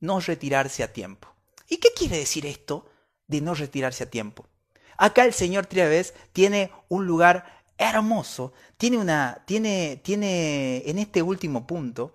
no 0.00 0.18
retirarse 0.18 0.82
a 0.82 0.92
tiempo. 0.92 1.28
¿Y 1.68 1.76
qué 1.76 1.90
quiere 1.96 2.18
decir 2.18 2.44
esto 2.44 2.90
de 3.28 3.40
no 3.40 3.54
retirarse 3.54 4.02
a 4.02 4.10
tiempo? 4.10 4.48
Acá 4.96 5.24
el 5.24 5.32
señor 5.32 5.66
Triaves 5.66 6.14
tiene 6.32 6.72
un 6.88 7.06
lugar 7.06 7.64
hermoso, 7.78 8.52
tiene 8.76 8.98
una, 8.98 9.44
tiene, 9.46 10.00
tiene 10.02 10.82
en 10.84 10.98
este 10.98 11.22
último 11.22 11.64
punto, 11.64 12.12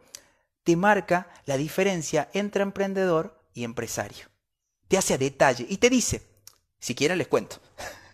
te 0.63 0.75
marca 0.75 1.27
la 1.45 1.57
diferencia 1.57 2.29
entre 2.33 2.63
emprendedor 2.63 3.39
y 3.53 3.63
empresario. 3.63 4.25
Te 4.87 4.97
hace 4.97 5.13
a 5.13 5.17
detalle 5.17 5.65
y 5.67 5.77
te 5.77 5.89
dice, 5.89 6.23
si 6.79 6.95
quieren 6.95 7.17
les 7.17 7.27
cuento, 7.27 7.57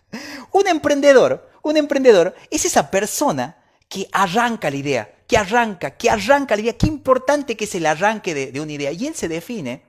un 0.52 0.66
emprendedor, 0.66 1.48
un 1.62 1.76
emprendedor 1.76 2.34
es 2.50 2.64
esa 2.64 2.90
persona 2.90 3.56
que 3.88 4.08
arranca 4.12 4.70
la 4.70 4.76
idea, 4.76 5.14
que 5.26 5.36
arranca, 5.36 5.96
que 5.96 6.10
arranca 6.10 6.54
la 6.56 6.62
idea. 6.62 6.78
Qué 6.78 6.86
importante 6.86 7.56
que 7.56 7.64
es 7.64 7.74
el 7.74 7.86
arranque 7.86 8.34
de, 8.34 8.52
de 8.52 8.60
una 8.60 8.72
idea. 8.72 8.92
Y 8.92 9.06
él 9.06 9.14
se 9.14 9.28
define, 9.28 9.82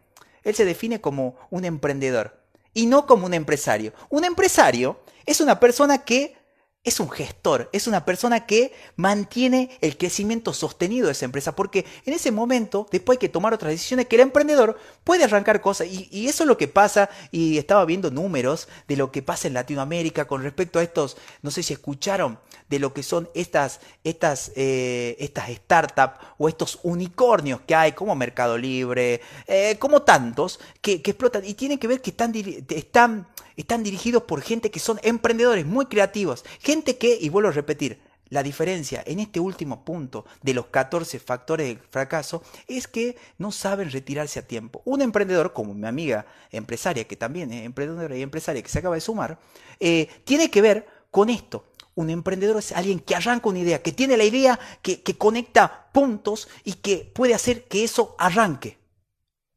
él 0.44 0.56
se 0.56 0.66
define 0.66 1.02
como 1.02 1.36
un 1.50 1.66
emprendedor 1.66 2.42
y 2.74 2.86
no 2.86 3.06
como 3.06 3.26
un 3.26 3.34
empresario. 3.34 3.94
Un 4.10 4.26
empresario 4.26 5.02
es 5.26 5.42
una 5.42 5.60
persona 5.60 6.00
que 6.00 6.36
es 6.84 7.00
un 7.00 7.12
gestor, 7.12 7.70
es 7.74 7.86
una 7.86 8.06
persona 8.06 8.48
que 8.48 8.74
mantiene 8.96 9.78
el 9.82 9.98
crecimiento 9.98 10.52
sostenido 10.52 11.06
de 11.06 11.12
esa 11.12 11.26
empresa, 11.26 11.56
porque 11.56 11.86
en 12.06 12.14
ese 12.14 12.32
momento, 12.32 12.88
después 12.92 13.18
hay 13.18 13.20
que 13.20 13.30
tomar 13.30 13.54
otras 13.54 13.72
decisiones, 13.72 14.08
que 14.08 14.16
el 14.16 14.24
emprendedor 14.24 14.80
puede 15.04 15.24
arrancar 15.24 15.62
cosas, 15.62 15.88
y, 15.88 16.28
eso 16.28 16.44
es 16.44 16.48
lo 16.48 16.58
que 16.58 16.68
pasa, 16.68 17.10
y 17.32 17.60
estaba 17.60 17.86
viendo 17.86 18.10
números 18.10 18.68
de 18.88 18.96
lo 18.96 19.12
que 19.12 19.22
pasa 19.22 19.48
en 19.48 19.54
Latinoamérica 19.54 20.26
con 20.26 20.42
respecto 20.42 20.80
a 20.80 20.84
estos, 20.84 21.18
no 21.44 21.52
sé 21.52 21.62
si 21.62 21.74
escucharon, 21.74 22.40
de 22.72 22.80
lo 22.80 22.94
que 22.94 23.04
son 23.04 23.30
estas, 23.36 23.82
estas, 24.04 24.54
eh, 24.56 25.18
estas 25.20 25.50
startups 25.50 26.18
o 26.38 26.48
estos 26.48 26.80
unicornios 26.84 27.62
que 27.62 27.76
hay, 27.76 27.92
como 27.92 28.16
Mercado 28.16 28.58
Libre, 28.58 29.22
eh, 29.46 29.76
como 29.78 30.02
tantos, 30.04 30.60
que, 30.82 30.94
explotan, 30.94 31.44
y 31.46 31.54
tienen 31.54 31.78
que 31.78 31.88
ver 31.88 32.02
que 32.02 32.12
están, 32.12 32.34
están 32.70 33.28
están 33.58 33.84
dirigidos 33.84 34.24
por 34.24 34.42
gente 34.42 34.72
que 34.72 34.80
son 34.80 35.00
emprendedores 35.04 35.66
muy 35.66 35.86
creativos, 35.86 36.46
gente 36.62 36.98
que, 36.98 37.18
y 37.20 37.28
vuelvo 37.30 37.50
a 37.50 37.52
repetir, 37.52 38.00
la 38.30 38.42
diferencia 38.42 39.04
en 39.06 39.20
este 39.20 39.42
último 39.42 39.84
punto 39.84 40.26
de 40.42 40.54
los 40.54 40.68
14 40.68 41.20
factores 41.20 41.68
de 41.68 41.84
fracaso 41.90 42.42
es 42.66 42.88
que 42.88 43.18
no 43.38 43.52
saben 43.52 43.92
retirarse 43.92 44.40
a 44.40 44.48
tiempo. 44.48 44.82
Un 44.86 45.02
emprendedor, 45.02 45.52
como 45.52 45.74
mi 45.74 45.86
amiga 45.86 46.26
empresaria, 46.50 47.04
que 47.04 47.18
también 47.18 47.52
es 47.52 47.66
emprendedora 47.66 48.16
y 48.16 48.22
empresaria 48.22 48.64
que 48.64 48.70
se 48.70 48.80
acaba 48.80 48.96
de 48.96 49.02
sumar, 49.02 49.38
eh, 49.82 50.08
tiene 50.24 50.50
que 50.50 50.62
ver 50.62 50.88
con 51.12 51.30
esto. 51.30 51.66
Un 51.96 52.10
emprendedor 52.10 52.58
es 52.58 52.72
alguien 52.72 53.00
que 53.00 53.16
arranca 53.16 53.50
una 53.50 53.60
idea, 53.60 53.82
que 53.82 53.92
tiene 53.92 54.16
la 54.16 54.24
idea, 54.24 54.60
que, 54.82 55.02
conecta 55.18 55.90
puntos 55.92 56.48
y 56.64 56.74
que 56.74 57.12
puede 57.14 57.34
hacer 57.34 57.66
que 57.66 57.84
eso 57.84 58.16
arranque. 58.18 58.78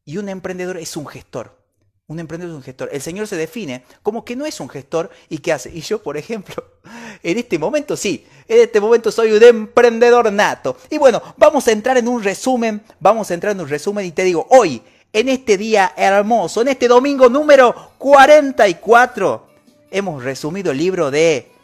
Y 0.03 0.17
un 0.17 0.29
emprendedor 0.29 0.77
es 0.77 0.97
un 0.97 1.07
gestor. 1.07 1.63
Un 2.07 2.19
emprendedor 2.19 2.53
es 2.53 2.57
un 2.57 2.63
gestor. 2.63 2.89
El 2.91 3.01
Señor 3.01 3.27
se 3.27 3.35
define 3.35 3.83
como 4.03 4.23
que 4.23 4.35
no 4.35 4.45
es 4.45 4.59
un 4.59 4.69
gestor 4.69 5.09
y 5.29 5.39
qué 5.39 5.53
hace. 5.53 5.71
Y 5.71 5.81
yo, 5.81 6.03
por 6.03 6.17
ejemplo, 6.17 6.55
en 7.23 7.37
este 7.37 7.57
momento 7.57 7.95
sí, 7.95 8.27
en 8.47 8.61
este 8.61 8.79
momento 8.79 9.11
soy 9.11 9.31
un 9.31 9.41
emprendedor 9.41 10.31
nato. 10.31 10.77
Y 10.89 10.97
bueno, 10.97 11.21
vamos 11.37 11.67
a 11.67 11.71
entrar 11.71 11.97
en 11.97 12.07
un 12.07 12.21
resumen, 12.21 12.83
vamos 12.99 13.31
a 13.31 13.33
entrar 13.33 13.53
en 13.53 13.61
un 13.61 13.69
resumen 13.69 14.05
y 14.05 14.11
te 14.11 14.23
digo, 14.23 14.45
hoy, 14.51 14.83
en 15.13 15.29
este 15.29 15.57
día 15.57 15.93
hermoso, 15.95 16.61
en 16.61 16.67
este 16.67 16.89
domingo 16.89 17.29
número 17.29 17.93
44, 17.97 19.47
hemos 19.89 20.23
resumido 20.23 20.71
el 20.71 20.77
libro 20.77 21.09
de 21.09 21.54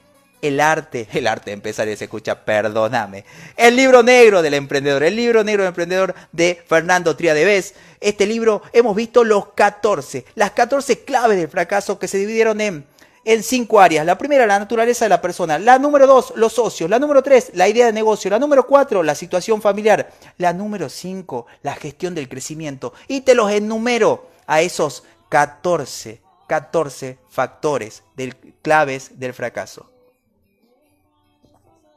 el 0.42 0.60
arte, 0.60 1.08
el 1.14 1.28
arte 1.28 1.52
de 1.52 1.54
empezar 1.54 1.88
y 1.88 1.96
se 1.96 2.06
escucha, 2.06 2.44
perdóname. 2.44 3.26
El 3.56 3.76
libro 3.76 4.04
negro 4.04 4.42
del 4.42 4.54
emprendedor, 4.54 5.04
el 5.04 5.16
libro 5.16 5.44
negro 5.44 5.64
del 5.64 5.70
emprendedor 5.70 6.16
de 6.32 6.64
Fernando 6.68 7.16
Triadevez. 7.16 7.76
Este 8.00 8.26
libro 8.26 8.62
hemos 8.74 8.96
visto 8.96 9.24
los 9.24 9.50
14, 9.54 10.26
las 10.36 10.52
14 10.52 11.04
claves 11.04 11.38
del 11.38 11.48
fracaso 11.48 12.00
que 12.00 12.08
se 12.08 12.18
dividieron 12.18 12.60
en, 12.60 12.86
en 13.26 13.44
cinco 13.44 13.80
áreas. 13.80 14.06
La 14.06 14.18
primera, 14.18 14.48
la 14.48 14.60
naturaleza 14.60 15.06
de 15.06 15.10
la 15.10 15.22
persona. 15.22 15.60
La 15.60 15.78
número 15.78 16.08
dos, 16.08 16.34
los 16.36 16.54
socios. 16.54 16.90
La 16.90 17.00
número 17.00 17.22
tres, 17.22 17.52
la 17.54 17.68
idea 17.68 17.86
de 17.86 17.94
negocio. 17.94 18.32
La 18.32 18.40
número 18.40 18.66
cuatro, 18.66 19.04
la 19.04 19.16
situación 19.16 19.62
familiar. 19.62 20.12
La 20.38 20.54
número 20.54 20.90
cinco, 20.90 21.46
la 21.62 21.76
gestión 21.76 22.16
del 22.16 22.30
crecimiento. 22.30 22.94
Y 23.08 23.22
te 23.22 23.36
los 23.36 23.52
enumero 23.52 24.30
a 24.48 24.62
esos 24.62 25.04
14, 25.30 26.22
14 26.48 27.20
factores 27.30 28.04
del, 28.16 28.36
claves 28.62 29.20
del 29.20 29.34
fracaso. 29.34 29.92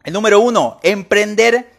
El 0.04 0.12
número 0.12 0.38
uno, 0.40 0.78
emprender 0.82 1.72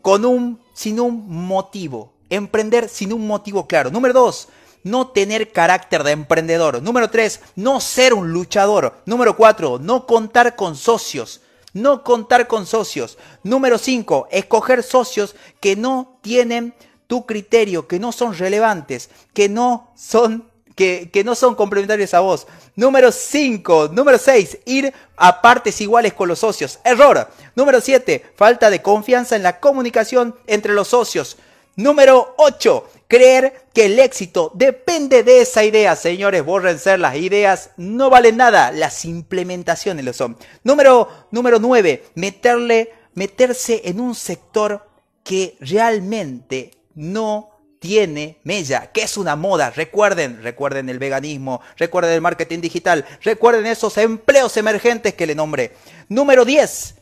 con 0.00 0.24
un, 0.24 0.58
sin 0.72 0.98
un 0.98 1.28
motivo. 1.28 2.14
Emprender 2.30 2.88
sin 2.88 3.12
un 3.12 3.26
motivo 3.26 3.66
claro. 3.66 3.90
Número 3.90 4.14
dos, 4.14 4.48
no 4.82 5.08
tener 5.08 5.52
carácter 5.52 6.02
de 6.02 6.12
emprendedor. 6.12 6.82
Número 6.82 7.10
tres, 7.10 7.40
no 7.54 7.78
ser 7.80 8.14
un 8.14 8.32
luchador. 8.32 9.02
Número 9.04 9.36
cuatro, 9.36 9.78
no 9.78 10.06
contar 10.06 10.56
con 10.56 10.76
socios. 10.76 11.42
No 11.74 12.02
contar 12.04 12.48
con 12.48 12.64
socios. 12.64 13.18
Número 13.42 13.76
cinco, 13.76 14.28
escoger 14.30 14.82
socios 14.82 15.36
que 15.60 15.76
no 15.76 16.18
tienen 16.22 16.74
tu 17.06 17.26
criterio, 17.26 17.86
que 17.86 17.98
no 17.98 18.12
son 18.12 18.34
relevantes, 18.34 19.10
que 19.34 19.50
no 19.50 19.92
son 19.94 20.50
que, 20.74 21.10
que, 21.12 21.24
no 21.24 21.34
son 21.34 21.54
complementarios 21.54 22.14
a 22.14 22.20
vos. 22.20 22.46
Número 22.76 23.12
5, 23.12 23.90
número 23.92 24.18
6, 24.18 24.58
ir 24.64 24.92
a 25.16 25.42
partes 25.42 25.80
iguales 25.80 26.12
con 26.14 26.28
los 26.28 26.38
socios. 26.38 26.78
Error. 26.84 27.28
Número 27.54 27.80
7, 27.80 28.32
falta 28.34 28.70
de 28.70 28.82
confianza 28.82 29.36
en 29.36 29.42
la 29.42 29.60
comunicación 29.60 30.34
entre 30.46 30.72
los 30.72 30.88
socios. 30.88 31.36
Número 31.76 32.34
8, 32.36 32.88
creer 33.08 33.64
que 33.72 33.86
el 33.86 33.98
éxito 33.98 34.50
depende 34.54 35.22
de 35.22 35.40
esa 35.40 35.64
idea. 35.64 35.96
Señores, 35.96 36.44
borren 36.44 36.78
ser 36.78 37.00
las 37.00 37.16
ideas, 37.16 37.70
no 37.78 38.10
valen 38.10 38.36
nada, 38.36 38.72
las 38.72 39.06
implementaciones 39.06 40.04
lo 40.04 40.12
son. 40.12 40.36
Número, 40.64 41.08
número 41.30 41.58
9, 41.58 42.04
meterle, 42.14 42.92
meterse 43.14 43.82
en 43.84 44.00
un 44.00 44.14
sector 44.14 44.86
que 45.24 45.56
realmente 45.60 46.72
no 46.94 47.51
tiene 47.82 48.38
mella, 48.44 48.92
que 48.92 49.02
es 49.02 49.16
una 49.16 49.34
moda. 49.34 49.70
Recuerden, 49.70 50.40
recuerden 50.40 50.88
el 50.88 51.00
veganismo, 51.00 51.60
recuerden 51.76 52.12
el 52.12 52.20
marketing 52.20 52.60
digital, 52.60 53.04
recuerden 53.22 53.66
esos 53.66 53.98
empleos 53.98 54.56
emergentes 54.56 55.14
que 55.14 55.26
le 55.26 55.34
nombré. 55.34 55.72
Número 56.08 56.44
10, 56.44 56.94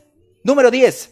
número 0.43 0.71
10, 0.71 1.11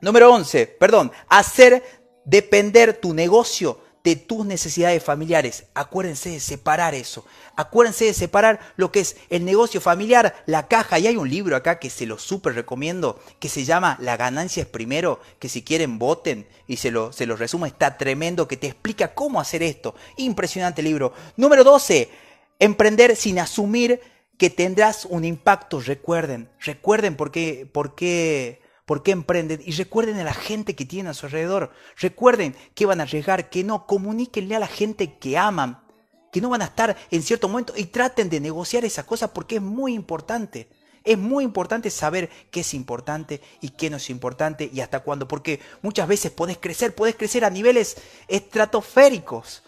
número 0.00 0.32
11, 0.32 0.68
perdón, 0.78 1.10
hacer 1.28 1.82
depender 2.24 2.94
tu 2.94 3.12
negocio 3.12 3.80
de 4.04 4.16
tus 4.16 4.44
necesidades 4.44 5.02
familiares. 5.02 5.66
Acuérdense 5.74 6.30
de 6.30 6.40
separar 6.40 6.94
eso. 6.94 7.24
Acuérdense 7.56 8.06
de 8.06 8.14
separar 8.14 8.58
lo 8.76 8.90
que 8.90 9.00
es 9.00 9.16
el 9.30 9.44
negocio 9.44 9.80
familiar, 9.80 10.42
la 10.46 10.66
caja. 10.66 10.98
Y 10.98 11.06
hay 11.06 11.16
un 11.16 11.30
libro 11.30 11.54
acá 11.54 11.78
que 11.78 11.90
se 11.90 12.06
lo 12.06 12.18
súper 12.18 12.54
recomiendo, 12.54 13.20
que 13.38 13.48
se 13.48 13.64
llama 13.64 13.96
La 14.00 14.16
ganancia 14.16 14.62
es 14.62 14.68
primero, 14.68 15.20
que 15.38 15.48
si 15.48 15.62
quieren 15.62 15.98
voten 15.98 16.48
y 16.66 16.78
se 16.78 16.90
lo, 16.90 17.12
se 17.12 17.26
lo 17.26 17.36
resumo, 17.36 17.66
está 17.66 17.96
tremendo, 17.96 18.48
que 18.48 18.56
te 18.56 18.66
explica 18.66 19.14
cómo 19.14 19.40
hacer 19.40 19.62
esto. 19.62 19.94
Impresionante 20.16 20.82
libro. 20.82 21.12
Número 21.36 21.62
12, 21.62 22.10
emprender 22.58 23.14
sin 23.14 23.38
asumir 23.38 24.00
que 24.36 24.50
tendrás 24.50 25.04
un 25.04 25.24
impacto. 25.24 25.80
Recuerden, 25.80 26.50
recuerden 26.58 27.16
por 27.16 27.30
qué, 27.30 27.68
por 27.70 27.94
qué 27.94 28.61
por 28.92 29.02
qué 29.02 29.12
emprenden 29.12 29.62
y 29.64 29.72
recuerden 29.72 30.18
a 30.18 30.24
la 30.24 30.34
gente 30.34 30.76
que 30.76 30.84
tienen 30.84 31.06
a 31.06 31.14
su 31.14 31.24
alrededor. 31.24 31.72
Recuerden 31.96 32.54
que 32.74 32.84
van 32.84 33.00
a 33.00 33.04
arriesgar, 33.04 33.48
que 33.48 33.64
no, 33.64 33.86
comuníquenle 33.86 34.54
a 34.54 34.58
la 34.58 34.66
gente 34.66 35.16
que 35.18 35.38
aman, 35.38 35.82
que 36.30 36.42
no 36.42 36.50
van 36.50 36.60
a 36.60 36.66
estar 36.66 36.94
en 37.10 37.22
cierto 37.22 37.48
momento 37.48 37.72
y 37.74 37.86
traten 37.86 38.28
de 38.28 38.38
negociar 38.38 38.84
esa 38.84 39.06
cosa 39.06 39.32
porque 39.32 39.56
es 39.56 39.62
muy 39.62 39.94
importante. 39.94 40.68
Es 41.04 41.16
muy 41.16 41.42
importante 41.42 41.88
saber 41.88 42.28
qué 42.50 42.60
es 42.60 42.74
importante 42.74 43.40
y 43.62 43.70
qué 43.70 43.88
no 43.88 43.96
es 43.96 44.10
importante 44.10 44.68
y 44.70 44.82
hasta 44.82 45.00
cuándo, 45.00 45.26
porque 45.26 45.58
muchas 45.80 46.06
veces 46.06 46.30
podés 46.30 46.58
crecer, 46.58 46.94
podés 46.94 47.16
crecer 47.16 47.46
a 47.46 47.50
niveles 47.50 47.96
estratosféricos 48.28 49.62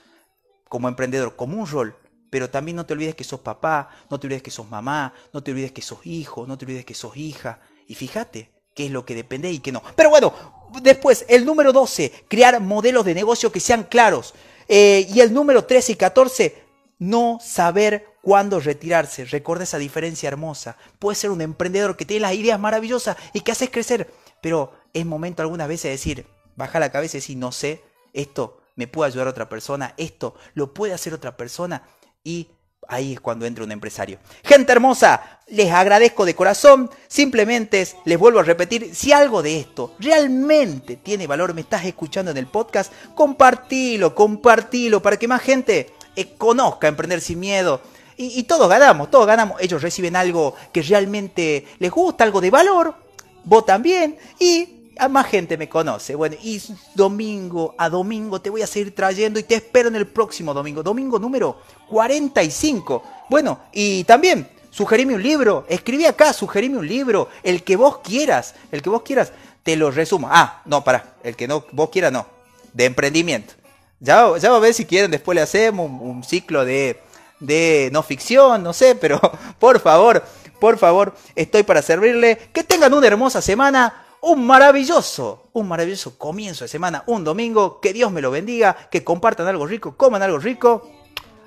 como 0.69 0.87
emprendedor, 0.87 1.35
como 1.35 1.57
un 1.57 1.67
rol, 1.67 1.97
pero 2.29 2.51
también 2.51 2.77
no 2.77 2.85
te 2.85 2.93
olvides 2.93 3.15
que 3.15 3.25
sos 3.25 3.41
papá, 3.41 3.89
no 4.11 4.21
te 4.21 4.27
olvides 4.27 4.43
que 4.43 4.51
sos 4.51 4.69
mamá, 4.69 5.15
no 5.33 5.43
te 5.43 5.51
olvides 5.51 5.73
que 5.73 5.81
sos 5.81 6.05
hijo, 6.05 6.47
no 6.47 6.59
te 6.59 6.67
olvides 6.67 6.85
que 6.85 6.93
sos 6.93 7.17
hija. 7.17 7.63
Y 7.87 7.95
fíjate, 7.95 8.54
qué 8.75 8.87
es 8.87 8.91
lo 8.91 9.05
que 9.05 9.15
depende 9.15 9.51
y 9.51 9.61
qué 9.61 9.73
no. 9.73 9.83
Pero 9.97 10.11
bueno, 10.11 10.35
después, 10.83 11.25
el 11.29 11.45
número 11.45 11.73
12, 11.73 12.13
crear 12.29 12.61
modelos 12.61 13.05
de 13.05 13.15
negocio 13.15 13.51
que 13.53 13.61
sean 13.61 13.85
claros. 13.85 14.35
Eh, 14.69 15.07
y 15.13 15.21
el 15.21 15.33
número 15.33 15.65
13 15.65 15.93
y 15.93 15.97
14, 15.97 16.63
no 16.99 17.39
saber 17.43 18.07
cuándo 18.23 18.61
retirarse. 18.61 19.25
Recuerda 19.25 19.65
esa 19.65 19.79
diferencia 19.79 20.29
hermosa. 20.29 20.77
Puedes 20.99 21.19
ser 21.19 21.31
un 21.31 21.41
emprendedor 21.41 21.97
que 21.97 22.07
tiene 22.07 22.23
las 22.23 22.35
ideas 22.35 22.59
maravillosas 22.59 23.17
y 23.33 23.41
que 23.41 23.53
haces 23.53 23.71
crecer, 23.71 24.11
pero 24.41 24.73
es 24.93 25.05
momento 25.05 25.43
algunas 25.43 25.69
veces 25.69 25.85
de 25.85 25.91
decir, 25.91 26.27
baja 26.57 26.81
la 26.81 26.91
cabeza 26.91 27.17
y 27.17 27.21
decir, 27.21 27.37
no 27.37 27.53
sé, 27.53 27.83
esto 28.13 28.61
me 28.77 28.87
puede 28.87 29.11
ayudar 29.11 29.29
otra 29.29 29.49
persona, 29.49 29.95
esto 29.97 30.35
lo 30.55 30.73
puede 30.75 30.95
hacer 30.95 31.15
otra 31.15 31.37
persona 31.37 31.83
y 32.23 32.49
Ahí 32.89 33.15
es 33.15 33.21
cuando 33.21 33.47
entra 33.47 33.65
un 33.65 33.73
empresario. 33.73 34.19
Gente 34.43 34.73
hermosa, 34.73 35.41
les 35.49 35.71
agradezco 35.71 36.25
de 36.25 36.35
corazón. 36.35 36.91
Simplemente 37.09 37.87
les 38.05 38.19
vuelvo 38.19 38.41
a 38.41 38.43
repetir, 38.43 38.95
si 38.95 39.13
algo 39.13 39.43
de 39.43 39.61
esto 39.61 39.95
realmente 39.99 40.97
tiene 40.97 41.27
valor, 41.27 41.55
me 41.55 41.63
estás 41.63 41.85
escuchando 41.85 42.31
en 42.31 42.37
el 42.37 42.47
podcast, 42.47 42.93
compartilo, 43.15 44.15
compartilo 44.15 45.03
para 45.03 45.17
que 45.17 45.29
más 45.29 45.43
gente 45.43 45.93
eh, 46.17 46.35
conozca 46.37 46.89
Emprender 46.89 47.21
sin 47.21 47.41
Miedo. 47.41 47.81
Y, 48.17 48.45
todos 48.45 48.69
ganamos, 48.69 49.11
todos 49.11 49.27
ganamos. 49.27 49.61
Ellos 49.61 49.83
reciben 49.83 50.15
algo 50.15 50.55
que 50.73 50.83
realmente 50.83 51.67
les 51.81 51.91
gusta, 51.91 52.23
algo 52.23 52.41
de 52.41 52.51
valor. 52.51 52.95
Vos 53.43 53.67
también. 53.67 54.17
Y 54.39 54.74
a 54.99 55.09
más 55.09 55.27
gente 55.27 55.57
me 55.57 55.69
conoce. 55.69 56.15
Bueno, 56.15 56.37
y 56.43 56.61
domingo 56.95 57.75
a 57.79 57.89
domingo 57.89 58.41
te 58.41 58.51
voy 58.51 58.63
a 58.63 58.67
seguir 58.67 58.95
trayendo 58.95 59.39
y 59.39 59.43
te 59.43 59.57
espero 59.57 59.89
en 59.89 59.97
el 59.97 60.07
próximo 60.07 60.55
domingo, 60.55 60.83
domingo 60.83 61.19
número 61.19 61.59
45. 61.89 63.03
Bueno, 63.29 63.61
y 63.73 64.05
también 64.05 64.49
sugerime 64.71 65.15
un 65.15 65.23
libro, 65.23 65.65
escribí 65.69 66.05
acá, 66.07 66.33
sugerime 66.33 66.79
un 66.79 66.87
libro, 66.87 67.29
el 67.43 67.63
que 67.63 67.77
vos 67.77 67.99
quieras, 67.99 68.55
el 68.73 68.83
que 68.83 68.91
vos 68.91 69.03
quieras, 69.03 69.33
te 69.63 69.77
lo 69.77 69.91
resumo. 69.91 70.29
Ah, 70.31 70.63
no, 70.65 70.83
para, 70.85 71.15
el 71.23 71.37
que 71.37 71.49
no 71.49 71.65
vos 71.73 71.91
quieras 71.91 72.13
no, 72.13 72.27
de 72.73 72.85
emprendimiento. 72.85 73.55
Ya, 74.01 74.37
ya 74.39 74.51
va 74.51 74.57
a 74.57 74.61
ver 74.61 74.75
si 74.75 74.85
quieren, 74.85 75.11
después 75.11 75.35
le 75.35 75.43
hacemos 75.43 75.89
un, 75.89 76.23
ciclo 76.25 76.65
de, 76.65 77.01
de 77.41 77.89
no 77.93 78.03
ficción, 78.03 78.63
no 78.63 78.73
sé, 78.73 78.95
pero 78.95 79.21
por 79.59 79.81
favor, 79.81 80.23
por 80.61 80.79
favor, 80.79 81.15
estoy 81.35 81.63
para 81.63 81.81
servirle. 81.81 82.39
Que 82.53 82.65
tengan 82.65 82.93
una 82.95 83.07
hermosa 83.07 83.41
semana 83.41 84.04
un 84.25 84.47
maravilloso, 84.47 85.51
un 85.53 85.69
maravilloso 85.69 86.17
comienzo 86.17 86.65
de 86.65 86.69
semana, 86.69 87.05
un 87.07 87.25
domingo. 87.25 87.79
Que 87.81 87.93
Dios 87.93 88.11
me 88.11 88.23
lo 88.23 88.31
bendiga, 88.31 88.75
que 88.91 89.05
compartan 89.05 89.47
algo 89.47 89.67
rico, 89.67 89.97
coman 89.97 90.23
algo 90.23 90.39
rico. 90.39 90.91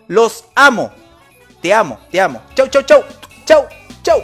Los 0.07 0.45
amo. 0.55 0.91
Te 1.61 1.73
amo, 1.73 1.99
te 2.11 2.21
amo. 2.21 2.41
Chau, 2.53 2.67
chau, 2.67 2.83
chau. 2.83 3.03
Chau, 3.45 3.65
chau. 4.03 4.21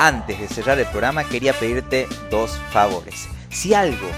Antes 0.00 0.40
de 0.40 0.48
cerrar 0.48 0.78
el 0.78 0.86
programa 0.86 1.24
quería 1.24 1.52
pedirte 1.52 2.08
dos 2.30 2.50
favores. 2.72 3.28
Si 3.48 3.74
algo 3.74 4.08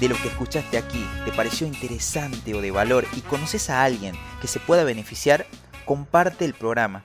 de 0.00 0.08
lo 0.08 0.16
que 0.16 0.28
escuchaste 0.28 0.78
aquí 0.78 1.06
te 1.26 1.32
pareció 1.32 1.66
interesante 1.66 2.54
o 2.54 2.62
de 2.62 2.70
valor 2.70 3.06
y 3.14 3.20
conoces 3.20 3.68
a 3.68 3.84
alguien 3.84 4.14
que 4.40 4.48
se 4.48 4.60
pueda 4.60 4.84
beneficiar, 4.84 5.46
comparte 5.84 6.46
el 6.46 6.54
programa 6.54 7.04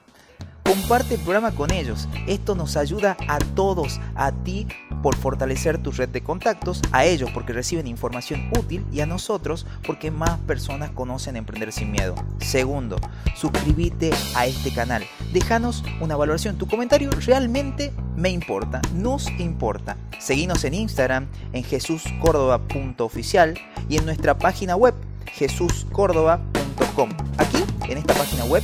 comparte 0.65 1.15
el 1.15 1.21
programa 1.21 1.51
con 1.51 1.71
ellos. 1.71 2.09
Esto 2.27 2.55
nos 2.55 2.75
ayuda 2.75 3.15
a 3.27 3.37
todos, 3.37 4.01
a 4.15 4.31
ti 4.31 4.67
por 5.01 5.15
fortalecer 5.15 5.77
tu 5.77 5.91
red 5.91 6.09
de 6.09 6.21
contactos, 6.21 6.81
a 6.91 7.05
ellos 7.05 7.29
porque 7.33 7.53
reciben 7.53 7.85
información 7.87 8.49
útil 8.57 8.83
y 8.91 9.01
a 9.01 9.05
nosotros 9.05 9.67
porque 9.85 10.09
más 10.09 10.39
personas 10.39 10.89
conocen 10.89 11.35
Emprender 11.35 11.71
sin 11.71 11.91
Miedo. 11.91 12.15
Segundo, 12.39 12.97
suscríbete 13.35 14.11
a 14.35 14.47
este 14.47 14.73
canal. 14.73 15.03
Déjanos 15.31 15.83
una 16.01 16.15
valoración. 16.15 16.57
Tu 16.57 16.67
comentario 16.67 17.11
realmente 17.11 17.93
me 18.15 18.29
importa, 18.29 18.81
nos 18.95 19.29
importa. 19.39 19.97
Seguinos 20.19 20.63
en 20.63 20.73
Instagram 20.73 21.27
en 21.53 21.63
jesuscórdoba.oficial 21.63 23.53
y 23.87 23.97
en 23.97 24.05
nuestra 24.05 24.37
página 24.37 24.75
web 24.75 24.95
jesuscórdoba.com. 25.25 27.09
Aquí, 27.37 27.63
en 27.89 27.97
esta 27.97 28.13
página 28.13 28.45
web, 28.45 28.63